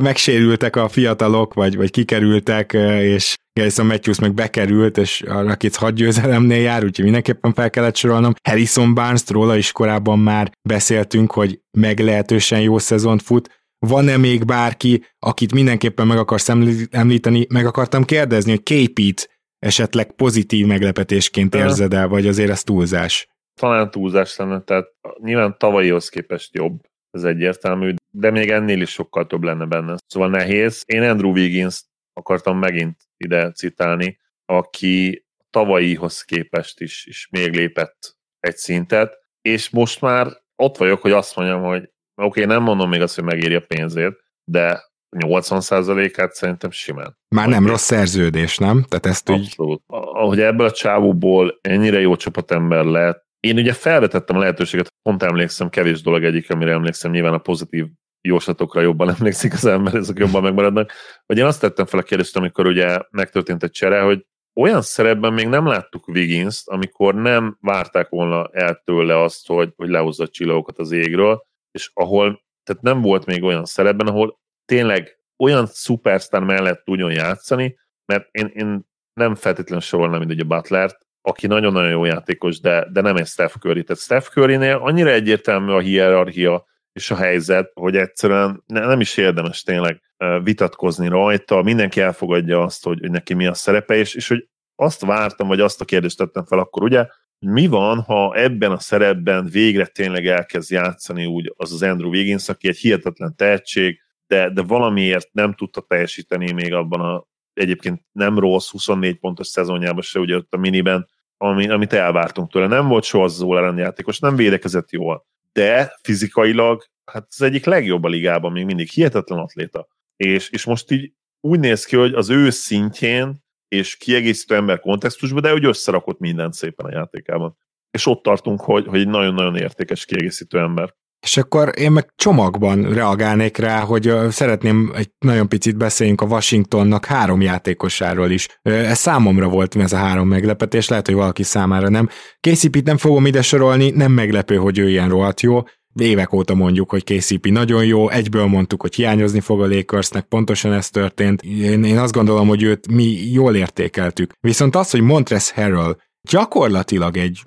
megsérültek 0.00 0.76
a 0.76 0.88
fiatalok, 0.88 1.54
vagy, 1.54 1.76
vagy 1.76 1.90
kikerültek, 1.90 2.72
és 3.00 3.34
Garrison 3.52 3.86
Matthews 3.86 4.18
meg 4.18 4.34
bekerült, 4.34 4.98
és 4.98 5.22
a 5.22 5.42
Rockets 5.42 5.76
hat 5.76 5.94
győzelemnél 5.94 6.60
jár, 6.60 6.84
úgyhogy 6.84 7.04
mindenképpen 7.04 7.52
fel 7.52 7.70
kellett 7.70 7.96
sorolnom. 7.96 8.34
Harrison 8.48 8.94
barnes 8.94 9.22
róla 9.26 9.56
is 9.56 9.72
korábban 9.72 10.18
már 10.18 10.50
beszéltünk, 10.68 11.32
hogy 11.32 11.60
meglehetősen 11.78 12.60
jó 12.60 12.78
szezont 12.78 13.22
fut. 13.22 13.64
Van-e 13.78 14.16
még 14.16 14.44
bárki, 14.44 15.04
akit 15.18 15.52
mindenképpen 15.52 16.06
meg 16.06 16.18
akarsz 16.18 16.48
említeni? 16.90 17.46
Meg 17.48 17.66
akartam 17.66 18.04
kérdezni, 18.04 18.50
hogy 18.50 18.62
KP-t 18.62 19.28
esetleg 19.58 20.12
pozitív 20.12 20.66
meglepetésként 20.66 21.54
érzed 21.54 21.94
el, 21.94 22.08
vagy 22.08 22.26
azért 22.26 22.50
ez 22.50 22.62
túlzás? 22.62 23.28
Talán 23.60 23.90
túlzás 23.90 24.36
lenne, 24.36 24.60
tehát 24.60 24.86
nyilván 25.18 25.58
tavalyihoz 25.58 26.08
képest 26.08 26.54
jobb, 26.54 26.80
ez 27.10 27.24
egyértelmű, 27.24 27.94
de 28.10 28.30
még 28.30 28.50
ennél 28.50 28.80
is 28.80 28.90
sokkal 28.90 29.26
több 29.26 29.42
lenne 29.42 29.64
benne. 29.64 29.94
Szóval 30.06 30.28
nehéz. 30.28 30.82
Én 30.86 31.02
Andrew 31.02 31.30
Wiggins 31.30 31.82
akartam 32.12 32.58
megint 32.58 32.96
ide 33.16 33.52
citálni, 33.52 34.18
aki 34.44 35.26
tavalyihoz 35.50 36.22
képest 36.22 36.80
is, 36.80 37.06
is 37.06 37.28
még 37.30 37.54
lépett 37.54 38.16
egy 38.40 38.56
szintet, 38.56 39.18
és 39.42 39.70
most 39.70 40.00
már 40.00 40.26
ott 40.56 40.76
vagyok, 40.76 41.00
hogy 41.00 41.12
azt 41.12 41.36
mondjam, 41.36 41.62
hogy 41.62 41.90
oké, 42.14 42.42
okay, 42.42 42.44
nem 42.44 42.62
mondom 42.62 42.88
még 42.88 43.00
azt, 43.00 43.14
hogy 43.14 43.24
megéri 43.24 43.54
a 43.54 43.60
pénzét, 43.60 44.24
de 44.44 44.84
80%-át 45.16 46.32
szerintem 46.32 46.70
simán. 46.70 47.18
Már 47.28 47.48
nem 47.48 47.66
rossz 47.66 47.84
szerződés, 47.84 48.58
nem? 48.58 48.84
Tehát 48.88 49.06
ezt 49.06 49.28
Abszolút. 49.28 49.72
Úgy... 49.72 49.80
Ahogy 49.86 50.40
ebből 50.40 50.66
a 50.66 50.70
csávóból 50.70 51.58
ennyire 51.60 52.00
jó 52.00 52.16
csapatember 52.16 52.84
lett, 52.84 53.25
én 53.46 53.56
ugye 53.56 53.72
felvetettem 53.72 54.36
a 54.36 54.38
lehetőséget, 54.38 54.92
pont 55.02 55.22
emlékszem, 55.22 55.68
kevés 55.68 56.02
dolog 56.02 56.24
egyik, 56.24 56.50
amire 56.50 56.72
emlékszem, 56.72 57.10
nyilván 57.10 57.32
a 57.32 57.38
pozitív 57.38 57.86
jóslatokra 58.20 58.80
jobban 58.80 59.10
emlékszik 59.18 59.52
az 59.52 59.64
ember, 59.64 59.94
ezek 59.94 60.18
jobban 60.18 60.42
megmaradnak. 60.42 60.92
Vagy 61.26 61.38
én 61.38 61.44
azt 61.44 61.60
tettem 61.60 61.86
fel 61.86 62.00
a 62.00 62.02
kérdést, 62.02 62.36
amikor 62.36 62.66
ugye 62.66 62.98
megtörtént 63.10 63.62
egy 63.62 63.70
csere, 63.70 64.00
hogy 64.00 64.26
olyan 64.60 64.82
szerepben 64.82 65.32
még 65.32 65.48
nem 65.48 65.66
láttuk 65.66 66.08
wiggins 66.08 66.62
amikor 66.64 67.14
nem 67.14 67.56
várták 67.60 68.08
volna 68.08 68.48
el 68.52 68.82
tőle 68.84 69.22
azt, 69.22 69.46
hogy, 69.46 69.72
hogy 69.76 69.88
lehozza 69.88 70.24
a 70.24 70.28
csillagokat 70.28 70.78
az 70.78 70.90
égről, 70.90 71.46
és 71.70 71.90
ahol, 71.94 72.44
tehát 72.64 72.82
nem 72.82 73.00
volt 73.00 73.26
még 73.26 73.42
olyan 73.42 73.64
szerepben, 73.64 74.06
ahol 74.06 74.38
tényleg 74.64 75.20
olyan 75.38 75.66
szupersztár 75.66 76.42
mellett 76.42 76.84
tudjon 76.84 77.12
játszani, 77.12 77.78
mert 78.12 78.28
én, 78.30 78.50
én 78.54 78.86
nem 79.12 79.34
feltétlenül 79.34 79.80
sorolnám, 79.80 80.18
mint 80.18 80.30
ugye 80.30 80.42
Butlert, 80.42 81.05
aki 81.26 81.46
nagyon-nagyon 81.46 81.90
jó 81.90 82.04
játékos, 82.04 82.60
de, 82.60 82.86
de 82.92 83.00
nem 83.00 83.16
egy 83.16 83.26
Steph 83.26 83.54
Curry. 83.54 83.82
Tehát 83.82 84.02
Steph 84.02 84.26
Curry-nél 84.26 84.76
annyira 84.76 85.10
egyértelmű 85.10 85.72
a 85.72 85.78
hierarchia, 85.78 86.66
és 86.92 87.10
a 87.10 87.16
helyzet, 87.16 87.70
hogy 87.74 87.96
egyszerűen 87.96 88.62
nem 88.66 89.00
is 89.00 89.16
érdemes 89.16 89.62
tényleg 89.62 90.00
vitatkozni 90.42 91.08
rajta, 91.08 91.62
mindenki 91.62 92.00
elfogadja 92.00 92.62
azt, 92.62 92.84
hogy, 92.84 92.98
hogy 93.00 93.10
neki 93.10 93.34
mi 93.34 93.46
a 93.46 93.54
szerepe, 93.54 93.94
és, 93.96 94.14
és 94.14 94.28
hogy 94.28 94.48
azt 94.74 95.00
vártam, 95.00 95.48
vagy 95.48 95.60
azt 95.60 95.80
a 95.80 95.84
kérdést 95.84 96.16
tettem 96.16 96.44
fel 96.44 96.58
akkor, 96.58 96.82
ugye, 96.82 97.06
mi 97.38 97.66
van, 97.66 98.00
ha 98.00 98.34
ebben 98.34 98.70
a 98.70 98.78
szerepben 98.78 99.46
végre 99.46 99.86
tényleg 99.86 100.26
elkezd 100.26 100.70
játszani 100.70 101.26
úgy 101.26 101.52
az 101.56 101.72
az 101.72 101.82
Andrew 101.82 102.10
Wiggins, 102.10 102.48
aki 102.48 102.68
egy 102.68 102.76
hihetetlen 102.76 103.36
tehetség, 103.36 104.00
de, 104.26 104.50
de 104.50 104.62
valamiért 104.62 105.28
nem 105.32 105.54
tudta 105.54 105.80
teljesíteni 105.80 106.52
még 106.52 106.72
abban 106.72 107.00
a 107.00 107.26
egyébként 107.56 108.02
nem 108.12 108.38
rossz 108.38 108.70
24 108.70 109.18
pontos 109.18 109.46
szezonjában 109.46 110.02
se, 110.02 110.18
ugye 110.18 110.36
ott 110.36 110.54
a 110.54 110.56
miniben, 110.56 111.08
ami, 111.36 111.68
amit 111.68 111.92
elvártunk 111.92 112.50
tőle. 112.50 112.66
Nem 112.66 112.88
volt 112.88 113.04
soha 113.04 113.24
az 113.24 113.44
játékos, 113.76 114.18
nem 114.18 114.36
védekezett 114.36 114.90
jól 114.90 115.26
de 115.56 115.98
fizikailag 116.02 116.84
hát 117.04 117.26
az 117.30 117.42
egyik 117.42 117.64
legjobb 117.64 118.04
a 118.04 118.08
ligában, 118.08 118.52
még 118.52 118.64
mindig 118.64 118.88
hihetetlen 118.88 119.38
atléta. 119.38 119.88
És, 120.16 120.50
és 120.50 120.64
most 120.64 120.90
így 120.90 121.12
úgy 121.40 121.60
néz 121.60 121.84
ki, 121.84 121.96
hogy 121.96 122.14
az 122.14 122.30
ő 122.30 122.50
szintjén 122.50 123.44
és 123.68 123.96
kiegészítő 123.96 124.54
ember 124.54 124.80
kontextusban, 124.80 125.42
de 125.42 125.50
hogy 125.50 125.64
összerakott 125.64 126.18
mindent 126.18 126.54
szépen 126.54 126.86
a 126.86 126.92
játékában. 126.92 127.56
És 127.90 128.06
ott 128.06 128.22
tartunk, 128.22 128.60
hogy, 128.60 128.86
hogy 128.86 129.00
egy 129.00 129.08
nagyon-nagyon 129.08 129.56
értékes 129.56 130.04
kiegészítő 130.04 130.58
ember. 130.58 130.94
És 131.26 131.36
akkor 131.36 131.70
én 131.76 131.92
meg 131.92 132.12
csomagban 132.16 132.92
reagálnék 132.92 133.56
rá, 133.56 133.80
hogy 133.80 134.12
szeretném 134.30 134.92
egy 134.96 135.10
nagyon 135.18 135.48
picit 135.48 135.76
beszéljünk 135.76 136.20
a 136.20 136.26
Washingtonnak 136.26 137.04
három 137.04 137.40
játékosáról 137.40 138.30
is. 138.30 138.48
Ez 138.62 138.98
számomra 138.98 139.48
volt 139.48 139.76
ez 139.76 139.92
a 139.92 139.96
három 139.96 140.28
meglepetés, 140.28 140.88
lehet, 140.88 141.06
hogy 141.06 141.14
valaki 141.14 141.42
számára 141.42 141.88
nem. 141.88 142.08
KCP-t 142.40 142.84
nem 142.84 142.96
fogom 142.96 143.26
ide 143.26 143.42
sorolni, 143.42 143.90
nem 143.90 144.12
meglepő, 144.12 144.56
hogy 144.56 144.78
ő 144.78 144.88
ilyen 144.88 145.08
rohadt 145.08 145.40
jó. 145.40 145.62
Évek 145.94 146.32
óta 146.32 146.54
mondjuk, 146.54 146.90
hogy 146.90 147.04
KCP 147.04 147.46
nagyon 147.46 147.84
jó, 147.84 148.08
egyből 148.08 148.46
mondtuk, 148.46 148.80
hogy 148.80 148.94
hiányozni 148.94 149.40
fog 149.40 149.62
a 149.62 149.66
Lakersnek, 149.66 150.24
pontosan 150.24 150.72
ez 150.72 150.90
történt. 150.90 151.42
Én, 151.42 151.84
én 151.84 151.98
azt 151.98 152.12
gondolom, 152.12 152.48
hogy 152.48 152.62
őt 152.62 152.92
mi 152.92 153.32
jól 153.32 153.56
értékeltük. 153.56 154.32
Viszont 154.40 154.76
az, 154.76 154.90
hogy 154.90 155.00
Montres 155.00 155.50
Harrell 155.50 155.96
gyakorlatilag 156.30 157.16
egy 157.16 157.42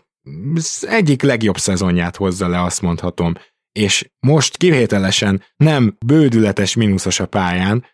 egyik 0.81 1.21
legjobb 1.21 1.57
szezonját 1.57 2.15
hozza 2.15 2.47
le, 2.47 2.63
azt 2.63 2.81
mondhatom 2.81 3.33
és 3.71 4.10
most 4.19 4.58
kivételesen 4.58 5.43
nem 5.58 5.97
bődületes 6.05 6.75
mínuszos 6.75 7.19
a 7.19 7.25
pályán, 7.25 7.86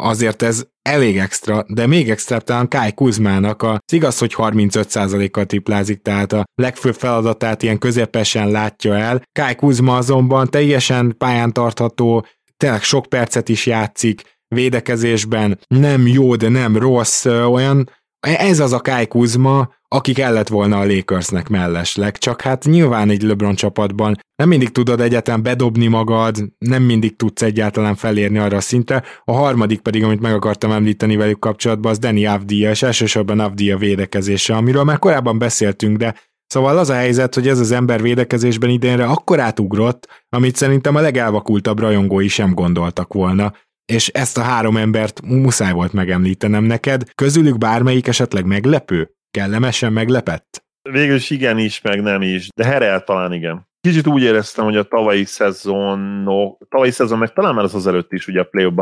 azért 0.00 0.42
ez 0.42 0.64
elég 0.82 1.18
extra, 1.18 1.64
de 1.68 1.86
még 1.86 2.10
extra 2.10 2.40
talán 2.40 2.68
Kai 2.68 2.92
Kuzmának 2.92 3.62
az 3.62 3.78
igaz, 3.92 4.18
hogy 4.18 4.34
35%-kal 4.36 5.46
triplázik, 5.46 6.02
tehát 6.02 6.32
a 6.32 6.44
legfőbb 6.54 6.94
feladatát 6.94 7.62
ilyen 7.62 7.78
közepesen 7.78 8.50
látja 8.50 8.96
el. 8.96 9.22
Kai 9.32 9.54
Kuzma 9.54 9.96
azonban 9.96 10.50
teljesen 10.50 11.14
pályán 11.18 11.52
tartható, 11.52 12.26
tényleg 12.56 12.82
sok 12.82 13.06
percet 13.06 13.48
is 13.48 13.66
játszik, 13.66 14.22
védekezésben 14.54 15.58
nem 15.68 16.06
jó, 16.06 16.36
de 16.36 16.48
nem 16.48 16.76
rossz, 16.76 17.24
olyan 17.24 17.90
ez 18.20 18.60
az 18.60 18.72
a 18.72 18.80
Kai 18.80 19.06
Kuzma, 19.06 19.74
aki 19.94 20.12
kellett 20.12 20.48
volna 20.48 20.78
a 20.78 20.86
Lakersnek 20.86 21.48
mellesleg, 21.48 22.18
csak 22.18 22.40
hát 22.40 22.64
nyilván 22.64 23.10
egy 23.10 23.22
LeBron 23.22 23.54
csapatban 23.54 24.18
nem 24.36 24.48
mindig 24.48 24.70
tudod 24.70 25.00
egyetem 25.00 25.42
bedobni 25.42 25.86
magad, 25.86 26.36
nem 26.58 26.82
mindig 26.82 27.16
tudsz 27.16 27.42
egyáltalán 27.42 27.94
felérni 27.94 28.38
arra 28.38 28.56
a 28.56 28.60
szintre. 28.60 29.02
A 29.24 29.32
harmadik 29.32 29.80
pedig, 29.80 30.04
amit 30.04 30.20
meg 30.20 30.34
akartam 30.34 30.70
említeni 30.70 31.16
velük 31.16 31.38
kapcsolatban, 31.38 31.90
az 31.90 31.98
Danny 31.98 32.26
Avdia, 32.26 32.70
és 32.70 32.82
elsősorban 32.82 33.40
Avdia 33.40 33.76
védekezése, 33.76 34.56
amiről 34.56 34.84
már 34.84 34.98
korábban 34.98 35.38
beszéltünk, 35.38 35.96
de 35.96 36.14
Szóval 36.46 36.78
az 36.78 36.90
a 36.90 36.94
helyzet, 36.94 37.34
hogy 37.34 37.48
ez 37.48 37.58
az 37.58 37.70
ember 37.70 38.02
védekezésben 38.02 38.70
idénre 38.70 39.04
akkor 39.04 39.40
átugrott, 39.40 40.24
amit 40.28 40.56
szerintem 40.56 40.96
a 40.96 41.00
legelvakultabb 41.00 41.78
rajongói 41.78 42.28
sem 42.28 42.54
gondoltak 42.54 43.12
volna 43.12 43.52
és 43.90 44.08
ezt 44.08 44.38
a 44.38 44.42
három 44.42 44.76
embert 44.76 45.20
muszáj 45.22 45.72
volt 45.72 45.92
megemlítenem 45.92 46.64
neked. 46.64 47.14
Közülük 47.14 47.58
bármelyik 47.58 48.06
esetleg 48.06 48.44
meglepő? 48.44 49.14
Kellemesen 49.30 49.92
meglepett? 49.92 50.64
Végül 50.90 51.14
is 51.14 51.30
igen 51.30 51.58
is, 51.58 51.80
meg 51.80 52.02
nem 52.02 52.22
is, 52.22 52.48
de 52.54 52.64
Herel 52.64 53.04
talán 53.04 53.32
igen. 53.32 53.68
Kicsit 53.80 54.06
úgy 54.06 54.22
éreztem, 54.22 54.64
hogy 54.64 54.76
a 54.76 54.88
tavalyi 54.88 55.24
szezon, 55.24 55.98
no, 55.98 56.56
tavalyi 56.68 56.90
szezon, 56.90 57.18
meg 57.18 57.32
talán 57.32 57.54
már 57.54 57.64
az 57.64 57.74
az 57.74 57.86
előtt 57.86 58.12
is, 58.12 58.26
ugye 58.26 58.40
a 58.40 58.44
play 58.44 58.72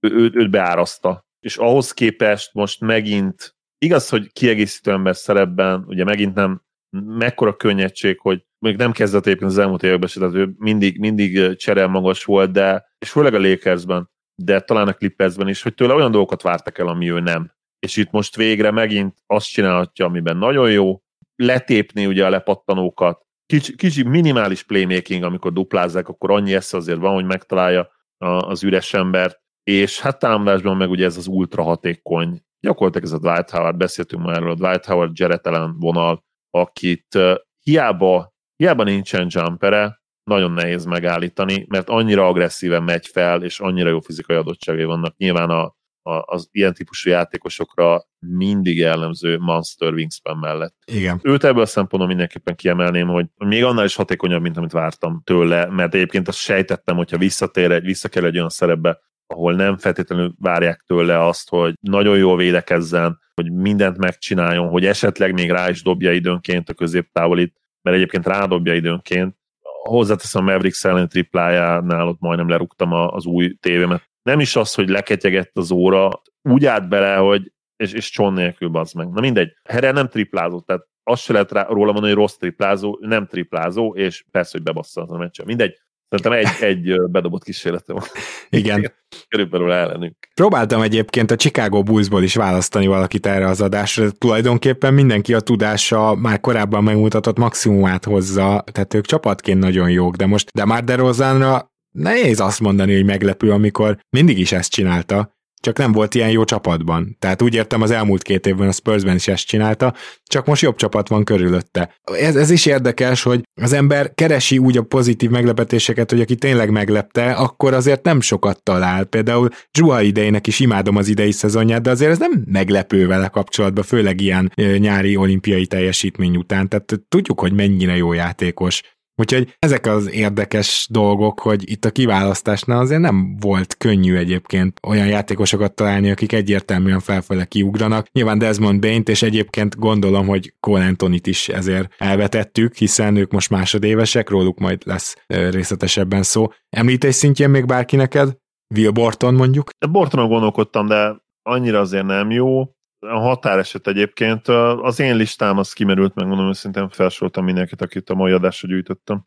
ő, 0.00 0.10
ő, 0.10 0.30
őt 0.34 0.50
beáraszta. 0.50 1.24
És 1.40 1.56
ahhoz 1.56 1.92
képest 1.92 2.54
most 2.54 2.80
megint, 2.80 3.54
igaz, 3.78 4.08
hogy 4.08 4.32
kiegészítő 4.32 4.90
ember 4.90 5.16
szerepben, 5.16 5.84
ugye 5.86 6.04
megint 6.04 6.34
nem, 6.34 6.62
mekkora 7.06 7.56
könnyedség, 7.56 8.18
hogy 8.20 8.44
még 8.58 8.76
nem 8.76 8.92
kezdett 8.92 9.26
egyébként 9.26 9.50
az 9.50 9.58
elmúlt 9.58 9.82
években 9.82 10.10
tehát 10.14 10.34
ő 10.34 10.54
mindig, 10.58 10.98
mindig 10.98 11.56
cserel 11.56 11.86
magas 11.86 12.24
volt, 12.24 12.50
de, 12.50 12.84
és 12.98 13.10
főleg 13.10 13.34
a 13.34 13.40
Lakersben, 13.40 14.10
de 14.42 14.60
talán 14.60 14.88
a 14.88 14.92
Clippersben 14.92 15.48
is, 15.48 15.62
hogy 15.62 15.74
tőle 15.74 15.94
olyan 15.94 16.10
dolgokat 16.10 16.42
vártak 16.42 16.78
el, 16.78 16.88
ami 16.88 17.10
ő 17.10 17.20
nem. 17.20 17.55
És 17.86 17.96
itt 17.96 18.10
most 18.10 18.36
végre 18.36 18.70
megint 18.70 19.16
azt 19.26 19.48
csinálhatja, 19.48 20.04
amiben 20.04 20.36
nagyon 20.36 20.70
jó, 20.70 21.00
letépni 21.36 22.06
ugye 22.06 22.26
a 22.26 22.30
lepattanókat, 22.30 23.26
kicsi, 23.46 23.74
kicsi 23.74 24.02
minimális 24.02 24.62
playmaking, 24.62 25.22
amikor 25.22 25.52
duplázzák, 25.52 26.08
akkor 26.08 26.30
annyi 26.30 26.54
esze 26.54 26.76
azért 26.76 26.98
van, 26.98 27.14
hogy 27.14 27.24
megtalálja 27.24 27.88
az 28.18 28.62
üres 28.62 28.94
embert, 28.94 29.40
és 29.62 30.00
hát 30.00 30.18
támadásban 30.18 30.76
meg 30.76 30.90
ugye 30.90 31.04
ez 31.04 31.16
az 31.16 31.26
ultra 31.26 31.62
hatékony, 31.62 32.42
gyakorlatilag 32.60 33.06
ez 33.06 33.12
a 33.12 33.18
Dwight 33.18 33.50
Howard, 33.50 33.76
beszéltünk 33.76 34.22
már 34.22 34.36
erről, 34.36 34.50
a 34.50 34.54
Dwight 34.54 34.84
Howard 34.84 35.18
Jarrett 35.18 35.46
Allen 35.46 35.78
vonal, 35.78 36.24
akit 36.50 37.18
hiába, 37.62 38.34
hiába 38.56 38.82
nincsen 38.82 39.26
jumpere, 39.30 40.00
nagyon 40.30 40.52
nehéz 40.52 40.84
megállítani, 40.84 41.66
mert 41.68 41.88
annyira 41.88 42.26
agresszíven 42.26 42.82
megy 42.82 43.06
fel, 43.06 43.42
és 43.42 43.60
annyira 43.60 43.88
jó 43.88 44.00
fizikai 44.00 44.36
adottságai 44.36 44.84
vannak. 44.84 45.16
Nyilván 45.16 45.50
a, 45.50 45.75
a, 46.06 46.22
az 46.26 46.48
ilyen 46.50 46.74
típusú 46.74 47.10
játékosokra 47.10 48.02
mindig 48.18 48.78
jellemző 48.78 49.38
Monster 49.38 49.92
Wingspan 49.92 50.38
mellett. 50.38 50.74
Igen. 50.84 51.20
Őt 51.22 51.44
ebből 51.44 51.62
a 51.62 51.66
szempontból 51.66 52.06
mindenképpen 52.08 52.56
kiemelném, 52.56 53.08
hogy 53.08 53.26
még 53.36 53.64
annál 53.64 53.84
is 53.84 53.94
hatékonyabb, 53.94 54.42
mint 54.42 54.56
amit 54.56 54.72
vártam 54.72 55.20
tőle, 55.24 55.66
mert 55.66 55.94
egyébként 55.94 56.28
azt 56.28 56.38
sejtettem, 56.38 56.96
hogyha 56.96 57.18
visszatér 57.18 57.70
egy, 57.70 57.84
visszakerül 57.84 58.28
egy 58.28 58.36
olyan 58.36 58.48
szerepbe, 58.48 59.00
ahol 59.26 59.54
nem 59.54 59.76
feltétlenül 59.76 60.34
várják 60.38 60.84
tőle 60.86 61.26
azt, 61.26 61.48
hogy 61.48 61.74
nagyon 61.80 62.16
jól 62.16 62.36
védekezzen, 62.36 63.18
hogy 63.34 63.52
mindent 63.52 63.98
megcsináljon, 63.98 64.68
hogy 64.68 64.86
esetleg 64.86 65.32
még 65.32 65.50
rá 65.50 65.68
is 65.68 65.82
dobja 65.82 66.12
időnként 66.12 66.68
a 66.68 66.74
középtávolit, 66.74 67.56
mert 67.82 67.96
egyébként 67.96 68.26
rádobja 68.26 68.74
időnként. 68.74 69.36
Hozzáteszem 69.82 70.42
a 70.42 70.50
Mavericks 70.50 70.84
ellen 70.84 71.08
triplájánál 71.08 72.08
ott 72.08 72.20
majdnem 72.20 72.48
lerúgtam 72.48 72.92
az 72.92 73.24
új 73.24 73.56
tévémet. 73.60 74.10
Nem 74.26 74.40
is 74.40 74.56
az, 74.56 74.74
hogy 74.74 74.88
leketyegett 74.88 75.56
az 75.56 75.70
óra, 75.70 76.22
úgy 76.42 76.66
állt 76.66 76.88
bele, 76.88 77.16
hogy 77.16 77.52
és, 77.76 77.92
és 77.92 78.10
cson 78.10 78.32
nélkül 78.32 78.68
bazd 78.68 78.96
meg. 78.96 79.08
Na 79.08 79.20
mindegy, 79.20 79.52
Herrel 79.68 79.92
nem 79.92 80.08
triplázott, 80.08 80.66
tehát 80.66 80.86
azt 81.02 81.22
se 81.22 81.32
lehet 81.32 81.52
rá, 81.52 81.62
róla 81.62 81.92
mondani, 81.92 82.12
hogy 82.12 82.22
rossz 82.22 82.36
triplázó, 82.36 82.98
nem 83.00 83.26
triplázó, 83.26 83.94
és 83.94 84.24
persze, 84.30 84.50
hogy 84.52 84.62
bebassza 84.62 85.02
a 85.02 85.16
meccsen. 85.16 85.46
Mindegy, 85.46 85.76
Szerintem 86.08 86.32
egy, 86.32 86.62
egy 86.72 87.10
bedobott 87.10 87.44
kísérlete 87.44 87.92
van. 87.92 88.02
Igen. 88.48 88.92
Körülbelül 89.28 89.72
ellenünk. 89.72 90.16
Próbáltam 90.34 90.82
egyébként 90.82 91.30
a 91.30 91.36
Chicago 91.36 91.82
Bullsból 91.82 92.22
is 92.22 92.34
választani 92.34 92.86
valakit 92.86 93.26
erre 93.26 93.46
az 93.46 93.60
adásra. 93.60 94.10
Tulajdonképpen 94.10 94.94
mindenki 94.94 95.34
a 95.34 95.40
tudása 95.40 96.14
már 96.14 96.40
korábban 96.40 96.82
megmutatott 96.82 97.38
maximumát 97.38 98.04
hozza, 98.04 98.64
tehát 98.72 98.94
ők 98.94 99.06
csapatként 99.06 99.58
nagyon 99.58 99.90
jók, 99.90 100.16
de 100.16 100.26
most 100.26 100.50
de 100.52 100.64
már 100.64 100.84
DeRozanra 100.84 101.74
nehéz 101.96 102.40
azt 102.40 102.60
mondani, 102.60 102.94
hogy 102.94 103.04
meglepő, 103.04 103.50
amikor 103.50 103.98
mindig 104.10 104.38
is 104.38 104.52
ezt 104.52 104.70
csinálta, 104.70 105.34
csak 105.60 105.78
nem 105.78 105.92
volt 105.92 106.14
ilyen 106.14 106.30
jó 106.30 106.44
csapatban. 106.44 107.16
Tehát 107.18 107.42
úgy 107.42 107.54
értem, 107.54 107.82
az 107.82 107.90
elmúlt 107.90 108.22
két 108.22 108.46
évben 108.46 108.68
a 108.68 108.72
Spursben 108.72 109.14
is 109.14 109.28
ezt 109.28 109.46
csinálta, 109.46 109.94
csak 110.24 110.46
most 110.46 110.62
jobb 110.62 110.76
csapat 110.76 111.08
van 111.08 111.24
körülötte. 111.24 111.94
Ez, 112.04 112.36
ez 112.36 112.50
is 112.50 112.66
érdekes, 112.66 113.22
hogy 113.22 113.42
az 113.60 113.72
ember 113.72 114.14
keresi 114.14 114.58
úgy 114.58 114.76
a 114.76 114.82
pozitív 114.82 115.30
meglepetéseket, 115.30 116.10
hogy 116.10 116.20
aki 116.20 116.34
tényleg 116.34 116.70
meglepte, 116.70 117.32
akkor 117.32 117.74
azért 117.74 118.04
nem 118.04 118.20
sokat 118.20 118.62
talál. 118.62 119.04
Például 119.04 119.48
Zsuha 119.78 120.02
idejének 120.02 120.46
is 120.46 120.60
imádom 120.60 120.96
az 120.96 121.08
idei 121.08 121.32
szezonját, 121.32 121.82
de 121.82 121.90
azért 121.90 122.10
ez 122.10 122.18
nem 122.18 122.44
meglepő 122.46 123.06
vele 123.06 123.28
kapcsolatban, 123.28 123.84
főleg 123.84 124.20
ilyen 124.20 124.52
nyári 124.78 125.16
olimpiai 125.16 125.66
teljesítmény 125.66 126.36
után. 126.36 126.68
Tehát 126.68 127.00
tudjuk, 127.08 127.40
hogy 127.40 127.52
mennyire 127.52 127.96
jó 127.96 128.12
játékos 128.12 128.82
Úgyhogy 129.18 129.56
ezek 129.58 129.86
az 129.86 130.10
érdekes 130.12 130.86
dolgok, 130.90 131.40
hogy 131.40 131.70
itt 131.70 131.84
a 131.84 131.90
kiválasztásnál 131.90 132.80
azért 132.80 133.00
nem 133.00 133.36
volt 133.40 133.76
könnyű 133.76 134.16
egyébként 134.16 134.80
olyan 134.82 135.06
játékosokat 135.06 135.74
találni, 135.74 136.10
akik 136.10 136.32
egyértelműen 136.32 137.00
felfele 137.00 137.44
kiugranak. 137.44 138.06
Nyilván 138.12 138.38
Desmond 138.38 138.80
bain 138.80 139.02
és 139.04 139.22
egyébként 139.22 139.78
gondolom, 139.78 140.26
hogy 140.26 140.52
Cole 140.60 140.86
Antonit 140.86 141.26
is 141.26 141.48
ezért 141.48 141.94
elvetettük, 141.98 142.74
hiszen 142.74 143.16
ők 143.16 143.32
most 143.32 143.50
másodévesek, 143.50 144.28
róluk 144.28 144.58
majd 144.58 144.82
lesz 144.84 145.16
részletesebben 145.26 146.22
szó. 146.22 146.46
Említés 146.68 147.14
szintjén 147.14 147.50
még 147.50 147.66
bárki 147.66 147.96
neked? 147.96 148.36
Will 148.74 148.90
Borton 148.90 149.34
mondjuk? 149.34 149.70
Bortonon 149.90 150.28
gondolkodtam, 150.28 150.86
de 150.86 151.16
annyira 151.42 151.80
azért 151.80 152.06
nem 152.06 152.30
jó 152.30 152.75
a 153.10 153.18
határeset 153.18 153.86
egyébként. 153.86 154.48
Az 154.82 155.00
én 155.00 155.16
listám 155.16 155.58
az 155.58 155.72
kimerült, 155.72 156.14
megmondom 156.14 156.48
őszintén, 156.48 156.88
felsoroltam 156.88 157.44
mindenkit, 157.44 157.82
akit 157.82 158.10
a 158.10 158.14
mai 158.14 158.32
adásra 158.32 158.68
gyűjtöttem. 158.68 159.24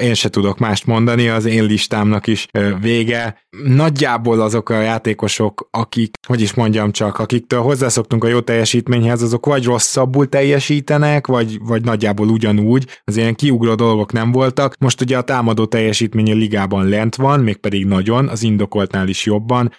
Én 0.00 0.14
se 0.14 0.28
tudok 0.28 0.58
mást 0.58 0.86
mondani, 0.86 1.28
az 1.28 1.44
én 1.44 1.64
listámnak 1.64 2.26
is 2.26 2.46
vége. 2.80 3.46
Nagyjából 3.64 4.40
azok 4.40 4.68
a 4.68 4.80
játékosok, 4.80 5.68
akik, 5.70 6.14
hogy 6.26 6.40
is 6.40 6.54
mondjam 6.54 6.90
csak, 6.90 7.18
akiktől 7.18 7.60
hozzászoktunk 7.60 8.24
a 8.24 8.28
jó 8.28 8.40
teljesítményhez, 8.40 9.22
azok 9.22 9.46
vagy 9.46 9.64
rosszabbul 9.64 10.28
teljesítenek, 10.28 11.26
vagy, 11.26 11.58
vagy 11.60 11.84
nagyjából 11.84 12.28
ugyanúgy, 12.28 12.86
az 13.04 13.16
ilyen 13.16 13.34
kiugró 13.34 13.74
dolgok 13.74 14.12
nem 14.12 14.32
voltak. 14.32 14.74
Most 14.78 15.00
ugye 15.00 15.16
a 15.16 15.22
támadó 15.22 15.66
teljesítmény 15.66 16.30
a 16.30 16.34
ligában 16.34 16.88
lent 16.88 17.16
van, 17.16 17.40
mégpedig 17.40 17.86
nagyon, 17.86 18.28
az 18.28 18.42
indokoltnál 18.42 19.08
is 19.08 19.24
jobban, 19.24 19.72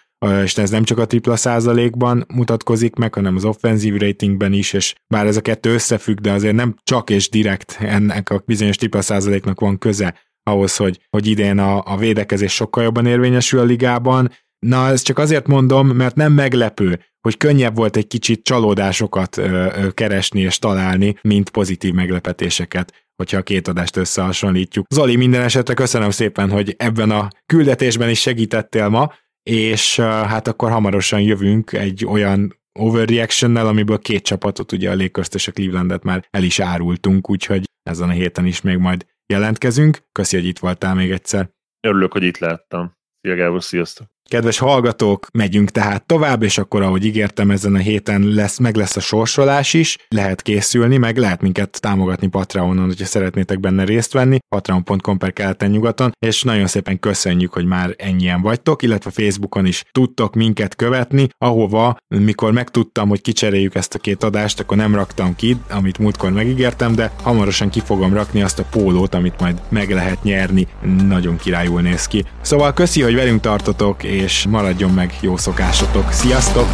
és 0.44 0.58
ez 0.58 0.70
nem 0.70 0.84
csak 0.84 0.98
a 0.98 1.06
tripla 1.06 1.36
százalékban 1.36 2.26
mutatkozik 2.34 2.96
meg, 2.96 3.14
hanem 3.14 3.36
az 3.36 3.46
offenzív 3.46 3.96
ratingben 3.96 4.54
is, 4.54 4.74
és 4.74 4.96
bár 5.08 5.26
ez 5.26 5.38
a 5.38 5.42
kettő 5.42 5.74
összefügg, 5.74 6.20
de 6.20 6.32
azért 6.32 6.56
nem 6.56 6.76
csak 6.84 7.10
és 7.10 7.30
direkt 7.30 7.78
ennek 7.80 8.30
a 8.30 8.44
bizonyos 8.46 8.76
tripla 8.76 9.02
százaléknak 9.02 9.60
van 9.60 9.78
köze 9.78 10.20
ahhoz, 10.44 10.76
hogy, 10.76 11.00
hogy 11.10 11.28
idén 11.28 11.58
a, 11.58 11.82
a 11.86 11.98
védekezés 11.98 12.54
sokkal 12.54 12.84
jobban 12.84 13.06
érvényesül 13.06 13.60
a 13.60 13.64
ligában. 13.64 14.32
Na, 14.60 14.88
ezt 14.88 15.06
csak 15.06 15.18
azért 15.18 15.48
mondom, 15.48 15.88
mert 15.88 16.16
nem 16.16 16.34
meglepő, 16.34 17.00
hogy 17.22 17.38
könnyebb 17.38 17.76
volt 17.76 17.96
egy 17.96 18.08
kicsit 18.08 18.44
csalódásokat 18.44 19.38
ö, 19.38 19.68
ö, 19.76 19.92
keresni 19.92 20.42
és 20.42 20.60
találni, 20.60 21.16
mint 21.22 21.50
pozitív 21.50 21.94
meglepetéseket 21.94 23.06
hogyha 23.16 23.38
a 23.38 23.42
két 23.42 23.68
adást 23.68 23.96
összehasonlítjuk. 23.96 24.86
Zoli, 24.90 25.16
minden 25.16 25.42
esetre 25.42 25.74
köszönöm 25.74 26.10
szépen, 26.10 26.50
hogy 26.50 26.76
ebben 26.78 27.12
a 27.12 27.28
küldetésben 27.46 28.10
is 28.10 28.20
segítettél 28.20 28.90
ma, 28.90 29.14
és 29.50 30.00
hát 30.00 30.48
akkor 30.48 30.72
hamarosan 30.72 31.22
jövünk 31.22 31.72
egy 31.72 32.06
olyan 32.06 32.60
overreaction 32.80 33.56
amiből 33.56 34.00
két 34.00 34.24
csapatot, 34.24 34.72
ugye 34.72 34.92
a 34.92 34.96
Lakers 34.96 35.30
és 35.34 35.48
a 35.48 35.52
Clevelandet 35.52 36.04
már 36.04 36.28
el 36.32 36.44
is 36.44 36.60
árultunk, 36.60 37.30
úgyhogy 37.30 37.64
ezen 37.84 38.10
a 38.10 38.12
héten 38.12 38.46
is 38.46 38.62
még 38.62 38.78
majd 38.78 39.06
jelentkezünk. 39.34 39.98
Köszi, 40.12 40.36
hogy 40.36 40.46
itt 40.46 40.60
voltál 40.60 40.96
még 40.96 41.12
egyszer. 41.12 41.50
Örülök, 41.88 42.12
hogy 42.12 42.24
itt 42.24 42.38
lehettem. 42.38 42.94
Szia 43.22 43.36
Gábor, 43.36 43.64
sziasztok! 43.64 44.15
Kedves 44.30 44.58
hallgatók, 44.58 45.28
megyünk 45.34 45.70
tehát 45.70 46.06
tovább, 46.06 46.44
és 46.44 46.58
akkor, 46.58 46.82
ahogy 46.82 47.06
ígértem, 47.06 47.52
ezen 47.52 47.76
a 47.76 47.78
héten 47.78 48.22
lesz, 48.22 48.58
meg 48.58 48.76
lesz 48.76 48.96
a 48.96 49.00
sorsolás 49.00 49.74
is, 49.74 49.98
lehet 50.08 50.42
készülni, 50.42 50.98
meg 50.98 51.18
lehet 51.18 51.42
minket 51.42 51.82
támogatni 51.82 52.28
Patreonon, 52.28 52.86
hogyha 52.86 53.06
szeretnétek 53.06 53.60
benne 53.60 53.84
részt 53.84 54.14
venni, 54.14 54.38
patreon.com 54.50 55.18
per 55.18 55.34
keleten 55.34 55.70
nyugaton, 55.70 56.12
és 56.20 56.44
nagyon 56.44 56.68
szépen 56.68 57.00
köszönjük, 57.00 57.54
hogy 57.54 57.66
már 57.66 57.96
ennyien 57.98 58.42
vagytok, 58.42 58.82
illetve 58.82 59.12
Facebookon 59.12 59.66
is 59.66 59.84
tudtok 59.92 60.36
minket 60.36 60.76
követni, 60.76 61.28
ahova, 61.38 61.98
mikor 62.08 62.52
megtudtam, 62.52 63.10
hogy 63.10 63.22
kicseréljük 63.22 63.76
ezt 63.76 63.94
a 63.94 64.00
két 64.00 64.24
adást, 64.24 64.60
akkor 64.60 64.78
nem 64.78 64.96
raktam 64.96 65.36
ki, 65.36 65.58
amit 65.70 65.98
múltkor 65.98 66.32
megígértem, 66.32 66.96
de 66.96 67.12
hamarosan 67.22 67.70
ki 67.70 67.80
fogom 67.80 68.14
rakni 68.14 68.42
azt 68.42 68.60
a 68.60 68.66
pólót, 68.72 69.14
amit 69.14 69.40
majd 69.40 69.62
meg 69.70 69.90
lehet 69.90 70.24
nyerni, 70.24 70.68
nagyon 71.08 71.38
királyul 71.38 71.82
néz 71.82 72.08
ki. 72.08 72.26
Szóval 72.42 72.74
köszi, 72.74 73.02
hogy 73.02 73.16
velünk 73.16 73.42
tartotok, 73.42 74.04
és 74.16 74.46
maradjon 74.50 74.92
meg 74.92 75.18
jó 75.22 75.38
szokásotok. 75.38 76.12
Sziasztok! 76.12 76.68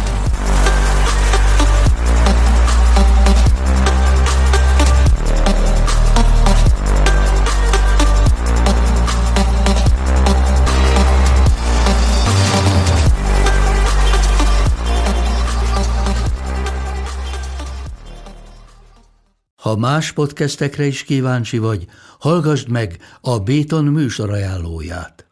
Ha 19.62 19.76
más 19.76 20.12
podcastekre 20.12 20.84
is 20.84 21.04
kíváncsi 21.04 21.58
vagy, 21.58 21.86
hallgassd 22.18 22.68
meg 22.68 22.96
a 23.20 23.38
Béton 23.38 23.84
műsor 23.84 24.30
ajánlóját. 24.30 25.31